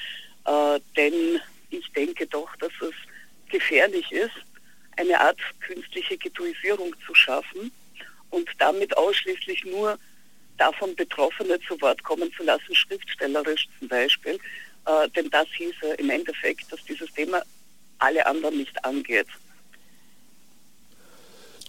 Äh, 0.44 0.80
denn 0.96 1.40
ich 1.70 1.90
denke 1.92 2.26
doch, 2.26 2.54
dass 2.56 2.72
es 2.80 2.94
gefährlich 3.50 4.10
ist, 4.12 4.34
eine 4.96 5.18
Art 5.20 5.38
künstliche 5.60 6.16
Ghettoisierung 6.16 6.94
zu 7.06 7.14
schaffen 7.14 7.72
und 8.30 8.48
damit 8.58 8.96
ausschließlich 8.96 9.64
nur 9.64 9.98
davon 10.58 10.94
Betroffene 10.94 11.58
zu 11.66 11.80
Wort 11.80 12.02
kommen 12.04 12.32
zu 12.36 12.44
lassen, 12.44 12.74
schriftstellerisch 12.74 13.68
zum 13.78 13.88
Beispiel. 13.88 14.38
Äh, 14.86 15.08
denn 15.10 15.28
das 15.30 15.48
hieße 15.56 15.94
im 15.98 16.10
Endeffekt, 16.10 16.70
dass 16.70 16.84
dieses 16.84 17.10
Thema 17.12 17.42
alle 17.98 18.24
anderen 18.26 18.58
nicht 18.58 18.84
angeht. 18.84 19.26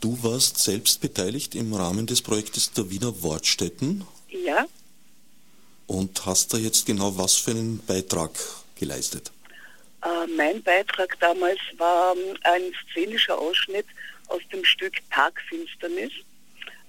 Du 0.04 0.22
warst 0.22 0.58
selbst 0.58 1.00
beteiligt 1.00 1.56
im 1.56 1.74
Rahmen 1.74 2.06
des 2.06 2.22
Projektes 2.22 2.74
der 2.74 2.90
Wiener 2.90 3.24
Wortstätten. 3.24 4.06
Ja. 4.28 4.66
Und 5.88 6.26
hast 6.26 6.54
da 6.54 6.58
jetzt 6.58 6.86
genau 6.86 7.18
was 7.18 7.36
für 7.36 7.52
einen 7.52 7.78
Beitrag 7.86 8.32
geleistet? 8.78 9.32
Äh, 10.04 10.28
mein 10.36 10.62
Beitrag 10.62 11.18
damals 11.22 11.58
war 11.78 12.18
ähm, 12.18 12.36
ein 12.44 12.64
szenischer 12.92 13.40
Ausschnitt 13.40 13.86
aus 14.28 14.42
dem 14.52 14.66
Stück 14.66 14.96
Tagfinsternis, 15.10 16.12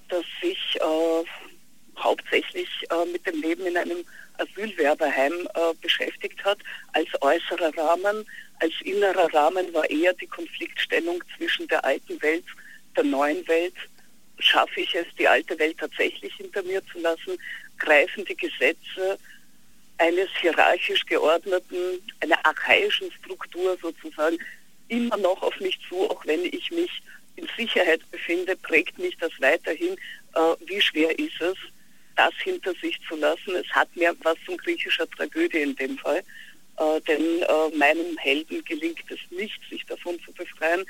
das 0.09 0.25
sich 0.41 0.59
äh, 0.75 1.23
hauptsächlich 1.97 2.67
äh, 2.89 3.09
mit 3.13 3.25
dem 3.25 3.41
Leben 3.41 3.65
in 3.65 3.77
einem 3.77 4.03
Asylwerberheim 4.39 5.47
äh, 5.53 5.73
beschäftigt 5.81 6.43
hat. 6.43 6.57
Als 6.91 7.07
äußerer 7.21 7.77
Rahmen, 7.77 8.25
als 8.59 8.73
innerer 8.83 9.33
Rahmen 9.33 9.73
war 9.73 9.89
eher 9.89 10.11
die 10.15 10.27
Konfliktstellung 10.27 11.23
zwischen 11.37 11.65
der 11.69 11.85
alten 11.85 12.21
Welt 12.21 12.43
der 12.95 13.03
neuen 13.03 13.47
Welt 13.47 13.75
schaffe 14.39 14.81
ich 14.81 14.93
es, 14.95 15.05
die 15.17 15.27
alte 15.27 15.57
Welt 15.59 15.77
tatsächlich 15.77 16.33
hinter 16.35 16.63
mir 16.63 16.81
zu 16.91 16.99
lassen, 16.99 17.37
greifen 17.77 18.25
die 18.25 18.35
Gesetze 18.35 19.17
eines 19.97 20.29
hierarchisch 20.41 21.05
geordneten, 21.05 22.01
einer 22.19 22.45
archaischen 22.45 23.11
Struktur 23.11 23.77
sozusagen 23.81 24.37
immer 24.89 25.17
noch 25.17 25.41
auf 25.41 25.59
mich 25.59 25.79
zu, 25.87 26.09
auch 26.09 26.25
wenn 26.25 26.43
ich 26.45 26.69
mich 26.71 27.01
in 27.37 27.47
Sicherheit 27.57 28.01
befinde, 28.11 28.55
prägt 28.55 28.97
mich 28.99 29.17
das 29.17 29.31
weiterhin. 29.39 29.93
Äh, 30.35 30.55
wie 30.67 30.81
schwer 30.81 31.17
ist 31.17 31.39
es, 31.41 31.57
das 32.15 32.33
hinter 32.43 32.73
sich 32.81 32.99
zu 33.07 33.15
lassen? 33.15 33.55
Es 33.55 33.67
hat 33.71 33.93
mir 33.95 34.15
was 34.23 34.37
von 34.45 34.57
griechischer 34.57 35.09
Tragödie 35.09 35.59
in 35.59 35.75
dem 35.75 35.97
Fall, 35.97 36.23
äh, 36.77 37.01
denn 37.07 37.41
äh, 37.41 37.77
meinem 37.77 38.17
Helden 38.17 38.63
gelingt 38.65 39.03
es 39.09 39.19
nicht, 39.31 39.59
sich 39.69 39.85
davon 39.85 40.19
zu 40.23 40.31
befreien 40.33 40.85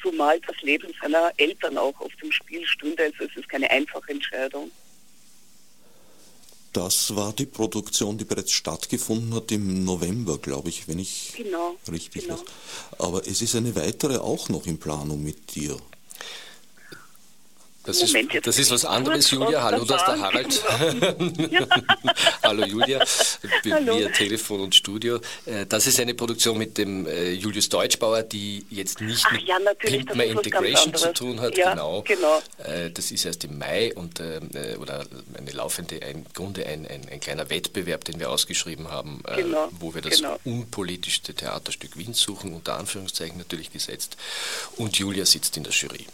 zumal 0.00 0.40
das 0.40 0.60
Leben 0.62 0.92
seiner 1.00 1.32
Eltern 1.36 1.78
auch 1.78 1.98
auf 2.00 2.14
dem 2.16 2.32
Spiel 2.32 2.66
stünde. 2.66 3.04
Also 3.04 3.24
es 3.24 3.36
ist 3.36 3.48
keine 3.48 3.70
einfache 3.70 4.10
Entscheidung. 4.12 4.70
Das 6.72 7.16
war 7.16 7.32
die 7.32 7.46
Produktion, 7.46 8.18
die 8.18 8.26
bereits 8.26 8.52
stattgefunden 8.52 9.34
hat 9.34 9.50
im 9.50 9.84
November, 9.84 10.36
glaube 10.36 10.68
ich, 10.68 10.86
wenn 10.88 10.98
ich 10.98 11.32
genau, 11.34 11.76
richtig 11.90 12.24
genau. 12.24 12.34
weiß. 12.34 12.44
Aber 12.98 13.26
es 13.26 13.40
ist 13.40 13.54
eine 13.54 13.74
weitere 13.74 14.18
auch 14.18 14.50
noch 14.50 14.66
in 14.66 14.78
Planung 14.78 15.22
mit 15.22 15.54
dir. 15.54 15.78
Das, 17.86 18.02
Moment, 18.02 18.34
ist, 18.34 18.46
das 18.46 18.58
ist 18.58 18.70
was 18.72 18.84
anderes, 18.84 19.30
Julia. 19.30 19.62
Hallo, 19.62 19.84
das 19.84 20.00
ist 20.02 20.08
der 20.08 20.20
Harald. 20.20 20.64
Hallo, 22.42 22.64
Julia. 22.64 23.04
Hallo. 23.70 23.98
Via 23.98 24.08
Telefon 24.08 24.60
und 24.60 24.74
Studio. 24.74 25.20
Äh, 25.44 25.66
das 25.66 25.86
ist 25.86 26.00
eine 26.00 26.14
Produktion 26.14 26.58
mit 26.58 26.78
dem 26.78 27.06
äh, 27.06 27.30
Julius 27.30 27.68
Deutschbauer, 27.68 28.24
die 28.24 28.66
jetzt 28.70 29.00
nicht 29.00 29.24
Ach, 29.28 29.32
mit 29.32 29.42
ja, 29.46 29.58
Pimpmer 29.78 30.24
Integration 30.24 30.94
zu 30.94 31.12
tun 31.12 31.40
hat. 31.40 31.56
Ja, 31.56 31.74
genau. 31.74 32.02
genau. 32.02 32.42
Äh, 32.64 32.90
das 32.90 33.12
ist 33.12 33.24
erst 33.24 33.44
im 33.44 33.58
Mai 33.58 33.94
und 33.94 34.20
oder 34.80 35.04
eine 35.36 35.50
laufende, 35.52 35.96
im 35.96 36.24
Grunde 36.32 36.66
ein, 36.66 36.86
ein, 36.86 37.08
ein, 37.10 37.20
kleiner 37.20 37.50
Wettbewerb, 37.50 38.04
den 38.04 38.18
wir 38.18 38.30
ausgeschrieben 38.30 38.90
haben, 38.90 39.22
genau, 39.36 39.68
wo 39.78 39.94
wir 39.94 40.02
das 40.02 40.16
genau. 40.16 40.38
unpolitischste 40.44 41.34
Theaterstück 41.34 41.96
Wien 41.96 42.14
suchen, 42.14 42.54
unter 42.54 42.76
Anführungszeichen 42.78 43.38
natürlich 43.38 43.70
gesetzt. 43.70 44.16
Und 44.76 44.98
Julia 44.98 45.26
sitzt 45.26 45.56
in 45.56 45.64
der 45.64 45.72
Jury. 45.72 46.06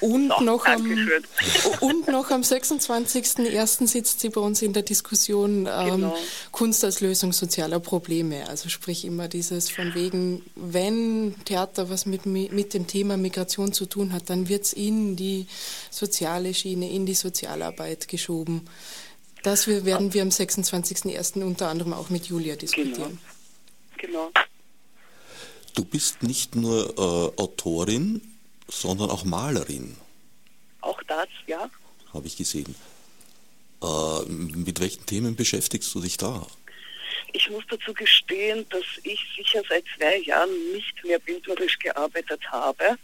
Und, 0.00 0.32
so, 0.36 0.44
noch 0.44 0.66
am, 0.66 0.82
und 1.80 2.08
noch 2.08 2.30
am 2.30 2.42
26.01. 2.42 3.86
sitzt 3.86 4.20
sie 4.20 4.28
bei 4.28 4.40
uns 4.40 4.62
in 4.62 4.72
der 4.72 4.82
Diskussion 4.82 5.68
ähm, 5.70 5.90
genau. 5.90 6.16
Kunst 6.50 6.84
als 6.84 7.00
Lösung 7.00 7.32
sozialer 7.32 7.80
Probleme. 7.80 8.48
Also 8.48 8.68
sprich 8.68 9.04
immer 9.04 9.28
dieses 9.28 9.70
von 9.70 9.94
wegen, 9.94 10.42
wenn 10.54 11.34
Theater 11.44 11.90
was 11.90 12.06
mit, 12.06 12.26
mit 12.26 12.74
dem 12.74 12.86
Thema 12.86 13.16
Migration 13.16 13.72
zu 13.72 13.86
tun 13.86 14.12
hat, 14.12 14.30
dann 14.30 14.48
wird 14.48 14.64
es 14.64 14.72
in 14.72 15.16
die 15.16 15.46
soziale 15.90 16.54
Schiene, 16.54 16.90
in 16.90 17.06
die 17.06 17.14
Sozialarbeit 17.14 18.08
geschoben. 18.08 18.62
Das 19.42 19.66
werden 19.68 20.14
wir 20.14 20.22
am 20.22 20.28
26.01. 20.28 21.42
unter 21.42 21.68
anderem 21.68 21.92
auch 21.92 22.08
mit 22.08 22.26
Julia 22.26 22.56
diskutieren. 22.56 23.18
Genau. 23.98 24.30
genau. 24.30 24.44
Du 25.74 25.84
bist 25.84 26.22
nicht 26.22 26.54
nur 26.54 26.90
äh, 26.96 27.40
Autorin, 27.40 28.22
sondern 28.68 29.10
auch 29.10 29.24
Malerin. 29.24 29.96
Auch 30.80 31.02
das, 31.04 31.28
ja. 31.46 31.70
Habe 32.12 32.26
ich 32.26 32.36
gesehen. 32.36 32.74
Äh, 33.82 34.24
mit 34.28 34.80
welchen 34.80 35.06
Themen 35.06 35.36
beschäftigst 35.36 35.94
du 35.94 36.00
dich 36.00 36.16
da? 36.16 36.46
Ich 37.32 37.50
muss 37.50 37.64
dazu 37.68 37.92
gestehen, 37.92 38.66
dass 38.70 38.84
ich 39.02 39.20
sicher 39.36 39.62
seit 39.68 39.84
zwei 39.96 40.18
Jahren 40.18 40.50
nicht 40.72 41.04
mehr 41.04 41.18
bildnerisch 41.18 41.78
gearbeitet 41.78 42.40
habe. 42.50 42.96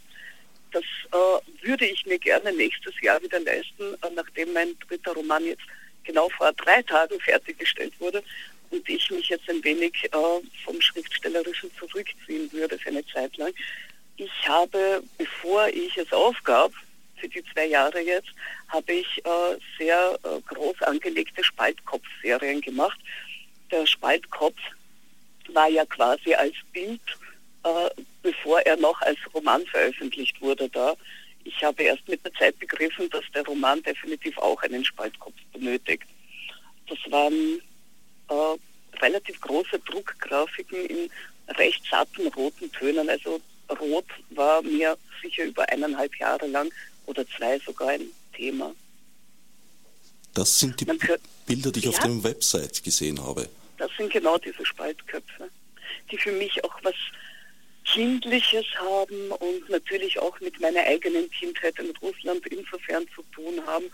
Das 0.73 0.85
äh, 1.13 1.67
würde 1.67 1.87
ich 1.87 2.07
mir 2.07 2.19
gerne 2.19 2.53
nächstes 2.53 2.95
Jahr 3.03 3.21
wieder 3.23 3.41
leisten, 3.41 3.95
äh, 3.95 4.11
nachdem 4.15 4.53
mein 4.53 4.79
dritter 4.87 5.13
Roman 5.13 5.45
jetzt 5.45 5.65
genau 6.05 6.29
vor 6.31 6.53
drei 6.53 6.83
Tagen 6.83 7.19
fertiggestellt 7.21 7.93
wurde 7.99 8.23
und 8.71 8.89
ich 8.89 9.11
mich 9.11 9.29
jetzt 9.29 9.49
ein 9.51 9.63
wenig 9.65 9.93
äh, 10.05 10.19
vom 10.65 10.81
Schriftstellerischen 10.81 11.71
zurückziehen 11.79 12.51
würde 12.53 12.79
für 12.79 12.91
eine 12.91 13.05
Zeit 13.07 13.37
lang. 13.37 13.53
Ich 14.21 14.47
habe, 14.47 15.03
bevor 15.17 15.69
ich 15.69 15.97
es 15.97 16.13
aufgab, 16.13 16.73
für 17.17 17.27
die 17.27 17.43
zwei 17.55 17.65
Jahre 17.69 18.01
jetzt, 18.01 18.29
habe 18.69 18.93
ich 18.93 19.25
äh, 19.25 19.57
sehr 19.79 20.19
äh, 20.23 20.41
groß 20.43 20.83
angelegte 20.83 21.43
Spaltkopf-Serien 21.43 22.61
gemacht. 22.61 23.01
Der 23.71 23.87
Spaltkopf 23.87 24.59
war 25.55 25.69
ja 25.69 25.87
quasi 25.87 26.35
als 26.35 26.53
Bild, 26.71 27.01
äh, 27.65 27.89
bevor 28.21 28.61
er 28.61 28.77
noch 28.77 29.01
als 29.01 29.17
Roman 29.33 29.65
veröffentlicht 29.65 30.39
wurde, 30.43 30.69
da. 30.69 30.95
Ich 31.45 31.65
habe 31.65 31.83
erst 31.85 32.07
mit 32.07 32.23
der 32.23 32.35
Zeit 32.35 32.59
begriffen, 32.59 33.09
dass 33.09 33.25
der 33.35 33.47
Roman 33.47 33.83
definitiv 33.83 34.37
auch 34.37 34.63
einen 34.63 34.85
Spaltkopf 34.85 35.41
benötigt. 35.55 36.05
Das 36.91 36.99
waren 37.11 37.63
äh, 38.29 38.99
relativ 39.01 39.41
große 39.41 39.79
Druckgrafiken 39.79 40.85
in 40.85 41.11
recht 41.57 41.83
satten 41.91 42.27
roten 42.29 42.71
Tönen, 42.73 43.09
also 43.09 43.41
Rot 43.79 44.07
war 44.31 44.63
mir 44.63 44.97
sicher 45.23 45.45
über 45.45 45.69
eineinhalb 45.69 46.15
Jahre 46.17 46.47
lang 46.47 46.73
oder 47.07 47.25
zwei 47.37 47.59
sogar 47.59 47.89
ein 47.89 48.11
Thema. 48.35 48.75
Das 50.35 50.59
sind 50.59 50.81
die 50.81 50.87
hört, 50.87 51.21
Bilder, 51.47 51.73
die 51.73 51.81
ich 51.81 51.85
ja, 51.87 51.91
auf 51.91 51.99
der 51.99 52.23
Website 52.25 52.83
gesehen 52.83 53.21
habe. 53.23 53.49
Das 53.79 53.91
sind 53.97 54.13
genau 54.13 54.39
diese 54.39 54.65
Spaltköpfe, 54.65 55.51
die 56.11 56.19
für 56.19 56.33
mich 56.33 56.63
auch 56.65 56.79
was 56.83 56.95
Kindliches 57.85 58.67
haben 58.79 59.33
und 59.33 59.69
natürlich 59.69 60.19
auch 60.19 60.39
mit 60.41 60.61
meiner 60.61 60.83
eigenen 60.85 61.29
Kindheit 61.31 61.79
in 61.79 61.91
Russland 61.97 62.47
insofern 62.47 63.05
zu 63.15 63.23
tun 63.35 63.61
haben, 63.67 63.87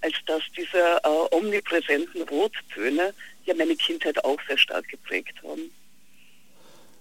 als 0.00 0.14
dass 0.26 0.42
diese 0.56 1.00
äh, 1.04 1.34
omnipräsenten 1.36 2.22
Rottöne 2.22 3.12
ja 3.44 3.54
meine 3.54 3.76
Kindheit 3.76 4.24
auch 4.24 4.38
sehr 4.48 4.58
stark 4.58 4.88
geprägt 4.88 5.34
haben. 5.42 5.70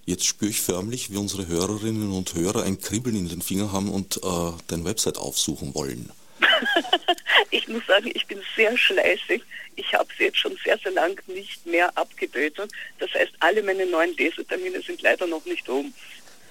Jetzt 0.05 0.25
spüre 0.25 0.49
ich 0.51 0.61
förmlich, 0.61 1.11
wie 1.11 1.17
unsere 1.17 1.47
Hörerinnen 1.47 2.11
und 2.11 2.33
Hörer 2.33 2.63
ein 2.63 2.79
Kribbeln 2.79 3.15
in 3.15 3.29
den 3.29 3.41
Fingern 3.41 3.71
haben 3.71 3.89
und 3.89 4.17
äh, 4.17 4.51
deine 4.67 4.85
Website 4.85 5.17
aufsuchen 5.17 5.75
wollen. 5.75 6.11
ich 7.51 7.67
muss 7.67 7.85
sagen, 7.85 8.11
ich 8.13 8.25
bin 8.25 8.41
sehr 8.55 8.75
schleißig. 8.77 9.43
Ich 9.75 9.93
habe 9.93 10.09
sie 10.17 10.25
jetzt 10.25 10.37
schon 10.37 10.57
sehr, 10.63 10.77
sehr 10.79 10.91
lang 10.91 11.21
nicht 11.27 11.65
mehr 11.65 11.95
abgedatet. 11.97 12.71
Das 12.99 13.11
heißt, 13.13 13.31
alle 13.39 13.61
meine 13.63 13.85
neuen 13.85 14.15
Lesetermine 14.17 14.81
sind 14.81 15.01
leider 15.01 15.27
noch 15.27 15.45
nicht 15.45 15.67
um. 15.69 15.93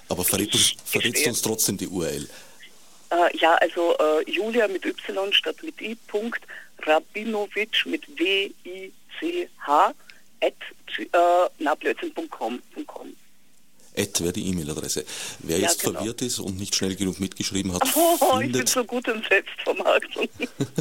Aber 0.08 0.24
verrätst 0.24 0.54
uns, 0.54 0.74
verrätst 0.84 1.26
uns 1.26 1.42
trotzdem 1.42 1.76
die 1.76 1.88
URL. 1.88 2.28
Äh, 3.10 3.36
ja, 3.36 3.54
also 3.56 3.96
äh, 3.98 4.30
Julia 4.30 4.68
mit 4.68 4.84
Y 4.84 5.32
statt 5.32 5.56
mit 5.62 5.80
I. 5.80 5.96
Punkt, 6.06 6.40
Rabinovic 6.82 7.84
mit 7.86 8.06
W-I-C-H 8.18 9.94
at 10.40 10.54
äh, 10.98 11.62
nablödsinn.com. 11.62 12.62
At 14.00 14.20
wäre 14.20 14.32
die 14.32 14.46
E-Mail-Adresse. 14.48 15.04
Wer 15.40 15.58
ja, 15.58 15.68
jetzt 15.68 15.82
genau. 15.82 15.98
verwirrt 15.98 16.22
ist 16.22 16.38
und 16.38 16.58
nicht 16.58 16.74
schnell 16.74 16.96
genug 16.96 17.20
mitgeschrieben 17.20 17.72
hat, 17.72 17.82
oh, 17.94 18.16
findet... 18.38 18.46
ich 18.46 18.52
bin 18.52 18.66
so 18.66 18.84
gut 18.84 19.08
im 19.08 19.22
Selbstvermarktung. 19.28 20.28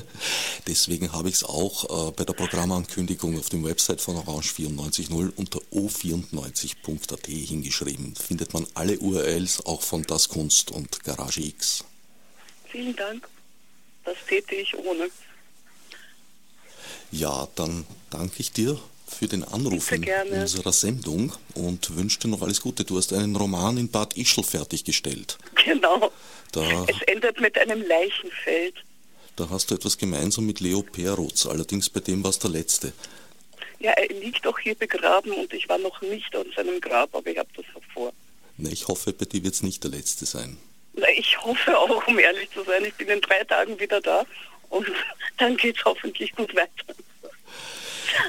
Deswegen 0.67 1.11
habe 1.11 1.30
ich 1.30 1.36
es 1.36 1.43
auch 1.43 2.09
äh, 2.09 2.11
bei 2.11 2.24
der 2.24 2.34
Programmankündigung 2.34 3.38
auf 3.38 3.49
dem 3.49 3.63
Website 3.65 4.01
von 4.01 4.15
Orange 4.15 4.53
94.0 4.53 5.34
unter 5.36 5.59
o94.at 5.72 7.28
hingeschrieben. 7.28 8.15
Findet 8.15 8.53
man 8.53 8.65
alle 8.74 8.99
URLs 8.99 9.65
auch 9.65 9.82
von 9.82 10.03
Das 10.03 10.30
Kunst 10.30 10.72
und 10.72 11.03
Garage 11.03 11.41
X. 11.41 11.84
Vielen 12.67 12.95
Dank. 12.95 13.28
Das 14.05 14.15
täte 14.28 14.55
ich 14.55 14.78
ohne. 14.78 15.09
Ja, 17.11 17.47
dann 17.55 17.86
danke 18.09 18.36
ich 18.39 18.51
dir 18.51 18.80
für 19.10 19.28
den 19.28 19.43
Anruf 19.43 19.91
in 19.91 20.05
unserer 20.32 20.72
Sendung 20.72 21.34
und 21.55 21.95
wünsche 21.95 22.20
dir 22.20 22.28
noch 22.30 22.41
alles 22.41 22.62
Gute. 22.62 22.84
Du 22.84 22.97
hast 22.97 23.14
einen 23.14 23.36
Roman 23.36 23.78
in 23.78 23.89
Bad 23.89 24.16
Ischl 24.18 24.43
fertiggestellt. 24.43 25.38
Genau. 25.66 26.12
Da, 26.51 26.86
es 26.88 27.01
endet 27.07 27.39
mit 27.39 27.57
einem 27.57 27.82
Leichenfeld. 27.82 28.76
Da 29.36 29.49
hast 29.49 29.72
du 29.72 29.76
etwas 29.76 29.97
gemeinsam 29.97 30.45
mit 30.45 30.60
Leo 30.60 30.82
Perutz, 30.82 31.45
allerdings 31.45 31.89
bei 31.89 31.99
dem 31.99 32.24
war 32.24 32.32
es 32.32 32.39
der 32.39 32.49
letzte. 32.49 32.91
Ja, 33.80 33.91
er 33.91 34.07
liegt 34.07 34.45
auch 34.45 34.60
hier 34.60 34.76
begraben 34.76 35.32
und 35.32 35.53
ich 35.53 35.70
war 35.70 35.78
noch 35.78 36.01
nicht 36.01 36.36
an 36.36 36.45
seinem 36.55 36.82
Grab, 36.82 37.16
aber 37.16 37.30
ich 37.30 37.38
habe 37.38 37.49
das 37.55 37.66
vor. 37.93 38.12
Na, 38.57 38.70
ich 38.70 38.88
hoffe, 38.89 39.14
bei 39.14 39.26
dir 39.26 39.43
wird 39.43 39.53
es 39.53 39.64
nicht 39.64 39.84
der 39.84 39.91
letzte 39.91 40.26
sein. 40.26 40.57
Na, 40.93 41.07
ich 41.16 41.41
hoffe 41.41 41.78
auch, 41.78 42.05
um 42.07 42.20
ehrlich 42.20 42.49
zu 42.51 42.64
sein. 42.64 42.84
Ich 42.84 42.93
bin 42.95 43.07
in 43.07 43.22
drei 43.22 43.43
Tagen 43.45 43.80
wieder 43.80 44.01
da 44.01 44.26
und 44.70 44.86
dann 45.38 45.55
geht 45.55 45.78
es 45.78 45.86
hoffentlich 45.86 46.36
gut 46.36 46.53
weiter. 46.55 46.93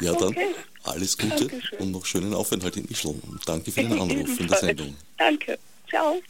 Ja, 0.00 0.12
dann 0.14 0.28
okay. 0.28 0.54
Alles 0.84 1.16
Gute 1.18 1.46
Dankeschön. 1.46 1.78
und 1.78 1.90
noch 1.92 2.06
schönen 2.06 2.34
Aufenthalt 2.34 2.76
in 2.76 2.86
Ischl. 2.86 3.14
Danke 3.46 3.70
für 3.72 3.82
den 3.82 4.00
Anruf 4.00 4.40
in 4.40 4.48
der 4.48 4.58
Sendung. 4.58 4.96
Danke. 5.16 5.58
Ciao. 5.88 6.20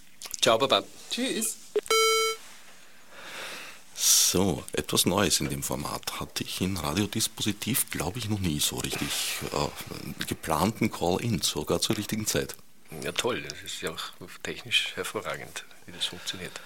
Ciao, 0.40 0.59
Baba. 0.59 0.82
Tschüss. 1.11 1.57
So, 3.94 4.64
etwas 4.72 5.05
Neues 5.05 5.40
in 5.40 5.51
dem 5.51 5.62
Format 5.62 6.20
hatte 6.20 6.42
ich 6.42 6.61
in 6.62 6.76
Radiodispositiv, 6.78 7.90
glaube 7.90 8.18
ich, 8.18 8.30
noch 8.30 8.38
nie 8.40 8.59
so 8.59 8.76
richtig 8.76 9.09
äh, 9.53 10.24
geplanten 10.24 10.90
Call-In, 10.90 11.42
sogar 11.42 11.80
zur 11.80 11.98
richtigen 11.98 12.26
Zeit. 12.26 12.57
Ja, 13.03 13.12
toll, 13.12 13.42
das 13.42 13.61
ist 13.62 13.82
ja 13.82 13.90
auch 13.90 14.01
technisch 14.42 14.92
hervorragend, 14.94 15.64
wie 15.84 15.92
das 15.92 16.07
funktioniert. 16.07 16.59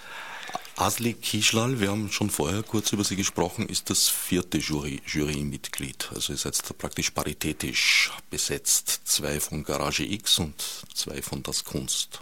Asli 0.77 1.13
Kischlal, 1.13 1.79
wir 1.79 1.89
haben 1.89 2.11
schon 2.11 2.29
vorher 2.29 2.61
kurz 2.61 2.91
über 2.91 3.05
sie 3.05 3.15
gesprochen, 3.15 3.69
ist 3.69 3.89
das 3.89 4.09
vierte 4.09 4.57
Jury, 4.57 5.01
Jurymitglied. 5.05 6.09
Also 6.13 6.33
ihr 6.33 6.37
seid 6.37 6.59
praktisch 6.77 7.11
paritätisch 7.11 8.11
besetzt. 8.29 9.01
Zwei 9.05 9.39
von 9.39 9.63
Garage 9.63 10.03
X 10.03 10.37
und 10.39 10.61
zwei 10.93 11.21
von 11.21 11.43
Das 11.43 11.63
Kunst. 11.63 12.19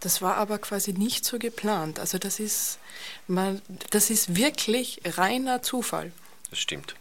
Das 0.00 0.22
war 0.22 0.36
aber 0.36 0.58
quasi 0.58 0.94
nicht 0.94 1.26
so 1.26 1.38
geplant. 1.38 1.98
Also 1.98 2.16
das 2.16 2.40
ist, 2.40 2.78
man, 3.26 3.60
das 3.90 4.08
ist 4.08 4.34
wirklich 4.34 5.02
reiner 5.04 5.62
Zufall. 5.62 6.10
Das 6.50 6.58
stimmt. 6.58 6.94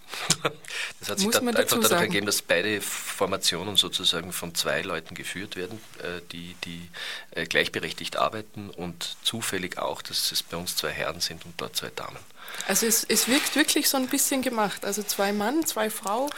Das 0.99 1.09
hat 1.09 1.19
sich 1.19 1.29
da 1.29 1.39
einfach 1.39 1.79
dadurch 1.79 1.91
ergeben, 2.01 2.25
dass 2.25 2.41
beide 2.41 2.81
Formationen 2.81 3.77
sozusagen 3.77 4.33
von 4.33 4.53
zwei 4.53 4.81
Leuten 4.81 5.15
geführt 5.15 5.55
werden, 5.55 5.79
äh, 5.99 6.21
die, 6.33 6.55
die 6.65 6.89
äh, 7.31 7.45
gleichberechtigt 7.45 8.17
arbeiten 8.17 8.69
und 8.69 9.15
zufällig 9.23 9.77
auch, 9.77 10.01
dass 10.01 10.31
es 10.31 10.43
bei 10.43 10.57
uns 10.57 10.75
zwei 10.75 10.91
Herren 10.91 11.21
sind 11.21 11.45
und 11.45 11.53
dort 11.61 11.75
zwei 11.75 11.89
Damen. 11.95 12.19
Also 12.67 12.85
es, 12.85 13.05
es 13.05 13.27
wirkt 13.27 13.55
wirklich 13.55 13.87
so 13.87 13.97
ein 13.97 14.07
bisschen 14.07 14.41
gemacht. 14.41 14.83
Also 14.83 15.03
zwei 15.03 15.31
Mann, 15.31 15.65
zwei 15.65 15.89
Frau, 15.89 16.29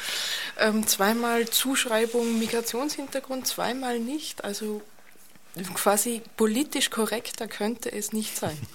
ähm, 0.57 0.85
zweimal 0.85 1.49
Zuschreibung 1.49 2.37
Migrationshintergrund, 2.37 3.47
zweimal 3.47 3.99
nicht. 3.99 4.43
Also 4.43 4.81
quasi 5.73 6.21
politisch 6.37 6.91
korrekter 6.91 7.47
könnte 7.47 7.91
es 7.91 8.13
nicht 8.13 8.37
sein. 8.37 8.57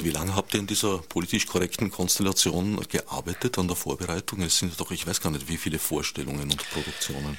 Wie 0.00 0.10
lange 0.10 0.36
habt 0.36 0.54
ihr 0.54 0.60
in 0.60 0.66
dieser 0.66 0.98
politisch 0.98 1.46
korrekten 1.46 1.90
Konstellation 1.90 2.80
gearbeitet 2.88 3.58
an 3.58 3.66
der 3.66 3.76
Vorbereitung? 3.76 4.42
Es 4.42 4.58
sind 4.58 4.78
doch, 4.78 4.92
ich 4.92 5.06
weiß 5.06 5.20
gar 5.20 5.30
nicht, 5.30 5.48
wie 5.48 5.56
viele 5.56 5.78
Vorstellungen 5.78 6.42
und 6.42 6.70
Produktionen. 6.70 7.38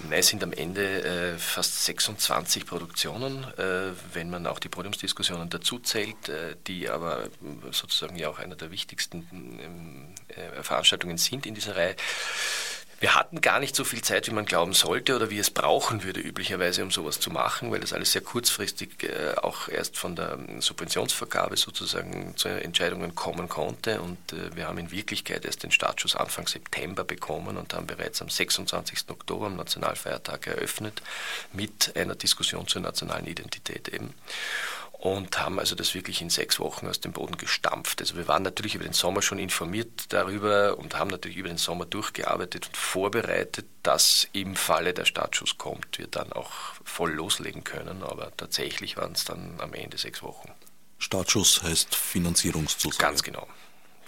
Nein, 0.00 0.18
es 0.20 0.28
sind 0.28 0.44
am 0.44 0.52
Ende 0.52 1.04
äh, 1.04 1.38
fast 1.38 1.84
26 1.86 2.66
Produktionen, 2.66 3.44
äh, 3.56 3.92
wenn 4.12 4.28
man 4.28 4.46
auch 4.46 4.58
die 4.58 4.68
Podiumsdiskussionen 4.68 5.48
dazu 5.48 5.78
zählt, 5.78 6.28
äh, 6.28 6.54
die 6.66 6.88
aber 6.88 7.30
sozusagen 7.70 8.16
ja 8.16 8.28
auch 8.28 8.38
einer 8.38 8.56
der 8.56 8.70
wichtigsten 8.70 9.26
ähm, 9.32 10.14
äh, 10.28 10.62
Veranstaltungen 10.62 11.16
sind 11.16 11.46
in 11.46 11.54
dieser 11.54 11.76
Reihe. 11.76 11.96
Wir 12.98 13.14
hatten 13.14 13.42
gar 13.42 13.60
nicht 13.60 13.76
so 13.76 13.84
viel 13.84 14.00
Zeit, 14.00 14.26
wie 14.26 14.32
man 14.32 14.46
glauben 14.46 14.72
sollte 14.72 15.14
oder 15.16 15.28
wie 15.28 15.38
es 15.38 15.50
brauchen 15.50 16.02
würde 16.02 16.20
üblicherweise, 16.20 16.82
um 16.82 16.90
sowas 16.90 17.20
zu 17.20 17.30
machen, 17.30 17.70
weil 17.70 17.80
das 17.80 17.92
alles 17.92 18.12
sehr 18.12 18.22
kurzfristig 18.22 19.02
äh, 19.02 19.34
auch 19.36 19.68
erst 19.68 19.98
von 19.98 20.16
der 20.16 20.32
ähm, 20.32 20.62
Subventionsvergabe 20.62 21.58
sozusagen 21.58 22.34
zu 22.36 22.48
Entscheidungen 22.48 23.14
kommen 23.14 23.50
konnte. 23.50 24.00
Und 24.00 24.32
äh, 24.32 24.56
wir 24.56 24.66
haben 24.66 24.78
in 24.78 24.90
Wirklichkeit 24.90 25.44
erst 25.44 25.62
den 25.62 25.72
Startschuss 25.72 26.16
Anfang 26.16 26.46
September 26.46 27.04
bekommen 27.04 27.58
und 27.58 27.74
haben 27.74 27.86
bereits 27.86 28.22
am 28.22 28.30
26. 28.30 29.10
Oktober, 29.10 29.46
am 29.46 29.56
Nationalfeiertag, 29.56 30.46
eröffnet 30.46 31.02
mit 31.52 31.94
einer 31.96 32.14
Diskussion 32.14 32.66
zur 32.66 32.80
nationalen 32.80 33.26
Identität 33.26 33.88
eben 33.88 34.14
und 35.06 35.38
haben 35.38 35.60
also 35.60 35.76
das 35.76 35.94
wirklich 35.94 36.20
in 36.20 36.30
sechs 36.30 36.58
Wochen 36.58 36.86
aus 36.88 37.00
dem 37.00 37.12
Boden 37.12 37.36
gestampft. 37.36 38.00
Also 38.00 38.16
wir 38.16 38.26
waren 38.26 38.42
natürlich 38.42 38.74
über 38.74 38.84
den 38.84 38.92
Sommer 38.92 39.22
schon 39.22 39.38
informiert 39.38 40.12
darüber 40.12 40.78
und 40.78 40.96
haben 40.98 41.10
natürlich 41.10 41.36
über 41.36 41.48
den 41.48 41.58
Sommer 41.58 41.86
durchgearbeitet 41.86 42.66
und 42.66 42.76
vorbereitet, 42.76 43.66
dass 43.82 44.26
im 44.32 44.56
Falle 44.56 44.94
der 44.94 45.04
Startschuss 45.04 45.58
kommt, 45.58 45.98
wir 45.98 46.08
dann 46.08 46.32
auch 46.32 46.50
voll 46.84 47.12
loslegen 47.12 47.62
können. 47.62 48.02
Aber 48.02 48.32
tatsächlich 48.36 48.96
waren 48.96 49.12
es 49.12 49.24
dann 49.24 49.60
am 49.60 49.72
Ende 49.74 49.96
sechs 49.96 50.22
Wochen. 50.22 50.50
Startschuss 50.98 51.62
heißt 51.62 51.94
Finanzierungszusage. 51.94 52.98
Ganz 52.98 53.22
genau. 53.22 53.46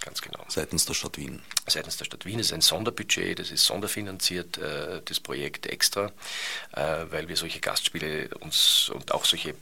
Ganz 0.05 0.22
genau. 0.22 0.44
Seitens 0.49 0.86
der 0.86 0.94
Stadt 0.94 1.18
Wien. 1.18 1.42
Seitens 1.66 1.96
der 1.96 2.05
Stadt 2.05 2.24
Wien 2.24 2.38
ist 2.38 2.53
ein 2.53 2.61
Sonderbudget, 2.61 3.38
das 3.38 3.51
ist 3.51 3.64
sonderfinanziert, 3.64 4.57
äh, 4.57 5.03
das 5.05 5.20
Projekt 5.20 5.66
extra, 5.66 6.12
äh, 6.72 7.05
weil 7.11 7.28
wir 7.28 7.36
solche 7.36 7.61
Gastspiele 7.61 8.28
uns 8.40 8.90
und 8.94 9.12
auch 9.12 9.24
solche 9.24 9.55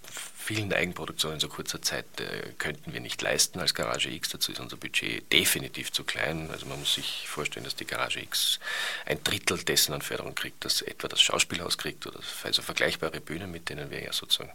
vielen 0.47 0.73
Eigenproduktionen 0.73 1.37
in 1.37 1.41
so 1.41 1.49
kurzer 1.49 1.83
Zeit 1.83 2.05
äh, 2.21 2.53
könnten 2.59 2.93
wir 2.93 3.01
nicht 3.01 3.21
leisten 3.21 3.59
als 3.59 3.75
Garage 3.75 4.09
X. 4.11 4.29
Dazu 4.29 4.53
ist 4.53 4.61
unser 4.61 4.77
Budget 4.77 5.33
definitiv 5.33 5.91
zu 5.91 6.05
klein. 6.05 6.49
Also 6.53 6.67
man 6.67 6.79
muss 6.79 6.95
sich 6.95 7.27
vorstellen, 7.27 7.65
dass 7.65 7.75
die 7.75 7.85
Garage 7.85 8.21
X 8.21 8.61
ein 9.07 9.23
Drittel 9.25 9.59
dessen 9.59 9.93
an 9.93 10.03
Förderung 10.03 10.37
kriegt, 10.37 10.65
das 10.65 10.83
etwa 10.83 11.09
das 11.09 11.21
Schauspielhaus 11.21 11.79
kriegt 11.79 12.07
oder 12.07 12.21
also 12.45 12.63
vergleichbare 12.63 13.21
Bühnen, 13.21 13.51
mit 13.51 13.71
denen 13.71 13.91
wir 13.91 14.01
ja 14.01 14.13
sozusagen 14.13 14.53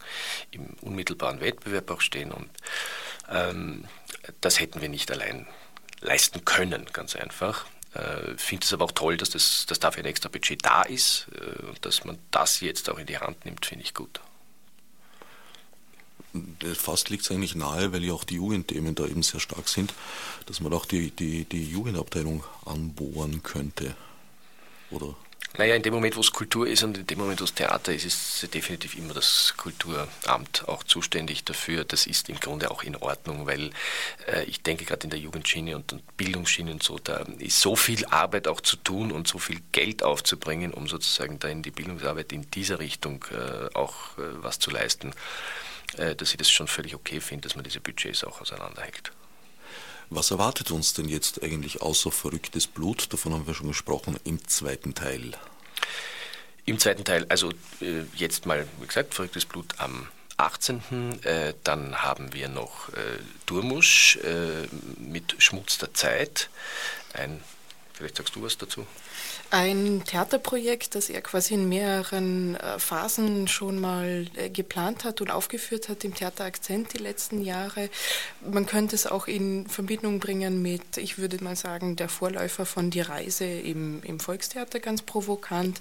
im 0.52 0.66
unmittelbaren 0.80 1.42
Wettbewerb 1.42 1.92
auch 1.92 2.02
stehen. 2.02 2.32
Und 2.32 2.50
ähm, 3.30 3.84
das 4.40 4.62
hätten 4.62 4.80
wir 4.80 4.90
nicht 4.90 5.12
allein 5.12 5.46
leisten 6.00 6.46
können, 6.46 6.86
ganz 6.94 7.18
einfach. 7.18 7.66
Ich 7.94 8.00
äh, 8.00 8.38
finde 8.38 8.64
es 8.64 8.72
aber 8.72 8.86
auch 8.86 8.94
toll, 8.94 9.18
dass, 9.18 9.32
das, 9.32 9.66
dass 9.66 9.80
dafür 9.80 10.04
ein 10.04 10.10
extra 10.10 10.30
Budget 10.30 10.66
da 10.66 10.84
ist 10.84 11.28
äh, 11.36 11.66
und 11.66 11.86
dass 11.86 12.06
man 12.06 12.18
das 12.32 12.62
jetzt 12.62 12.90
auch 12.90 12.98
in 12.98 13.08
die 13.08 13.18
Hand 13.18 13.44
nimmt, 13.44 13.66
finde 13.66 13.84
ich 13.84 13.94
gut. 13.94 14.22
Fast 16.76 17.10
liegt 17.10 17.24
es 17.24 17.32
eigentlich 17.32 17.56
nahe, 17.56 17.92
weil 17.92 18.04
ja 18.04 18.14
auch 18.14 18.24
die 18.24 18.36
Jugendthemen 18.36 18.96
da 18.96 19.06
eben 19.06 19.24
sehr 19.24 19.40
stark 19.40 19.68
sind, 19.68 19.94
dass 20.46 20.62
man 20.62 20.74
auch 20.74 20.86
die, 20.86 21.12
die, 21.12 21.46
die 21.46 21.66
Jugendabteilung 21.66 22.44
anbohren 22.66 23.44
könnte. 23.44 23.96
Oder 24.92 25.16
naja, 25.58 25.76
in 25.76 25.82
dem 25.82 25.94
Moment, 25.94 26.16
wo 26.16 26.22
es 26.22 26.32
Kultur 26.32 26.66
ist 26.66 26.82
und 26.84 26.98
in 26.98 27.08
dem 27.08 27.20
Moment, 27.20 27.42
wo 27.42 27.44
es 27.44 27.54
Theater 27.54 27.94
ist, 27.94 28.06
ist 28.06 28.54
definitiv 28.54 28.98
immer 28.98 29.14
das 29.14 29.54
Kulturamt 29.58 30.64
auch 30.68 30.84
zuständig 30.84 31.44
dafür. 31.44 31.84
Das 31.84 32.08
ist 32.08 32.30
im 32.30 32.40
Grunde 32.40 32.72
auch 32.72 32.84
in 32.84 32.96
Ordnung, 32.96 33.48
weil 33.48 33.72
äh, 34.28 34.46
ich 34.46 34.64
denke, 34.64 34.86
gerade 34.86 35.04
in 35.04 35.10
der 35.10 35.20
Jugendschiene 35.20 35.76
und, 35.76 35.94
Bildungsschiene 36.16 36.72
und 36.72 36.84
so, 36.84 37.00
da 37.00 37.26
ist 37.40 37.60
so 37.60 37.76
viel 37.76 38.06
Arbeit 38.06 38.48
auch 38.48 38.62
zu 38.62 38.78
tun 38.78 39.12
und 39.12 39.28
so 39.28 39.40
viel 39.40 39.60
Geld 39.74 40.04
aufzubringen, 40.04 40.74
um 40.74 40.88
sozusagen 40.88 41.38
da 41.40 41.50
in 41.50 41.64
die 41.64 41.72
Bildungsarbeit 41.72 42.32
in 42.32 42.50
dieser 42.50 42.80
Richtung 42.80 43.26
äh, 43.32 43.76
auch 43.76 44.18
äh, 44.18 44.22
was 44.42 44.58
zu 44.58 44.72
leisten, 44.72 45.10
äh, 45.10 45.16
dass 45.98 46.32
ich 46.32 46.38
das 46.38 46.50
schon 46.50 46.68
völlig 46.68 46.96
okay 46.96 47.20
finde, 47.20 47.48
dass 47.48 47.56
man 47.56 47.64
diese 47.64 47.82
Budgets 47.82 48.24
auch 48.24 48.40
auseinanderhält. 48.42 49.12
Was 50.10 50.30
erwartet 50.30 50.72
uns 50.72 50.94
denn 50.94 51.08
jetzt 51.08 51.42
eigentlich 51.42 51.82
außer 51.82 52.12
verrücktes 52.12 52.68
Blut? 52.68 53.14
Davon 53.14 53.34
haben 53.34 53.48
wir 53.48 53.54
schon 53.54 53.70
gesprochen 53.70 54.20
im 54.26 54.46
zweiten 54.46 54.94
Teil. 54.94 55.32
Im 56.66 56.80
zweiten 56.80 57.06
Teil, 57.06 57.26
also 57.30 57.50
äh, 57.80 58.04
jetzt 58.16 58.46
mal, 58.46 58.68
wie 58.82 58.88
gesagt, 58.88 59.14
verrücktes 59.14 59.46
Blut 59.46 59.74
am 59.78 60.08
18. 60.36 61.24
Äh, 61.24 61.54
dann 61.64 62.04
haben 62.04 62.34
wir 62.34 62.50
noch 62.50 62.90
äh, 62.90 63.20
Durmusch 63.46 64.18
äh, 64.18 64.68
mit 64.98 65.36
Schmutz 65.38 65.78
der 65.78 65.94
Zeit. 65.94 66.50
Ein, 67.14 67.42
vielleicht 68.02 68.18
sagst 68.18 68.36
du 68.36 68.42
was 68.42 68.58
dazu? 68.58 68.86
Ein 69.52 70.04
Theaterprojekt, 70.06 70.96
das 70.96 71.10
er 71.10 71.22
quasi 71.22 71.54
in 71.54 71.70
mehreren 71.70 72.56
äh, 72.56 72.80
Phasen 72.80 73.48
schon 73.48 73.80
mal 73.80 74.26
äh, 74.36 74.50
geplant 74.50 75.04
hat 75.04 75.22
und 75.22 75.30
aufgeführt 75.30 75.88
hat 75.88 76.04
im 76.04 76.16
Theater 76.16 76.46
Akzent 76.46 76.94
die 76.94 76.98
letzten 76.98 77.44
Jahre. 77.44 77.90
Man 78.42 78.66
könnte 78.66 78.96
es 78.96 79.06
auch 79.06 79.28
in 79.28 79.68
Verbindung 79.68 80.20
bringen 80.20 80.62
mit, 80.62 80.98
ich 80.98 81.18
würde 81.18 81.44
mal 81.44 81.56
sagen, 81.56 81.96
der 81.96 82.10
Vorläufer 82.10 82.66
von 82.66 82.90
Die 82.90 83.02
Reise 83.02 83.46
im, 83.46 84.02
im 84.04 84.20
Volkstheater 84.20 84.80
ganz 84.80 85.04
provokant. 85.04 85.80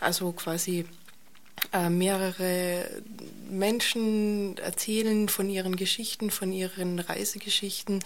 Also 0.00 0.32
quasi 0.32 0.86
äh, 1.72 1.88
mehrere 1.88 3.02
Menschen 3.50 4.56
erzählen 4.58 5.28
von 5.28 5.48
ihren 5.48 5.76
Geschichten, 5.76 6.30
von 6.30 6.52
ihren 6.52 6.98
Reisegeschichten, 6.98 8.02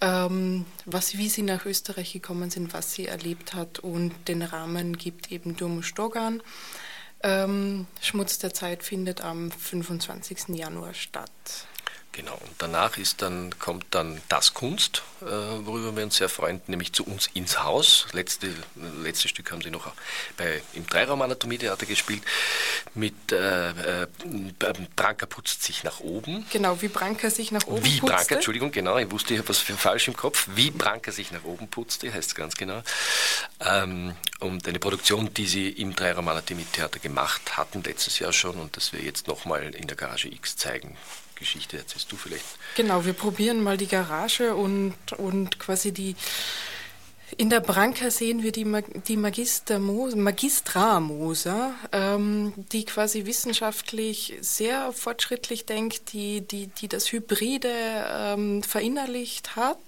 ähm, 0.00 0.64
was, 0.84 1.18
wie 1.18 1.28
sie 1.28 1.42
nach 1.42 1.66
Österreich 1.66 2.12
gekommen 2.12 2.50
sind, 2.50 2.72
was 2.72 2.94
sie 2.94 3.06
erlebt 3.06 3.54
hat 3.54 3.78
und 3.78 4.12
den 4.28 4.42
Rahmen 4.42 4.96
gibt 4.96 5.30
eben 5.32 5.56
Durmo 5.56 5.82
Stogan. 5.82 6.42
Ähm, 7.22 7.86
Schmutz 8.00 8.38
der 8.38 8.54
Zeit 8.54 8.82
findet 8.82 9.22
am 9.22 9.50
25. 9.50 10.56
Januar 10.56 10.94
statt. 10.94 11.30
Genau, 12.12 12.34
und 12.34 12.50
danach 12.58 12.96
ist 12.98 13.22
dann, 13.22 13.56
kommt 13.60 13.86
dann 13.90 14.20
das 14.28 14.52
Kunst, 14.52 15.02
äh, 15.20 15.24
worüber 15.26 15.94
wir 15.94 16.02
uns 16.02 16.16
sehr 16.16 16.28
freuen, 16.28 16.60
nämlich 16.66 16.92
zu 16.92 17.04
uns 17.04 17.28
ins 17.34 17.62
Haus. 17.62 18.06
Letzte, 18.12 18.52
letzte 19.02 19.28
Stück 19.28 19.52
haben 19.52 19.62
sie 19.62 19.70
noch 19.70 19.92
bei, 20.36 20.60
im 20.74 20.84
Dreiraum 20.86 21.22
Anatomietheater 21.22 21.86
gespielt. 21.86 22.22
Mit 22.94 23.14
äh, 23.30 24.02
äh, 24.02 24.06
Branka 24.96 25.26
putzt 25.26 25.62
sich 25.62 25.84
nach 25.84 26.00
oben. 26.00 26.44
Genau, 26.50 26.80
wie 26.82 26.88
Branka 26.88 27.30
sich 27.30 27.52
nach 27.52 27.66
oben 27.66 27.84
Wie 27.84 28.00
putzte. 28.00 28.16
Branka, 28.16 28.34
Entschuldigung, 28.36 28.72
genau, 28.72 28.98
ich 28.98 29.10
wusste, 29.10 29.34
ich 29.34 29.38
habe 29.38 29.50
was 29.50 29.58
falsch 29.58 30.08
im 30.08 30.16
Kopf. 30.16 30.48
Wie 30.54 30.70
Branka 30.70 31.12
sich 31.12 31.30
nach 31.30 31.44
oben 31.44 31.68
putzte, 31.68 32.12
heißt 32.12 32.30
es 32.30 32.34
ganz 32.34 32.56
genau. 32.56 32.82
Ähm, 33.60 34.16
und 34.40 34.66
eine 34.66 34.78
Produktion, 34.78 35.32
die 35.34 35.46
sie 35.46 35.68
im 35.68 35.94
Dreiraum 35.94 36.26
Anatomietheater 36.26 36.98
gemacht 36.98 37.56
hatten, 37.56 37.82
letztes 37.84 38.18
Jahr 38.18 38.32
schon, 38.32 38.56
und 38.56 38.76
das 38.76 38.92
wir 38.92 39.02
jetzt 39.02 39.28
nochmal 39.28 39.74
in 39.74 39.86
der 39.86 39.96
Garage 39.96 40.28
X 40.28 40.56
zeigen 40.56 40.96
Geschichte 41.38 41.78
erzählst 41.78 42.10
du 42.12 42.16
vielleicht. 42.16 42.44
Genau, 42.76 43.04
wir 43.04 43.12
probieren 43.12 43.62
mal 43.62 43.76
die 43.76 43.86
Garage 43.86 44.54
und, 44.54 44.94
und 45.16 45.58
quasi 45.58 45.92
die. 45.92 46.16
In 47.36 47.50
der 47.50 47.60
Branca 47.60 48.10
sehen 48.10 48.42
wir 48.42 48.52
die, 48.52 48.66
die 49.06 49.18
Magister 49.18 49.78
Mo, 49.78 50.08
Magistra 50.16 50.98
Moser, 50.98 51.74
ähm, 51.92 52.54
die 52.72 52.86
quasi 52.86 53.26
wissenschaftlich 53.26 54.38
sehr 54.40 54.92
fortschrittlich 54.94 55.66
denkt, 55.66 56.14
die, 56.14 56.40
die, 56.40 56.68
die 56.68 56.88
das 56.88 57.12
Hybride 57.12 57.70
ähm, 57.70 58.62
verinnerlicht 58.62 59.56
hat 59.56 59.78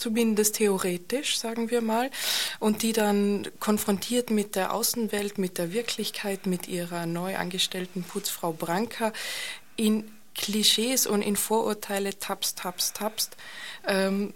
zumindest 0.00 0.56
theoretisch, 0.56 1.38
sagen 1.38 1.70
wir 1.70 1.82
mal, 1.82 2.10
und 2.58 2.82
die 2.82 2.92
dann 2.92 3.46
konfrontiert 3.60 4.30
mit 4.30 4.56
der 4.56 4.72
Außenwelt, 4.72 5.38
mit 5.38 5.58
der 5.58 5.72
Wirklichkeit, 5.72 6.46
mit 6.46 6.68
ihrer 6.68 7.04
neu 7.04 7.36
angestellten 7.36 8.02
Putzfrau 8.02 8.52
Branca 8.52 9.12
in 9.76 10.10
Klischees 10.40 11.06
und 11.06 11.22
in 11.22 11.36
Vorurteile 11.36 12.18
tapst, 12.18 12.58
tapst, 12.58 12.96
tapst. 12.96 13.36
Ähm, 13.86 14.32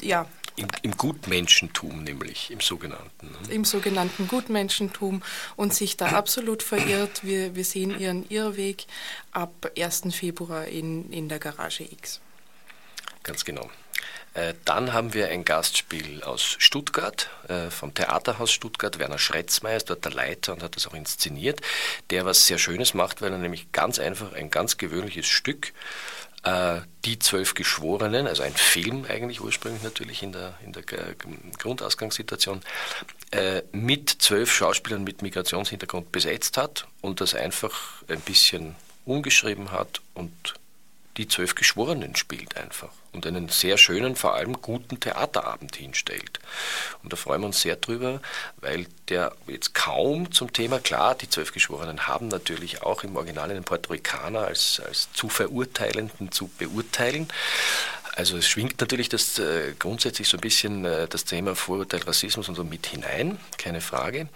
ja. 0.00 0.26
Im, 0.54 0.68
Im, 0.82 0.96
Gutmenschentum 0.96 2.04
nämlich, 2.04 2.50
im 2.50 2.60
sogenannten. 2.60 3.26
Ne? 3.26 3.54
Im 3.54 3.64
sogenannten 3.64 4.28
Gutmenschentum 4.28 5.22
und 5.56 5.74
sich 5.74 5.96
da 5.96 6.08
absolut 6.08 6.62
verirrt. 6.62 7.24
Wir, 7.24 7.56
wir 7.56 7.64
sehen 7.64 7.98
ihren 7.98 8.28
Irrweg 8.28 8.86
ab 9.32 9.72
1. 9.76 10.02
Februar 10.10 10.66
in, 10.66 11.10
in 11.10 11.28
der 11.28 11.38
Garage 11.38 11.84
X. 11.84 12.20
Ganz 13.22 13.44
genau. 13.44 13.70
Äh, 14.34 14.54
dann 14.64 14.92
haben 14.92 15.12
wir 15.12 15.28
ein 15.28 15.44
Gastspiel 15.44 16.22
aus 16.22 16.56
Stuttgart, 16.58 17.28
äh, 17.48 17.70
vom 17.70 17.92
Theaterhaus 17.92 18.50
Stuttgart. 18.50 18.98
Werner 18.98 19.18
Schretzmeier 19.18 19.76
ist 19.76 19.90
dort 19.90 20.04
der 20.04 20.12
Leiter 20.12 20.54
und 20.54 20.62
hat 20.62 20.76
das 20.76 20.86
auch 20.86 20.94
inszeniert, 20.94 21.60
der 22.10 22.24
was 22.24 22.46
sehr 22.46 22.58
Schönes 22.58 22.94
macht, 22.94 23.20
weil 23.20 23.32
er 23.32 23.38
nämlich 23.38 23.72
ganz 23.72 23.98
einfach 23.98 24.32
ein 24.32 24.50
ganz 24.50 24.78
gewöhnliches 24.78 25.26
Stück 25.26 25.72
äh, 26.44 26.80
die 27.04 27.18
zwölf 27.18 27.52
Geschworenen, 27.54 28.26
also 28.26 28.42
ein 28.42 28.54
Film 28.54 29.04
eigentlich 29.06 29.42
ursprünglich 29.42 29.82
natürlich 29.82 30.22
in 30.22 30.32
der, 30.32 30.54
in 30.64 30.72
der 30.72 30.82
Grundausgangssituation, 31.58 32.60
mit 33.72 34.10
zwölf 34.10 34.52
Schauspielern 34.52 35.04
mit 35.04 35.22
Migrationshintergrund 35.22 36.12
besetzt 36.12 36.58
hat 36.58 36.86
und 37.00 37.22
das 37.22 37.34
einfach 37.34 38.02
ein 38.08 38.20
bisschen 38.20 38.76
umgeschrieben 39.06 39.70
hat 39.72 40.02
und 40.12 40.52
die 41.16 41.28
zwölf 41.28 41.54
Geschworenen 41.54 42.14
spielt 42.14 42.58
einfach 42.58 42.90
und 43.12 43.26
einen 43.26 43.48
sehr 43.48 43.76
schönen, 43.76 44.16
vor 44.16 44.34
allem 44.34 44.60
guten 44.60 44.98
Theaterabend 44.98 45.76
hinstellt. 45.76 46.40
Und 47.02 47.12
da 47.12 47.16
freuen 47.16 47.42
wir 47.42 47.46
uns 47.46 47.60
sehr 47.60 47.76
drüber, 47.76 48.20
weil 48.56 48.86
der 49.08 49.32
jetzt 49.46 49.74
kaum 49.74 50.32
zum 50.32 50.52
Thema, 50.52 50.78
klar, 50.80 51.14
die 51.14 51.28
zwölf 51.28 51.52
Geschworenen 51.52 52.06
haben 52.06 52.28
natürlich 52.28 52.82
auch 52.82 53.04
im 53.04 53.16
Original 53.16 53.50
einen 53.50 53.64
Puerto 53.64 53.92
Ricaner 53.92 54.46
als, 54.46 54.80
als 54.86 55.12
zu 55.12 55.28
Verurteilenden 55.28 56.32
zu 56.32 56.48
beurteilen. 56.58 57.28
Also 58.14 58.36
es 58.36 58.46
schwingt 58.46 58.78
natürlich 58.80 59.08
das 59.08 59.38
äh, 59.38 59.72
grundsätzlich 59.78 60.28
so 60.28 60.36
ein 60.36 60.40
bisschen 60.42 60.84
äh, 60.84 61.08
das 61.08 61.24
Thema 61.24 61.54
Vorurteil, 61.56 62.02
Rassismus 62.02 62.46
und 62.48 62.54
so 62.56 62.62
mit 62.64 62.86
hinein, 62.86 63.38
keine 63.56 63.80
Frage. 63.80 64.28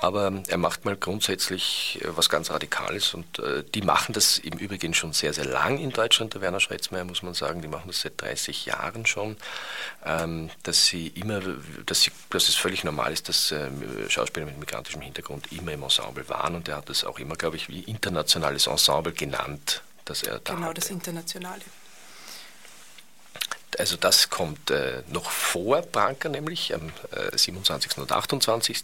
Aber 0.00 0.32
er 0.46 0.58
macht 0.58 0.84
mal 0.84 0.96
grundsätzlich 0.96 1.98
äh, 2.02 2.16
was 2.16 2.28
ganz 2.28 2.50
Radikales 2.50 3.12
und 3.12 3.40
äh, 3.40 3.64
die 3.74 3.82
machen 3.82 4.12
das 4.12 4.38
im 4.38 4.58
Übrigen 4.58 4.94
schon 4.94 5.12
sehr, 5.12 5.32
sehr 5.32 5.44
lang 5.44 5.78
in 5.78 5.90
Deutschland, 5.90 6.34
der 6.34 6.40
Werner 6.40 6.60
Schretzmeier, 6.60 7.02
muss 7.04 7.22
man 7.24 7.34
sagen. 7.34 7.62
Die 7.62 7.68
machen 7.68 7.88
das 7.88 8.02
seit 8.02 8.20
30 8.20 8.66
Jahren 8.66 9.04
schon, 9.06 9.36
ähm, 10.06 10.48
dass 10.62 10.86
sie 10.86 11.08
immer, 11.08 11.40
dass, 11.86 12.02
sie, 12.02 12.12
dass 12.30 12.48
es 12.48 12.54
völlig 12.54 12.84
normal 12.84 13.12
ist, 13.12 13.28
dass 13.28 13.50
äh, 13.50 13.70
Schauspieler 14.08 14.46
mit 14.46 14.58
migrantischem 14.60 15.02
Hintergrund 15.02 15.50
immer 15.50 15.72
im 15.72 15.82
Ensemble 15.82 16.28
waren 16.28 16.54
und 16.54 16.68
er 16.68 16.76
hat 16.76 16.88
das 16.88 17.02
auch 17.02 17.18
immer, 17.18 17.34
glaube 17.34 17.56
ich, 17.56 17.68
wie 17.68 17.80
internationales 17.80 18.68
Ensemble 18.68 19.12
genannt, 19.12 19.82
dass 20.04 20.22
er 20.22 20.38
da 20.38 20.54
Genau, 20.54 20.68
hatte. 20.68 20.80
das 20.80 20.90
Internationale. 20.90 21.62
Also 23.78 23.96
das 23.96 24.30
kommt 24.30 24.70
äh, 24.70 25.02
noch 25.08 25.30
vor 25.30 25.82
Branker, 25.82 26.28
nämlich 26.28 26.74
am 26.74 26.92
äh, 27.12 27.36
27. 27.36 27.98
und 27.98 28.12
28. 28.12 28.82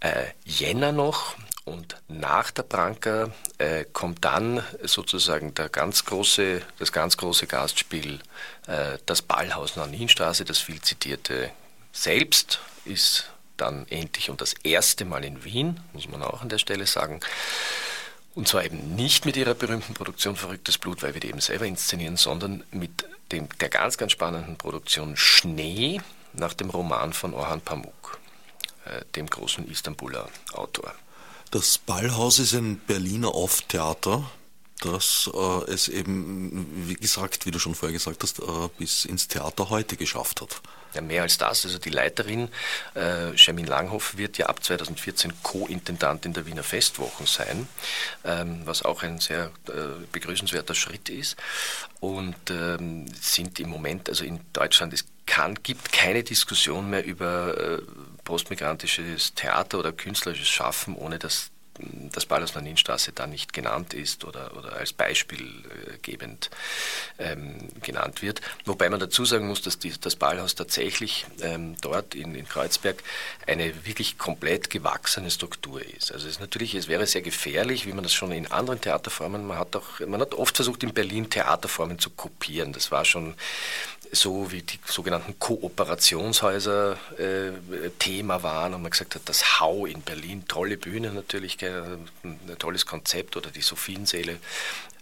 Äh, 0.00 0.26
Jänner 0.44 0.92
noch. 0.92 1.36
Und 1.64 1.96
nach 2.08 2.50
der 2.50 2.64
Branker 2.64 3.32
äh, 3.58 3.84
kommt 3.92 4.24
dann 4.24 4.64
sozusagen 4.82 5.54
der 5.54 5.68
ganz 5.68 6.04
große, 6.04 6.60
das 6.78 6.90
ganz 6.90 7.16
große 7.16 7.46
Gastspiel, 7.46 8.18
äh, 8.66 8.98
das 9.06 9.22
Ballhaus 9.22 9.76
Naninstraße, 9.76 10.44
das 10.44 10.58
viel 10.58 10.80
zitierte 10.80 11.50
selbst, 11.92 12.58
ist 12.84 13.26
dann 13.56 13.86
endlich 13.88 14.28
und 14.28 14.40
das 14.40 14.54
erste 14.64 15.04
Mal 15.04 15.24
in 15.24 15.44
Wien, 15.44 15.78
muss 15.92 16.08
man 16.08 16.22
auch 16.22 16.42
an 16.42 16.48
der 16.48 16.58
Stelle 16.58 16.86
sagen. 16.86 17.20
Und 18.34 18.48
zwar 18.48 18.64
eben 18.64 18.94
nicht 18.94 19.26
mit 19.26 19.36
ihrer 19.36 19.54
berühmten 19.54 19.94
Produktion 19.94 20.36
Verrücktes 20.36 20.78
Blut, 20.78 21.02
weil 21.02 21.14
wir 21.14 21.20
die 21.20 21.28
eben 21.28 21.40
selber 21.40 21.66
inszenieren, 21.66 22.16
sondern 22.16 22.64
mit 22.70 23.04
dem, 23.30 23.48
der 23.60 23.68
ganz, 23.68 23.98
ganz 23.98 24.12
spannenden 24.12 24.56
Produktion 24.56 25.16
Schnee 25.16 26.00
nach 26.32 26.54
dem 26.54 26.70
Roman 26.70 27.12
von 27.12 27.34
Orhan 27.34 27.60
Pamuk, 27.60 28.18
äh, 28.86 29.04
dem 29.16 29.26
großen 29.26 29.70
Istanbuler 29.70 30.28
Autor. 30.52 30.94
Das 31.50 31.76
Ballhaus 31.76 32.38
ist 32.38 32.54
ein 32.54 32.78
Berliner 32.78 33.34
Off-Theater, 33.34 34.24
das 34.80 35.30
äh, 35.32 35.70
es 35.70 35.88
eben, 35.88 36.88
wie 36.88 36.94
gesagt, 36.94 37.44
wie 37.44 37.50
du 37.50 37.58
schon 37.58 37.74
vorher 37.74 37.92
gesagt 37.92 38.22
hast, 38.22 38.38
äh, 38.38 38.68
bis 38.78 39.04
ins 39.04 39.28
Theater 39.28 39.68
heute 39.68 39.96
geschafft 39.96 40.40
hat. 40.40 40.60
Ja, 40.94 41.00
mehr 41.00 41.22
als 41.22 41.38
das. 41.38 41.64
Also 41.64 41.78
die 41.78 41.90
Leiterin 41.90 42.48
äh, 42.94 43.34
Langhoff 43.64 44.16
wird 44.16 44.38
ja 44.38 44.46
ab 44.46 44.62
2014 44.62 45.32
Co-Intendantin 45.42 46.32
der 46.32 46.46
Wiener 46.46 46.62
Festwochen 46.62 47.26
sein, 47.26 47.66
ähm, 48.24 48.62
was 48.64 48.82
auch 48.82 49.02
ein 49.02 49.18
sehr 49.18 49.50
äh, 49.68 50.04
begrüßenswerter 50.10 50.74
Schritt 50.74 51.08
ist. 51.08 51.36
Und 52.00 52.50
ähm, 52.50 53.06
sind 53.20 53.60
im 53.60 53.70
Moment, 53.70 54.08
also 54.08 54.24
in 54.24 54.40
Deutschland, 54.52 54.92
es 54.92 55.04
kann, 55.26 55.54
gibt 55.62 55.92
keine 55.92 56.24
Diskussion 56.24 56.90
mehr 56.90 57.04
über 57.04 57.56
äh, 57.56 57.82
postmigrantisches 58.24 59.34
Theater 59.34 59.78
oder 59.78 59.92
künstlerisches 59.92 60.48
Schaffen, 60.48 60.96
ohne 60.96 61.18
dass 61.18 61.51
das 62.12 62.26
Ballhaus 62.26 62.54
Naninstraße 62.54 63.12
da 63.12 63.26
nicht 63.26 63.52
genannt 63.52 63.94
ist 63.94 64.24
oder, 64.24 64.56
oder 64.56 64.74
als 64.74 64.92
beispielgebend 64.92 66.50
ähm, 67.18 67.68
genannt 67.82 68.22
wird. 68.22 68.40
Wobei 68.66 68.90
man 68.90 69.00
dazu 69.00 69.24
sagen 69.24 69.48
muss, 69.48 69.62
dass 69.62 69.78
die, 69.78 69.92
das 69.98 70.16
Ballhaus 70.16 70.54
tatsächlich 70.54 71.26
ähm, 71.40 71.76
dort 71.80 72.14
in, 72.14 72.34
in 72.34 72.46
Kreuzberg 72.46 73.02
eine 73.46 73.86
wirklich 73.86 74.18
komplett 74.18 74.70
gewachsene 74.70 75.30
Struktur 75.30 75.82
ist. 75.84 76.12
Also 76.12 76.26
es 76.26 76.34
ist 76.34 76.40
natürlich, 76.40 76.74
es 76.74 76.88
wäre 76.88 77.06
sehr 77.06 77.22
gefährlich, 77.22 77.86
wie 77.86 77.92
man 77.92 78.02
das 78.02 78.12
schon 78.12 78.32
in 78.32 78.50
anderen 78.50 78.80
Theaterformen, 78.80 79.46
man 79.46 79.58
hat 79.58 79.74
auch, 79.76 80.00
man 80.06 80.20
hat 80.20 80.34
oft 80.34 80.56
versucht 80.56 80.82
in 80.82 80.92
Berlin 80.92 81.30
Theaterformen 81.30 81.98
zu 81.98 82.10
kopieren. 82.10 82.72
Das 82.72 82.90
war 82.90 83.04
schon 83.04 83.34
so 84.14 84.52
wie 84.52 84.60
die 84.60 84.78
sogenannten 84.84 85.38
Kooperationshäuser 85.38 86.98
äh, 87.18 87.88
Thema 87.98 88.42
waren 88.42 88.74
und 88.74 88.82
man 88.82 88.90
gesagt 88.90 89.14
hat, 89.14 89.22
das 89.24 89.58
Hau 89.58 89.86
in 89.86 90.02
Berlin, 90.02 90.44
tolle 90.46 90.76
Bühne 90.76 91.12
natürlich, 91.12 91.56
ein 91.70 92.58
tolles 92.58 92.86
Konzept 92.86 93.36
oder 93.36 93.50
die 93.50 93.62
Sophiensäle, 93.62 94.38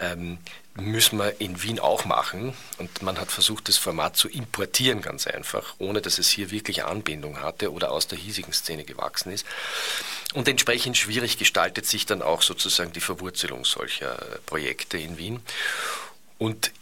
ähm, 0.00 0.38
müssen 0.74 1.18
wir 1.18 1.40
in 1.40 1.62
Wien 1.62 1.78
auch 1.78 2.04
machen. 2.04 2.54
Und 2.78 3.02
man 3.02 3.18
hat 3.18 3.30
versucht, 3.30 3.68
das 3.68 3.76
Format 3.76 4.16
zu 4.16 4.28
importieren, 4.28 5.02
ganz 5.02 5.26
einfach, 5.26 5.74
ohne 5.78 6.00
dass 6.00 6.18
es 6.18 6.28
hier 6.30 6.50
wirklich 6.50 6.84
Anbindung 6.84 7.40
hatte 7.40 7.72
oder 7.72 7.90
aus 7.92 8.06
der 8.06 8.18
hiesigen 8.18 8.52
Szene 8.52 8.84
gewachsen 8.84 9.32
ist. 9.32 9.46
Und 10.34 10.48
entsprechend 10.48 10.96
schwierig 10.96 11.38
gestaltet 11.38 11.86
sich 11.86 12.06
dann 12.06 12.22
auch 12.22 12.42
sozusagen 12.42 12.92
die 12.92 13.00
Verwurzelung 13.00 13.64
solcher 13.64 14.16
Projekte 14.46 14.98
in 14.98 15.18
Wien. 15.18 15.40
Und 16.40 16.72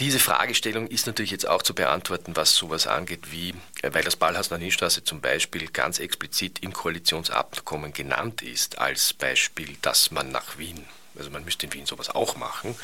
diese 0.00 0.18
Fragestellung 0.18 0.88
ist 0.88 1.06
natürlich 1.06 1.30
jetzt 1.30 1.46
auch 1.46 1.62
zu 1.62 1.72
beantworten, 1.72 2.34
was 2.34 2.56
sowas 2.56 2.88
angeht, 2.88 3.30
wie, 3.30 3.54
weil 3.80 4.02
das 4.02 4.16
Ballhaus 4.16 4.50
Naninstraße 4.50 5.04
zum 5.04 5.20
Beispiel 5.20 5.68
ganz 5.68 6.00
explizit 6.00 6.58
im 6.62 6.72
Koalitionsabkommen 6.72 7.92
genannt 7.92 8.42
ist, 8.42 8.78
als 8.78 9.12
Beispiel, 9.14 9.76
dass 9.82 10.10
man 10.10 10.32
nach 10.32 10.58
Wien 10.58 10.84
also 11.14 11.28
man 11.28 11.44
müsste 11.44 11.66
in 11.66 11.74
Wien 11.74 11.84
sowas 11.84 12.08
auch 12.08 12.36
machen. 12.36 12.74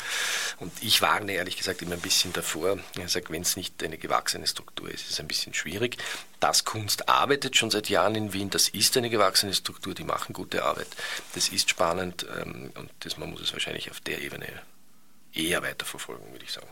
Und 0.59 0.71
ich 0.83 1.01
warne 1.01 1.31
ehrlich 1.31 1.57
gesagt 1.57 1.81
immer 1.81 1.93
ein 1.93 1.99
bisschen 1.99 2.31
davor. 2.31 2.77
Wenn 2.93 3.41
es 3.41 3.55
nicht 3.55 3.83
eine 3.83 3.97
gewachsene 3.97 4.45
Struktur 4.45 4.87
ist, 4.87 5.01
ist 5.01 5.13
es 5.13 5.19
ein 5.19 5.27
bisschen 5.27 5.55
schwierig. 5.55 5.97
Das 6.39 6.63
Kunst 6.63 7.09
arbeitet 7.09 7.57
schon 7.57 7.71
seit 7.71 7.89
Jahren 7.89 8.13
in 8.13 8.31
Wien. 8.31 8.51
Das 8.51 8.69
ist 8.69 8.95
eine 8.97 9.09
gewachsene 9.09 9.55
Struktur, 9.55 9.95
die 9.95 10.03
machen 10.03 10.33
gute 10.33 10.63
Arbeit. 10.63 10.89
Das 11.33 11.49
ist 11.49 11.71
spannend 11.71 12.27
ähm, 12.39 12.71
und 12.75 12.91
das, 12.99 13.17
man 13.17 13.31
muss 13.31 13.41
es 13.41 13.51
wahrscheinlich 13.51 13.89
auf 13.89 13.99
der 14.01 14.21
Ebene 14.21 14.45
eher 15.33 15.61
weiterverfolgen, 15.61 16.31
würde 16.31 16.45
ich 16.45 16.51
sagen. 16.51 16.67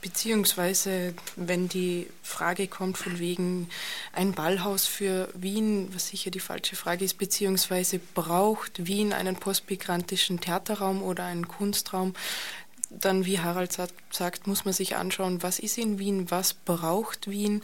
Beziehungsweise, 0.00 1.14
wenn 1.36 1.68
die 1.68 2.08
Frage 2.22 2.66
kommt 2.66 2.98
von 2.98 3.20
wegen 3.20 3.68
ein 4.12 4.32
Ballhaus 4.32 4.86
für 4.86 5.28
Wien, 5.34 5.88
was 5.94 6.08
sicher 6.08 6.32
die 6.32 6.40
falsche 6.40 6.74
Frage 6.74 7.04
ist, 7.04 7.18
beziehungsweise 7.18 8.00
braucht 8.00 8.86
Wien 8.86 9.12
einen 9.12 9.36
postmigrantischen 9.36 10.40
Theaterraum 10.40 11.02
oder 11.02 11.24
einen 11.24 11.46
Kunstraum, 11.46 12.14
dann, 12.90 13.24
wie 13.24 13.38
Harald 13.38 13.72
sagt, 14.10 14.46
muss 14.46 14.64
man 14.64 14.74
sich 14.74 14.96
anschauen, 14.96 15.42
was 15.42 15.58
ist 15.58 15.78
in 15.78 15.98
Wien, 15.98 16.30
was 16.30 16.54
braucht 16.54 17.30
Wien, 17.30 17.62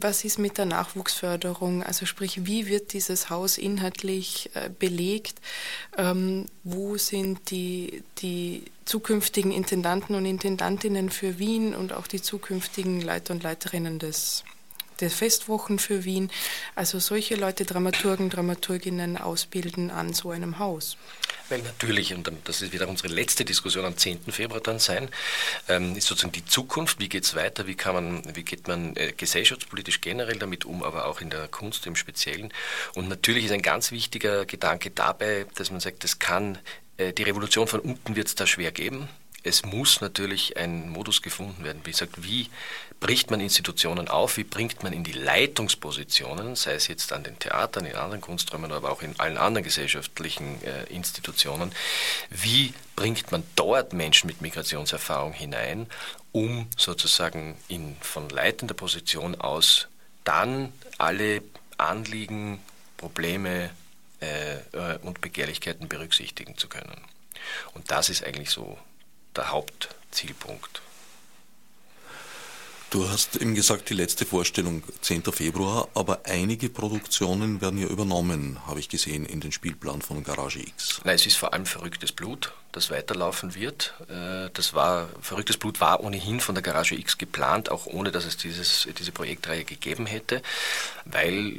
was 0.00 0.24
ist 0.24 0.38
mit 0.38 0.58
der 0.58 0.66
Nachwuchsförderung, 0.66 1.82
also 1.82 2.06
sprich, 2.06 2.46
wie 2.46 2.66
wird 2.66 2.92
dieses 2.92 3.30
Haus 3.30 3.58
inhaltlich 3.58 4.50
äh, 4.54 4.70
belegt, 4.70 5.40
ähm, 5.96 6.46
wo 6.64 6.96
sind 6.96 7.50
die, 7.50 8.02
die 8.18 8.64
zukünftigen 8.84 9.52
Intendanten 9.52 10.14
und 10.14 10.24
Intendantinnen 10.24 11.10
für 11.10 11.38
Wien 11.38 11.74
und 11.74 11.92
auch 11.92 12.06
die 12.06 12.22
zukünftigen 12.22 13.00
Leiter 13.00 13.34
und 13.34 13.42
Leiterinnen 13.42 13.98
des 13.98 14.44
der 15.00 15.10
Festwochen 15.10 15.78
für 15.78 16.04
Wien. 16.04 16.30
Also 16.74 16.98
solche 16.98 17.34
Leute, 17.36 17.64
Dramaturgen, 17.64 18.30
Dramaturginnen 18.30 19.16
ausbilden 19.16 19.90
an 19.90 20.12
so 20.12 20.30
einem 20.30 20.58
Haus. 20.58 20.96
Weil 21.48 21.62
natürlich, 21.62 22.14
und 22.14 22.30
das 22.44 22.62
ist 22.62 22.72
wieder 22.72 22.88
unsere 22.88 23.08
letzte 23.08 23.44
Diskussion 23.44 23.84
am 23.84 23.96
10. 23.96 24.30
Februar 24.30 24.60
dann 24.60 24.78
sein, 24.78 25.08
ähm, 25.68 25.96
ist 25.96 26.06
sozusagen 26.06 26.32
die 26.32 26.44
Zukunft, 26.44 27.00
wie 27.00 27.08
geht 27.08 27.24
es 27.24 27.34
weiter, 27.34 27.66
wie, 27.66 27.74
kann 27.74 27.94
man, 27.94 28.36
wie 28.36 28.44
geht 28.44 28.68
man 28.68 28.94
äh, 28.96 29.12
gesellschaftspolitisch 29.16 30.00
generell 30.00 30.38
damit 30.38 30.64
um, 30.64 30.82
aber 30.84 31.06
auch 31.06 31.20
in 31.20 31.30
der 31.30 31.48
Kunst 31.48 31.86
im 31.86 31.96
Speziellen. 31.96 32.52
Und 32.94 33.08
natürlich 33.08 33.46
ist 33.46 33.52
ein 33.52 33.62
ganz 33.62 33.90
wichtiger 33.90 34.46
Gedanke 34.46 34.90
dabei, 34.90 35.46
dass 35.56 35.70
man 35.70 35.80
sagt, 35.80 36.04
das 36.04 36.20
kann, 36.20 36.58
äh, 36.98 37.12
die 37.12 37.24
Revolution 37.24 37.66
von 37.66 37.80
unten 37.80 38.14
wird 38.14 38.28
es 38.28 38.36
da 38.36 38.46
schwer 38.46 38.70
geben 38.70 39.08
es 39.42 39.64
muss 39.64 40.00
natürlich 40.00 40.56
ein 40.56 40.88
Modus 40.90 41.22
gefunden 41.22 41.64
werden, 41.64 41.80
wie 41.84 41.90
gesagt, 41.90 42.22
wie 42.22 42.48
bricht 43.00 43.30
man 43.30 43.40
Institutionen 43.40 44.08
auf, 44.08 44.36
wie 44.36 44.44
bringt 44.44 44.82
man 44.82 44.92
in 44.92 45.04
die 45.04 45.12
Leitungspositionen, 45.12 46.54
sei 46.56 46.74
es 46.74 46.88
jetzt 46.88 47.12
an 47.12 47.24
den 47.24 47.38
Theatern, 47.38 47.86
in 47.86 47.96
anderen 47.96 48.20
Kunsträumen, 48.20 48.72
aber 48.72 48.90
auch 48.90 49.02
in 49.02 49.18
allen 49.18 49.38
anderen 49.38 49.64
gesellschaftlichen 49.64 50.62
äh, 50.62 50.84
Institutionen, 50.92 51.72
wie 52.28 52.74
bringt 52.96 53.32
man 53.32 53.42
dort 53.56 53.94
Menschen 53.94 54.26
mit 54.26 54.42
Migrationserfahrung 54.42 55.32
hinein 55.32 55.86
um 56.32 56.68
sozusagen 56.76 57.56
in, 57.68 57.96
von 58.00 58.28
leitender 58.28 58.74
Position 58.74 59.34
aus 59.34 59.88
dann 60.24 60.72
alle 60.98 61.42
Anliegen, 61.76 62.60
Probleme 62.96 63.70
äh, 64.20 64.56
äh, 64.56 64.98
und 65.02 65.20
Begehrlichkeiten 65.20 65.88
berücksichtigen 65.88 66.56
zu 66.56 66.68
können. 66.68 67.00
Und 67.72 67.90
das 67.90 68.10
ist 68.10 68.22
eigentlich 68.24 68.50
so 68.50 68.78
der 69.36 69.50
Hauptzielpunkt. 69.50 70.82
Du 72.90 73.08
hast 73.08 73.36
eben 73.36 73.54
gesagt, 73.54 73.88
die 73.88 73.94
letzte 73.94 74.26
Vorstellung 74.26 74.82
10. 75.02 75.22
Februar, 75.32 75.86
aber 75.94 76.22
einige 76.24 76.68
Produktionen 76.68 77.60
werden 77.60 77.78
ja 77.78 77.86
übernommen, 77.86 78.58
habe 78.66 78.80
ich 78.80 78.88
gesehen, 78.88 79.24
in 79.24 79.38
den 79.38 79.52
Spielplan 79.52 80.02
von 80.02 80.24
Garage 80.24 80.58
X. 80.58 81.00
Nein, 81.04 81.14
es 81.14 81.24
ist 81.24 81.36
vor 81.36 81.52
allem 81.52 81.66
verrücktes 81.66 82.10
Blut 82.10 82.52
das 82.72 82.90
weiterlaufen 82.90 83.54
wird. 83.54 83.94
Äh, 84.08 84.50
das 84.52 84.74
war, 84.74 85.08
Verrücktes 85.20 85.56
Blut 85.56 85.80
war 85.80 86.00
ohnehin 86.00 86.40
von 86.40 86.54
der 86.54 86.62
Garage 86.62 86.94
X 86.94 87.18
geplant, 87.18 87.70
auch 87.70 87.86
ohne 87.86 88.10
dass 88.12 88.24
es 88.24 88.36
dieses, 88.36 88.88
diese 88.98 89.12
Projektreihe 89.12 89.64
gegeben 89.64 90.06
hätte, 90.06 90.42
weil 91.04 91.54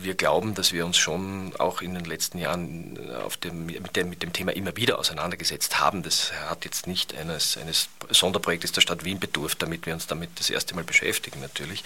wir 0.00 0.14
glauben, 0.14 0.54
dass 0.54 0.72
wir 0.72 0.86
uns 0.86 0.96
schon 0.96 1.54
auch 1.58 1.82
in 1.82 1.94
den 1.94 2.04
letzten 2.04 2.38
Jahren 2.38 2.98
auf 3.24 3.36
dem, 3.36 3.66
mit, 3.66 3.96
dem, 3.96 4.08
mit 4.08 4.22
dem 4.22 4.32
Thema 4.32 4.54
immer 4.54 4.76
wieder 4.76 4.98
auseinandergesetzt 4.98 5.80
haben. 5.80 6.02
Das 6.02 6.32
hat 6.48 6.64
jetzt 6.64 6.86
nicht 6.86 7.14
eines, 7.14 7.56
eines 7.56 7.88
Sonderprojektes 8.10 8.72
der 8.72 8.80
Stadt 8.80 9.04
Wien 9.04 9.18
bedurft, 9.18 9.62
damit 9.62 9.86
wir 9.86 9.94
uns 9.94 10.06
damit 10.06 10.30
das 10.38 10.50
erste 10.50 10.74
Mal 10.74 10.84
beschäftigen 10.84 11.40
natürlich. 11.40 11.84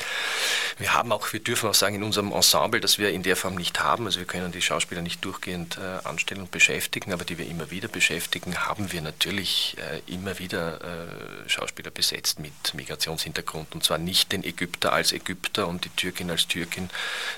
Wir 0.79 0.95
haben 0.95 1.12
auch, 1.12 1.33
wir 1.33 1.41
dürfen 1.41 1.68
auch 1.68 1.75
sagen, 1.75 1.97
in 1.97 2.03
unserem 2.03 2.33
Ensemble, 2.33 2.81
das 2.81 2.99
wir 2.99 3.11
in 3.11 3.23
der 3.23 3.37
Form 3.37 3.55
nicht 3.55 3.81
haben, 3.81 4.07
also 4.07 4.18
wir 4.18 4.27
können 4.27 4.53
die 4.53 4.62
Schauspieler 4.62 5.03
nicht 5.03 5.25
durchgehend 5.25 5.79
äh, 5.79 6.07
anstellen 6.07 6.43
und 6.43 6.51
beschäftigen, 6.51 7.12
aber 7.12 7.25
die 7.25 7.39
wir 7.39 7.47
immer 7.47 7.71
wieder 7.71 7.89
beschäftigen, 7.89 8.59
haben 8.66 8.92
wir 8.92 9.02
natürlich 9.02 9.76
äh, 9.78 10.00
immer 10.12 10.38
wieder 10.38 10.80
äh, 10.82 11.48
Schauspieler 11.48 11.90
besetzt 11.90 12.38
mit 12.38 12.74
Migrationshintergrund. 12.74 13.74
Und 13.74 13.84
zwar 13.84 13.98
nicht 13.98 14.32
den 14.32 14.44
Ägypter 14.44 14.92
als 14.92 15.12
Ägypter 15.12 15.66
und 15.68 15.84
die 15.84 15.90
Türkin 15.90 16.30
als 16.30 16.46
Türkin, 16.46 16.90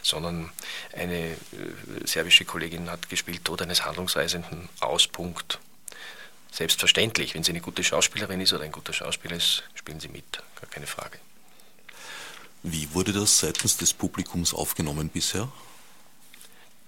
sondern 0.03 0.51
eine 0.93 1.33
äh, 1.33 1.37
serbische 2.05 2.45
Kollegin 2.45 2.91
hat 2.91 3.09
gespielt, 3.09 3.45
Tod 3.45 3.63
eines 3.63 3.85
Handlungsreisenden, 3.85 4.69
Auspunkt. 4.81 5.59
Selbstverständlich, 6.51 7.35
wenn 7.35 7.43
sie 7.43 7.53
eine 7.53 7.61
gute 7.61 7.83
Schauspielerin 7.83 8.41
ist 8.41 8.53
oder 8.53 8.65
ein 8.65 8.73
guter 8.73 8.93
Schauspieler 8.93 9.37
ist, 9.37 9.63
spielen 9.75 10.01
sie 10.01 10.09
mit, 10.09 10.43
gar 10.61 10.69
keine 10.71 10.87
Frage. 10.87 11.19
Wie 12.63 12.93
wurde 12.95 13.13
das 13.13 13.39
seitens 13.39 13.77
des 13.77 13.93
Publikums 13.93 14.55
aufgenommen 14.55 15.09
bisher? 15.09 15.49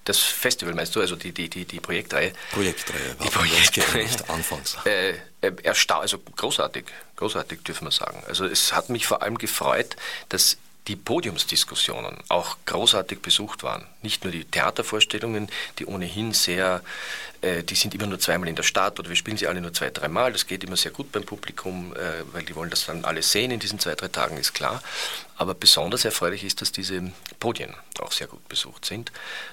Das 0.05 0.19
Festival 0.19 0.75
meinst 0.75 0.95
du, 0.95 1.01
also 1.01 1.17
die, 1.17 1.33
die, 1.33 1.49
die, 1.49 1.65
die 1.65 1.81
Projektreihe? 1.81 2.33
Projektreihe, 2.53 3.17
die 3.23 3.29
Projektreihe. 3.29 4.09
anfangs. 4.29 4.77
Äh, 4.85 5.15
äh, 5.41 5.53
ersta 5.63 6.01
also 6.01 6.19
großartig, 6.19 6.85
großartig 7.17 7.63
dürfen 7.63 7.87
wir 7.87 7.91
sagen. 7.91 8.23
Also 8.29 8.45
es 8.45 8.75
hat 8.75 8.91
mich 8.91 9.07
vor 9.07 9.23
allem 9.23 9.39
gefreut, 9.39 9.97
dass 10.29 10.59
die 10.89 10.97
Podiumsdiskussionen 10.97 12.19
auch 12.29 12.59
großartig 12.67 13.21
besucht 13.21 13.63
waren. 13.63 13.87
Nicht 14.03 14.25
nur 14.25 14.33
die 14.33 14.45
Theatervorstellungen, 14.45 15.49
die 15.79 15.87
ohnehin 15.87 16.35
sehr, 16.35 16.83
äh, 17.41 17.63
die 17.63 17.75
sind 17.75 17.95
immer 17.95 18.07
nur 18.07 18.19
zweimal 18.21 18.49
in 18.49 18.57
der 18.57 18.65
Stadt 18.65 18.99
oder 18.99 19.09
wir 19.09 19.17
spielen 19.17 19.39
sie 19.39 19.47
alle 19.47 19.63
nur 19.63 19.73
zwei, 19.73 19.89
dreimal. 19.91 20.33
Das 20.33 20.47
geht 20.47 20.63
immer 20.63 20.77
sehr 20.77 20.91
gut 20.91 21.11
beim 21.11 21.25
Publikum, 21.25 21.95
äh, 21.95 22.23
weil 22.33 22.43
die 22.43 22.55
wollen 22.55 22.71
das 22.71 22.85
dann 22.85 23.05
alle 23.05 23.23
sehen 23.23 23.51
in 23.51 23.61
diesen 23.61 23.79
zwei, 23.79 23.95
drei 23.95 24.09
Tagen, 24.09 24.37
ist 24.37 24.53
klar. 24.53 24.83
Aber 25.37 25.55
besonders 25.55 26.05
erfreulich 26.05 26.45
ist, 26.45 26.61
dass 26.61 26.71
diese 26.71 27.13
Podien 27.41 27.75
auch 27.99 28.13
sehr 28.13 28.27
gut 28.27 28.47
besucht 28.49 28.85
sind, 28.85 29.11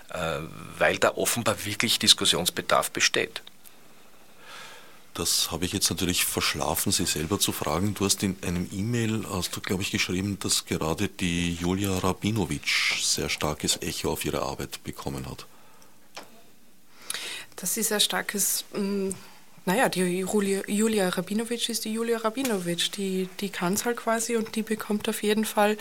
äh, 0.09 0.39
weil 0.77 0.97
da 0.97 1.11
offenbar 1.15 1.63
wirklich 1.63 1.97
Diskussionsbedarf 1.97 2.91
besteht. 2.91 3.41
Das 5.13 5.51
habe 5.51 5.65
ich 5.65 5.73
jetzt 5.73 5.89
natürlich 5.89 6.23
verschlafen, 6.23 6.91
Sie 6.91 7.05
selber 7.05 7.37
zu 7.37 7.51
fragen. 7.51 7.93
Du 7.93 8.05
hast 8.05 8.23
in 8.23 8.37
einem 8.43 8.69
E-Mail, 8.71 9.25
hast 9.29 9.55
du, 9.55 9.61
glaube 9.61 9.83
ich, 9.83 9.91
geschrieben, 9.91 10.39
dass 10.39 10.65
gerade 10.65 11.09
die 11.09 11.53
Julia 11.53 11.97
Rabinovic 11.97 12.67
sehr 13.01 13.27
starkes 13.27 13.81
Echo 13.81 14.11
auf 14.11 14.23
ihre 14.23 14.41
Arbeit 14.41 14.83
bekommen 14.83 15.29
hat. 15.29 15.45
Das 17.57 17.75
ist 17.75 17.91
ein 17.91 17.99
starkes, 17.99 18.63
mm, 18.73 19.09
naja, 19.65 19.89
die 19.89 20.19
Julia, 20.19 20.61
Julia 20.67 21.09
Rabinovic 21.09 21.67
ist 21.67 21.83
die 21.83 21.93
Julia 21.93 22.17
Rabinovic, 22.17 22.93
die, 22.93 23.27
die 23.41 23.49
kann 23.49 23.73
es 23.73 23.83
halt 23.83 23.97
quasi 23.97 24.37
und 24.37 24.55
die 24.55 24.63
bekommt 24.63 25.09
auf 25.09 25.21
jeden 25.23 25.45
Fall 25.45 25.77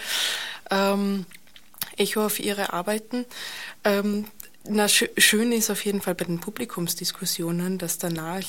ähm, 0.70 1.24
Echo 1.96 2.26
auf 2.26 2.40
ihre 2.40 2.72
Arbeiten. 2.72 3.24
Ähm, 3.84 4.26
na, 4.68 4.88
schön 4.88 5.52
ist 5.52 5.70
auf 5.70 5.84
jeden 5.84 6.02
Fall 6.02 6.14
bei 6.14 6.24
den 6.24 6.40
Publikumsdiskussionen, 6.40 7.78
dass 7.78 7.96
danach 7.96 8.44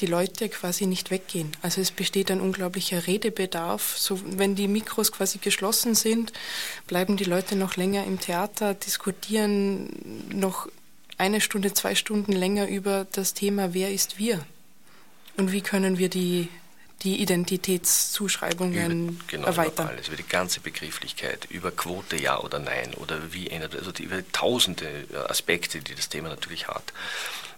die 0.00 0.06
Leute 0.06 0.48
quasi 0.48 0.86
nicht 0.86 1.10
weggehen. 1.10 1.52
Also 1.62 1.80
es 1.80 1.90
besteht 1.90 2.30
ein 2.30 2.40
unglaublicher 2.40 3.06
Redebedarf. 3.06 3.96
So, 3.98 4.20
wenn 4.24 4.54
die 4.54 4.68
Mikros 4.68 5.12
quasi 5.12 5.38
geschlossen 5.38 5.94
sind, 5.94 6.32
bleiben 6.86 7.16
die 7.16 7.24
Leute 7.24 7.56
noch 7.56 7.76
länger 7.76 8.04
im 8.04 8.20
Theater, 8.20 8.74
diskutieren 8.74 9.90
noch 10.32 10.68
eine 11.18 11.40
Stunde, 11.40 11.74
zwei 11.74 11.94
Stunden 11.94 12.32
länger 12.32 12.68
über 12.68 13.06
das 13.12 13.34
Thema, 13.34 13.74
wer 13.74 13.92
ist 13.92 14.18
wir? 14.18 14.40
Und 15.36 15.52
wie 15.52 15.60
können 15.60 15.98
wir 15.98 16.08
die 16.08 16.48
die 17.02 17.20
Identitätszuschreibungen 17.22 19.08
über, 19.08 19.24
genau, 19.26 19.46
erweitern. 19.46 19.86
Über 19.86 19.94
alles, 19.94 20.08
über 20.08 20.16
die 20.16 20.28
ganze 20.28 20.60
Begrifflichkeit, 20.60 21.46
über 21.50 21.70
Quote 21.70 22.16
ja 22.16 22.38
oder 22.38 22.58
nein 22.58 22.94
oder 22.94 23.32
wie 23.32 23.48
ändert, 23.48 23.74
also 23.76 23.92
die, 23.92 24.04
über 24.04 24.22
tausende 24.32 25.06
Aspekte, 25.28 25.80
die 25.80 25.94
das 25.94 26.08
Thema 26.08 26.28
natürlich 26.28 26.68
hat. 26.68 26.92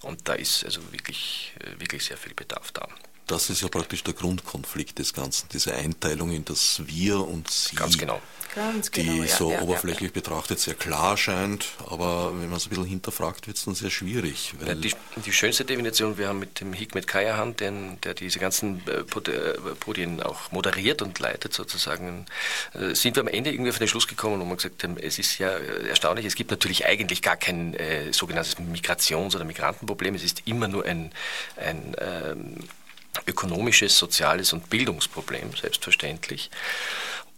Und 0.02 0.28
da 0.28 0.34
ist 0.34 0.64
also 0.64 0.80
wirklich, 0.92 1.54
äh, 1.60 1.80
wirklich 1.80 2.04
sehr 2.04 2.16
viel 2.16 2.34
Bedarf 2.34 2.72
da. 2.72 2.88
Das 3.26 3.50
ist 3.50 3.62
ja 3.62 3.68
praktisch 3.68 4.02
der 4.02 4.14
Grundkonflikt 4.14 4.98
des 4.98 5.14
Ganzen, 5.14 5.48
diese 5.52 5.74
Einteilung 5.74 6.32
in 6.32 6.44
das 6.44 6.82
Wir 6.86 7.20
und 7.20 7.50
Sie. 7.50 7.76
Ganz 7.76 7.96
genau. 7.96 8.20
Ganz 8.54 8.90
die 8.90 9.04
genau, 9.04 9.24
so 9.24 9.50
ja, 9.50 9.62
oberflächlich 9.62 10.10
ja, 10.10 10.12
betrachtet 10.12 10.60
sehr 10.60 10.74
klar 10.74 11.16
scheint, 11.16 11.68
aber 11.88 12.32
wenn 12.38 12.50
man 12.50 12.58
es 12.58 12.66
ein 12.66 12.68
bisschen 12.68 12.84
hinterfragt, 12.84 13.46
wird 13.46 13.56
es 13.56 13.64
dann 13.64 13.74
sehr 13.74 13.88
schwierig. 13.88 14.52
Die, 14.60 14.92
die, 15.24 15.32
schönste 15.32 15.64
Definition, 15.64 16.18
wir 16.18 16.28
haben 16.28 16.38
mit 16.38 16.60
dem 16.60 16.74
Hikmet 16.74 17.06
Kayahan, 17.06 17.56
den, 17.56 17.98
der 18.02 18.12
diese 18.12 18.38
ganzen 18.40 18.82
äh, 18.86 19.00
äh, 19.00 19.74
Podien 19.80 20.22
auch 20.22 20.52
moderiert 20.52 21.00
und 21.00 21.18
leitet 21.18 21.54
sozusagen, 21.54 22.26
äh, 22.74 22.94
sind 22.94 23.16
wir 23.16 23.22
am 23.22 23.28
Ende 23.28 23.50
irgendwie 23.50 23.70
auf 23.70 23.78
den 23.78 23.88
Schluss 23.88 24.06
gekommen 24.06 24.42
und 24.42 24.48
haben 24.48 24.56
gesagt, 24.56 24.86
es 25.00 25.18
ist 25.18 25.38
ja 25.38 25.48
erstaunlich, 25.48 26.26
es 26.26 26.34
gibt 26.34 26.50
natürlich 26.50 26.84
eigentlich 26.84 27.22
gar 27.22 27.36
kein 27.36 27.72
äh, 27.74 28.12
sogenanntes 28.12 28.58
Migrations- 28.58 29.34
oder 29.34 29.46
Migrantenproblem, 29.46 30.14
es 30.14 30.24
ist 30.24 30.42
immer 30.44 30.68
nur 30.68 30.84
ein, 30.84 31.10
ein 31.56 31.96
ähm, 31.98 32.56
ökonomisches, 33.26 33.98
soziales 33.98 34.52
und 34.52 34.70
Bildungsproblem, 34.70 35.54
selbstverständlich. 35.54 36.50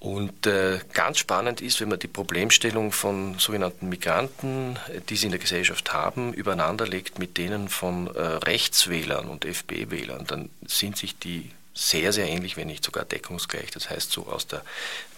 Und 0.04 0.46
äh, 0.46 0.80
ganz 0.92 1.18
spannend 1.18 1.62
ist, 1.62 1.80
wenn 1.80 1.88
man 1.88 1.98
die 1.98 2.08
Problemstellung 2.08 2.92
von 2.92 3.38
sogenannten 3.38 3.88
Migranten, 3.88 4.78
äh, 4.92 5.00
die 5.08 5.16
sie 5.16 5.26
in 5.26 5.32
der 5.32 5.40
Gesellschaft 5.40 5.94
haben, 5.94 6.34
übereinander 6.34 6.86
legt 6.86 7.18
mit 7.18 7.38
denen 7.38 7.70
von 7.70 8.14
äh, 8.14 8.20
Rechtswählern 8.20 9.28
und 9.28 9.46
FB-Wählern, 9.46 10.26
dann 10.26 10.50
sind 10.66 10.98
sich 10.98 11.18
die 11.18 11.50
sehr, 11.74 12.12
sehr 12.12 12.28
ähnlich, 12.28 12.56
wenn 12.56 12.68
nicht 12.68 12.84
sogar 12.84 13.04
deckungsgleich. 13.04 13.72
Das 13.72 13.90
heißt, 13.90 14.12
so 14.12 14.26
aus 14.26 14.46
der 14.46 14.62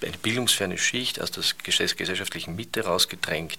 eine 0.03 0.17
bildungsferne 0.17 0.79
Schicht, 0.79 1.21
aus 1.21 1.31
der 1.31 1.45
gesellschaftlichen 1.63 2.57
Mitte 2.57 2.85
rausgedrängt, 2.85 3.59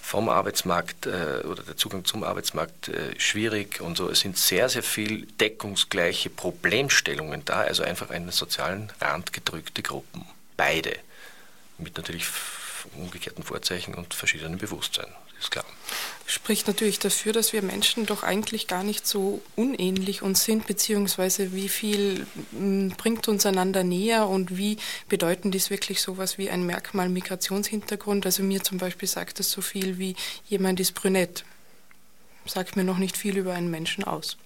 vom 0.00 0.30
Arbeitsmarkt 0.30 1.06
äh, 1.06 1.42
oder 1.44 1.62
der 1.62 1.76
Zugang 1.76 2.06
zum 2.06 2.24
Arbeitsmarkt 2.24 2.88
äh, 2.88 3.20
schwierig 3.20 3.80
und 3.82 3.98
so. 3.98 4.08
Es 4.08 4.20
sind 4.20 4.38
sehr, 4.38 4.68
sehr 4.70 4.82
viel 4.82 5.26
deckungsgleiche 5.40 6.30
Problemstellungen 6.30 7.44
da, 7.44 7.60
also 7.60 7.82
einfach 7.82 8.10
einen 8.10 8.30
sozialen 8.30 8.90
Rand 9.00 9.32
gedrückte 9.34 9.82
Gruppen 9.82 10.24
beide. 10.56 10.96
Mit 11.76 11.96
natürlich 11.96 12.26
umgekehrten 12.94 13.44
Vorzeichen 13.44 13.94
und 13.94 14.14
verschiedenen 14.14 14.58
Bewusstsein, 14.58 15.08
ist 15.40 15.50
klar. 15.50 15.64
Spricht 16.26 16.66
natürlich 16.66 16.98
dafür, 16.98 17.32
dass 17.32 17.54
wir 17.54 17.62
Menschen 17.62 18.04
doch 18.04 18.22
eigentlich 18.22 18.66
gar 18.66 18.82
nicht 18.82 19.06
so 19.06 19.40
unähnlich 19.56 20.20
uns 20.20 20.44
sind, 20.44 20.66
beziehungsweise 20.66 21.54
wie 21.54 21.70
viel 21.70 22.26
hm, 22.50 22.90
bringt 22.98 23.28
uns 23.28 23.46
einander 23.46 23.82
näher 23.82 24.28
und 24.28 24.58
wie 24.58 24.76
bedeuten 25.08 25.50
dies 25.50 25.70
wirklich 25.70 26.02
sowas 26.02 26.36
wie 26.36 26.50
ein 26.50 26.66
Merkmal 26.66 27.08
Migrationshintergrund. 27.08 28.26
Also 28.26 28.42
mir 28.42 28.62
zum 28.62 28.76
Beispiel 28.76 29.08
sagt 29.08 29.38
das 29.38 29.50
so 29.50 29.62
viel 29.62 29.98
wie 29.98 30.16
jemand 30.48 30.80
ist 30.80 30.92
brünett. 30.92 31.44
Sagt 32.44 32.76
mir 32.76 32.84
noch 32.84 32.98
nicht 32.98 33.16
viel 33.16 33.38
über 33.38 33.54
einen 33.54 33.70
Menschen 33.70 34.04
aus. 34.04 34.36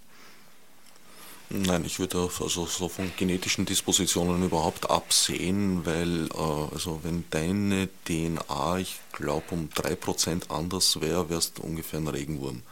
Nein, 1.55 1.84
ich 1.84 1.98
würde 1.98 2.30
also 2.40 2.66
so 2.66 2.88
von 2.88 3.12
genetischen 3.14 3.66
Dispositionen 3.66 4.42
überhaupt 4.42 4.88
absehen, 4.88 5.84
weil 5.84 6.28
äh, 6.32 6.74
also 6.74 7.00
wenn 7.03 7.24
deine 7.28 7.90
DNA, 8.07 8.78
ich 8.78 8.98
glaube, 9.12 9.44
um 9.50 9.68
3% 9.68 10.48
anders 10.48 11.03
wäre, 11.03 11.28
wärst 11.28 11.59
du 11.59 11.62
ungefähr 11.62 12.00
ein 12.00 12.09
Regenwurm. 12.09 12.62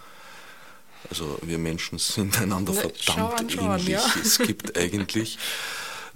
Also 1.10 1.38
wir 1.42 1.58
Menschen 1.58 1.98
sind 1.98 2.40
einander 2.40 2.72
ne, 2.72 2.80
verdammt 2.80 3.54
ähnlich. 3.54 3.88
Ja. 3.88 4.14
Es 4.22 4.38
gibt 4.38 4.76
eigentlich 4.78 5.38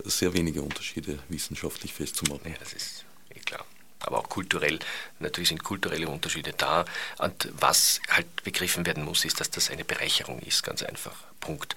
sehr 0.02 0.32
wenige 0.32 0.62
Unterschiede 0.62 1.18
wissenschaftlich 1.28 1.92
festzumachen. 1.92 2.50
Ja, 2.50 2.56
das 2.60 2.72
ist 2.72 3.04
eh 3.34 3.40
klar. 3.40 3.66
Aber 4.06 4.18
auch 4.18 4.28
kulturell. 4.28 4.78
Natürlich 5.18 5.48
sind 5.48 5.64
kulturelle 5.64 6.08
Unterschiede 6.08 6.52
da. 6.52 6.84
Und 7.18 7.48
was 7.52 8.00
halt 8.08 8.44
begriffen 8.44 8.86
werden 8.86 9.04
muss, 9.04 9.24
ist, 9.24 9.40
dass 9.40 9.50
das 9.50 9.70
eine 9.70 9.84
Bereicherung 9.84 10.40
ist, 10.40 10.62
ganz 10.62 10.82
einfach. 10.82 11.14
Punkt. 11.40 11.74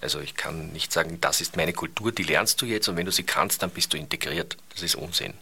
Also 0.00 0.20
ich 0.20 0.34
kann 0.34 0.68
nicht 0.72 0.92
sagen, 0.92 1.20
das 1.20 1.40
ist 1.40 1.56
meine 1.56 1.72
Kultur, 1.72 2.12
die 2.12 2.22
lernst 2.22 2.60
du 2.62 2.66
jetzt 2.66 2.88
und 2.88 2.96
wenn 2.96 3.06
du 3.06 3.12
sie 3.12 3.24
kannst, 3.24 3.62
dann 3.62 3.70
bist 3.70 3.92
du 3.92 3.98
integriert. 3.98 4.56
Das 4.72 4.82
ist 4.82 4.94
Unsinn. 4.94 5.34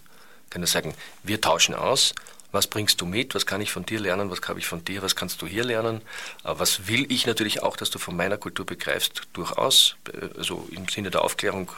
Ich 0.45 0.51
kann 0.51 0.61
nur 0.61 0.69
sagen, 0.69 0.95
wir 1.23 1.41
tauschen 1.41 1.75
aus. 1.75 2.15
Was 2.51 2.67
bringst 2.67 3.01
du 3.01 3.07
mit? 3.07 3.35
Was 3.35 3.45
kann 3.45 3.61
ich 3.61 3.71
von 3.71 3.85
dir 3.85 4.01
lernen? 4.01 4.31
Was 4.31 4.41
habe 4.49 4.59
ich 4.59 4.67
von 4.67 4.83
dir? 4.83 5.03
Was 5.03 5.15
kannst 5.15 5.43
du 5.43 5.47
hier 5.47 5.65
lernen? 5.65 6.01
Was 6.43 6.87
will 6.87 7.11
ich 7.13 7.27
natürlich 7.27 7.63
auch, 7.63 7.77
dass 7.77 7.91
du 7.91 7.99
von 7.99 8.17
meiner 8.17 8.39
Kultur 8.39 8.65
begreifst? 8.65 9.23
Durchaus. 9.35 9.97
Also 10.37 10.67
im 10.71 10.89
Sinne 10.89 11.11
der 11.11 11.23
Aufklärung 11.23 11.71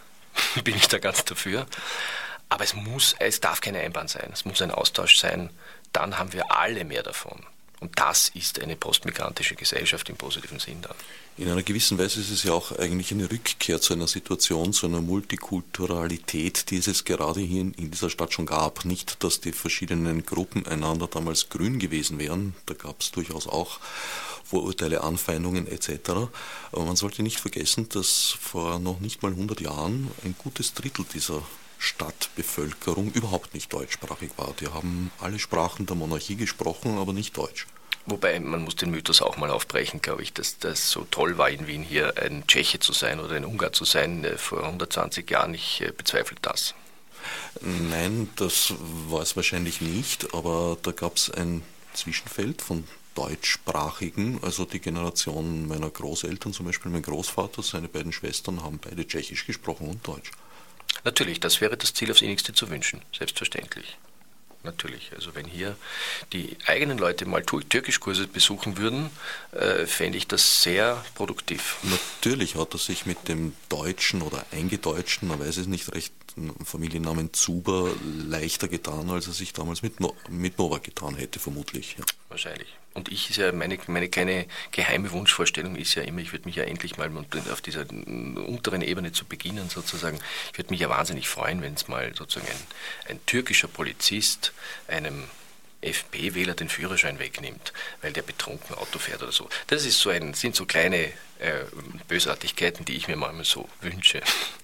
bin 0.64 0.76
ich 0.76 0.88
da 0.88 0.98
ganz 0.98 1.24
dafür. 1.24 1.66
Aber 2.50 2.64
es 2.64 2.74
muss, 2.74 3.14
es 3.18 3.40
darf 3.40 3.60
keine 3.60 3.78
Einbahn 3.78 4.08
sein. 4.08 4.28
Es 4.32 4.44
muss 4.44 4.60
ein 4.60 4.70
Austausch 4.70 5.16
sein. 5.18 5.50
Dann 5.92 6.18
haben 6.18 6.32
wir 6.32 6.52
alle 6.52 6.84
mehr 6.84 7.02
davon. 7.02 7.40
Und 7.80 7.98
das 7.98 8.28
ist 8.28 8.60
eine 8.60 8.76
postmigrantische 8.76 9.54
Gesellschaft 9.54 10.10
im 10.10 10.16
positiven 10.16 10.58
Sinn 10.58 10.82
dann. 10.82 10.94
In 11.38 11.48
einer 11.48 11.62
gewissen 11.62 11.96
Weise 11.96 12.20
ist 12.20 12.30
es 12.30 12.42
ja 12.42 12.52
auch 12.52 12.78
eigentlich 12.78 13.10
eine 13.12 13.30
Rückkehr 13.30 13.80
zu 13.80 13.94
einer 13.94 14.06
Situation, 14.06 14.74
zu 14.74 14.86
einer 14.86 15.00
Multikulturalität, 15.00 16.70
die 16.70 16.76
es 16.76 17.04
gerade 17.04 17.40
hier 17.40 17.62
in 17.62 17.90
dieser 17.90 18.10
Stadt 18.10 18.34
schon 18.34 18.44
gab. 18.44 18.84
Nicht, 18.84 19.24
dass 19.24 19.40
die 19.40 19.52
verschiedenen 19.52 20.26
Gruppen 20.26 20.66
einander 20.66 21.06
damals 21.06 21.48
grün 21.48 21.78
gewesen 21.78 22.18
wären, 22.18 22.54
da 22.66 22.74
gab 22.74 23.00
es 23.00 23.12
durchaus 23.12 23.46
auch 23.46 23.80
Vorurteile, 24.44 25.02
Anfeindungen 25.02 25.66
etc. 25.66 26.10
Aber 26.72 26.84
man 26.84 26.96
sollte 26.96 27.22
nicht 27.22 27.40
vergessen, 27.40 27.88
dass 27.88 28.36
vor 28.38 28.78
noch 28.78 29.00
nicht 29.00 29.22
mal 29.22 29.30
100 29.30 29.60
Jahren 29.60 30.10
ein 30.24 30.34
gutes 30.36 30.74
Drittel 30.74 31.06
dieser 31.14 31.40
Stadtbevölkerung 31.80 33.10
überhaupt 33.12 33.54
nicht 33.54 33.72
deutschsprachig 33.72 34.30
war. 34.36 34.54
Die 34.60 34.68
haben 34.68 35.10
alle 35.18 35.38
Sprachen 35.38 35.86
der 35.86 35.96
Monarchie 35.96 36.36
gesprochen, 36.36 36.98
aber 36.98 37.12
nicht 37.14 37.36
Deutsch. 37.36 37.66
Wobei 38.06 38.38
man 38.38 38.62
muss 38.62 38.76
den 38.76 38.90
Mythos 38.90 39.22
auch 39.22 39.36
mal 39.38 39.50
aufbrechen, 39.50 40.02
glaube 40.02 40.22
ich, 40.22 40.32
dass 40.32 40.58
das 40.58 40.90
so 40.90 41.06
toll 41.10 41.38
war 41.38 41.48
in 41.48 41.66
Wien 41.66 41.82
hier 41.82 42.14
ein 42.18 42.46
Tscheche 42.46 42.80
zu 42.80 42.92
sein 42.92 43.18
oder 43.18 43.34
ein 43.34 43.44
Ungar 43.44 43.72
zu 43.72 43.84
sein 43.84 44.24
äh, 44.24 44.36
vor 44.36 44.62
120 44.62 45.28
Jahren. 45.30 45.54
Ich 45.54 45.80
äh, 45.80 45.90
bezweifle 45.90 46.36
das. 46.42 46.74
Nein, 47.62 48.30
das 48.36 48.74
war 49.08 49.22
es 49.22 49.36
wahrscheinlich 49.36 49.80
nicht, 49.80 50.34
aber 50.34 50.76
da 50.82 50.92
gab 50.92 51.16
es 51.16 51.30
ein 51.30 51.62
Zwischenfeld 51.94 52.62
von 52.62 52.84
deutschsprachigen, 53.14 54.38
also 54.42 54.64
die 54.64 54.80
Generation 54.80 55.66
meiner 55.66 55.90
Großeltern, 55.90 56.52
zum 56.52 56.66
Beispiel 56.66 56.90
mein 56.90 57.02
Großvater, 57.02 57.62
seine 57.62 57.88
beiden 57.88 58.12
Schwestern 58.12 58.62
haben 58.62 58.78
beide 58.78 59.06
Tschechisch 59.06 59.46
gesprochen 59.46 59.88
und 59.88 60.06
Deutsch. 60.06 60.30
Natürlich, 61.04 61.40
das 61.40 61.60
wäre 61.60 61.76
das 61.76 61.94
Ziel 61.94 62.10
aufs 62.10 62.22
innigste 62.22 62.52
zu 62.52 62.70
wünschen, 62.70 63.02
selbstverständlich. 63.16 63.96
Natürlich, 64.62 65.12
also 65.14 65.34
wenn 65.34 65.46
hier 65.46 65.74
die 66.34 66.58
eigenen 66.66 66.98
Leute 66.98 67.24
mal 67.24 67.42
Türkischkurse 67.42 68.26
besuchen 68.26 68.76
würden, 68.76 69.08
äh, 69.52 69.86
fände 69.86 70.18
ich 70.18 70.28
das 70.28 70.62
sehr 70.62 71.02
produktiv. 71.14 71.78
Natürlich 71.84 72.56
hat 72.56 72.74
er 72.74 72.78
sich 72.78 73.06
mit 73.06 73.28
dem 73.28 73.54
Deutschen 73.70 74.20
oder 74.20 74.44
Eingedeutschten, 74.52 75.28
man 75.28 75.40
weiß 75.40 75.56
es 75.56 75.66
nicht 75.66 75.94
recht, 75.94 76.12
Familiennamen 76.62 77.32
Zuber 77.32 77.90
leichter 78.28 78.68
getan, 78.68 79.08
als 79.08 79.26
er 79.26 79.32
sich 79.32 79.54
damals 79.54 79.82
mit, 79.82 79.98
no 79.98 80.14
mit 80.28 80.58
Novak 80.58 80.84
getan 80.84 81.16
hätte, 81.16 81.38
vermutlich. 81.38 81.96
Ja. 81.98 82.04
Wahrscheinlich. 82.30 82.68
Und 82.94 83.10
ich 83.10 83.28
ist 83.28 83.36
ja, 83.36 83.52
meine, 83.52 83.76
meine 83.88 84.08
kleine 84.08 84.46
geheime 84.70 85.10
Wunschvorstellung 85.10 85.76
ist 85.76 85.94
ja 85.96 86.02
immer, 86.02 86.20
ich 86.20 86.32
würde 86.32 86.46
mich 86.46 86.56
ja 86.56 86.64
endlich 86.64 86.96
mal 86.96 87.10
auf 87.52 87.60
dieser 87.60 87.84
unteren 87.90 88.82
Ebene 88.82 89.12
zu 89.12 89.24
beginnen 89.24 89.68
sozusagen, 89.68 90.18
ich 90.52 90.58
würde 90.58 90.70
mich 90.70 90.80
ja 90.80 90.88
wahnsinnig 90.88 91.28
freuen, 91.28 91.60
wenn 91.60 91.74
es 91.74 91.88
mal 91.88 92.14
sozusagen 92.14 92.50
ein, 92.50 93.10
ein 93.10 93.26
türkischer 93.26 93.68
Polizist 93.68 94.52
einem 94.86 95.24
FP-Wähler 95.82 96.54
den 96.54 96.68
Führerschein 96.68 97.18
wegnimmt, 97.18 97.72
weil 98.02 98.12
der 98.12 98.22
betrunken 98.22 98.76
Auto 98.76 98.98
fährt 98.98 99.22
oder 99.22 99.32
so. 99.32 99.48
Das 99.66 99.84
ist 99.84 99.98
so 99.98 100.10
ein, 100.10 100.34
sind 100.34 100.54
so 100.54 100.66
kleine 100.66 101.06
äh, 101.38 101.64
Bösartigkeiten, 102.06 102.84
die 102.84 102.96
ich 102.96 103.08
mir 103.08 103.16
manchmal 103.16 103.44
so 103.44 103.68
wünsche. 103.80 104.20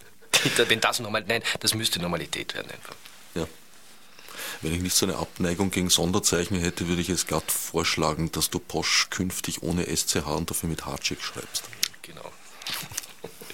Wenn 0.68 0.80
das 0.80 1.00
normal, 1.00 1.24
nein, 1.26 1.42
das 1.60 1.74
müsste 1.74 2.00
Normalität 2.00 2.54
werden 2.54 2.70
einfach. 2.70 2.94
Wenn 4.62 4.74
ich 4.74 4.82
nicht 4.82 4.96
so 4.96 5.07
eine 5.07 5.16
Abneigung 5.16 5.70
gegen 5.70 5.90
Sonderzeichen 5.90 6.59
hätte, 6.59 6.88
würde 6.88 7.02
ich 7.02 7.09
es 7.09 7.26
glatt 7.26 7.50
vorschlagen, 7.50 8.32
dass 8.32 8.50
du 8.50 8.59
Posch 8.59 9.09
künftig 9.11 9.62
ohne 9.62 9.84
SCH 9.84 10.26
und 10.26 10.50
dafür 10.50 10.68
mit 10.68 10.86
Hardcheck 10.86 11.22
schreibst. 11.22 11.64
Genau. 12.02 12.32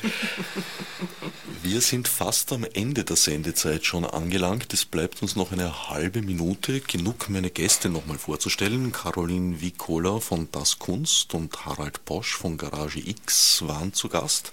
Wir 1.63 1.81
sind 1.81 2.09
fast 2.09 2.53
am 2.53 2.65
Ende 2.65 3.05
der 3.05 3.15
Sendezeit 3.15 3.85
schon 3.85 4.05
angelangt. 4.05 4.73
Es 4.73 4.85
bleibt 4.85 5.23
uns 5.23 5.37
noch 5.37 5.53
eine 5.53 5.91
halbe 5.91 6.21
Minute. 6.21 6.81
Genug, 6.81 7.29
meine 7.29 7.51
Gäste 7.51 7.89
nochmal 7.89 8.19
vorzustellen. 8.19 8.91
Caroline 8.91 9.61
Vicola 9.61 10.19
von 10.19 10.49
Das 10.51 10.81
Kunst 10.81 11.35
und 11.35 11.65
Harald 11.65 12.05
Posch 12.05 12.35
von 12.35 12.59
Garage 12.59 12.99
X 12.99 13.63
waren 13.67 13.95
zu 13.95 14.09
Gast. 14.09 14.53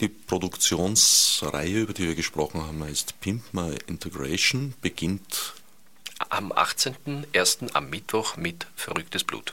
Die 0.00 0.08
Produktionsreihe, 0.08 1.80
über 1.80 1.92
die 1.92 2.08
wir 2.08 2.14
gesprochen 2.16 2.60
haben, 2.60 2.82
heißt 2.82 3.20
Pimp 3.20 3.42
My 3.52 3.74
Integration, 3.86 4.74
beginnt 4.82 5.54
am 6.18 6.52
18.01. 6.52 7.72
am 7.72 7.90
Mittwoch 7.90 8.36
mit 8.36 8.66
Verrücktes 8.76 9.24
Blut. 9.24 9.52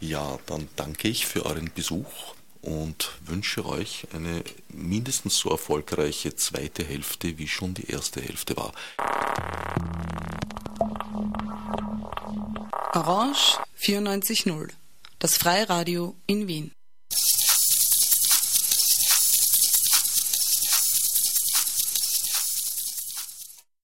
Ja, 0.00 0.38
dann 0.46 0.68
danke 0.76 1.08
ich 1.08 1.26
für 1.26 1.46
euren 1.46 1.70
Besuch 1.72 2.34
und 2.62 3.12
wünsche 3.24 3.64
euch 3.66 4.06
eine 4.12 4.42
mindestens 4.68 5.38
so 5.38 5.50
erfolgreiche 5.50 6.34
zweite 6.34 6.84
Hälfte, 6.84 7.38
wie 7.38 7.48
schon 7.48 7.74
die 7.74 7.90
erste 7.90 8.20
Hälfte 8.20 8.56
war. 8.56 8.72
Orange 12.94 13.58
94.0, 13.80 14.70
das 15.18 15.36
Freiradio 15.36 16.14
in 16.26 16.48
Wien. 16.48 16.72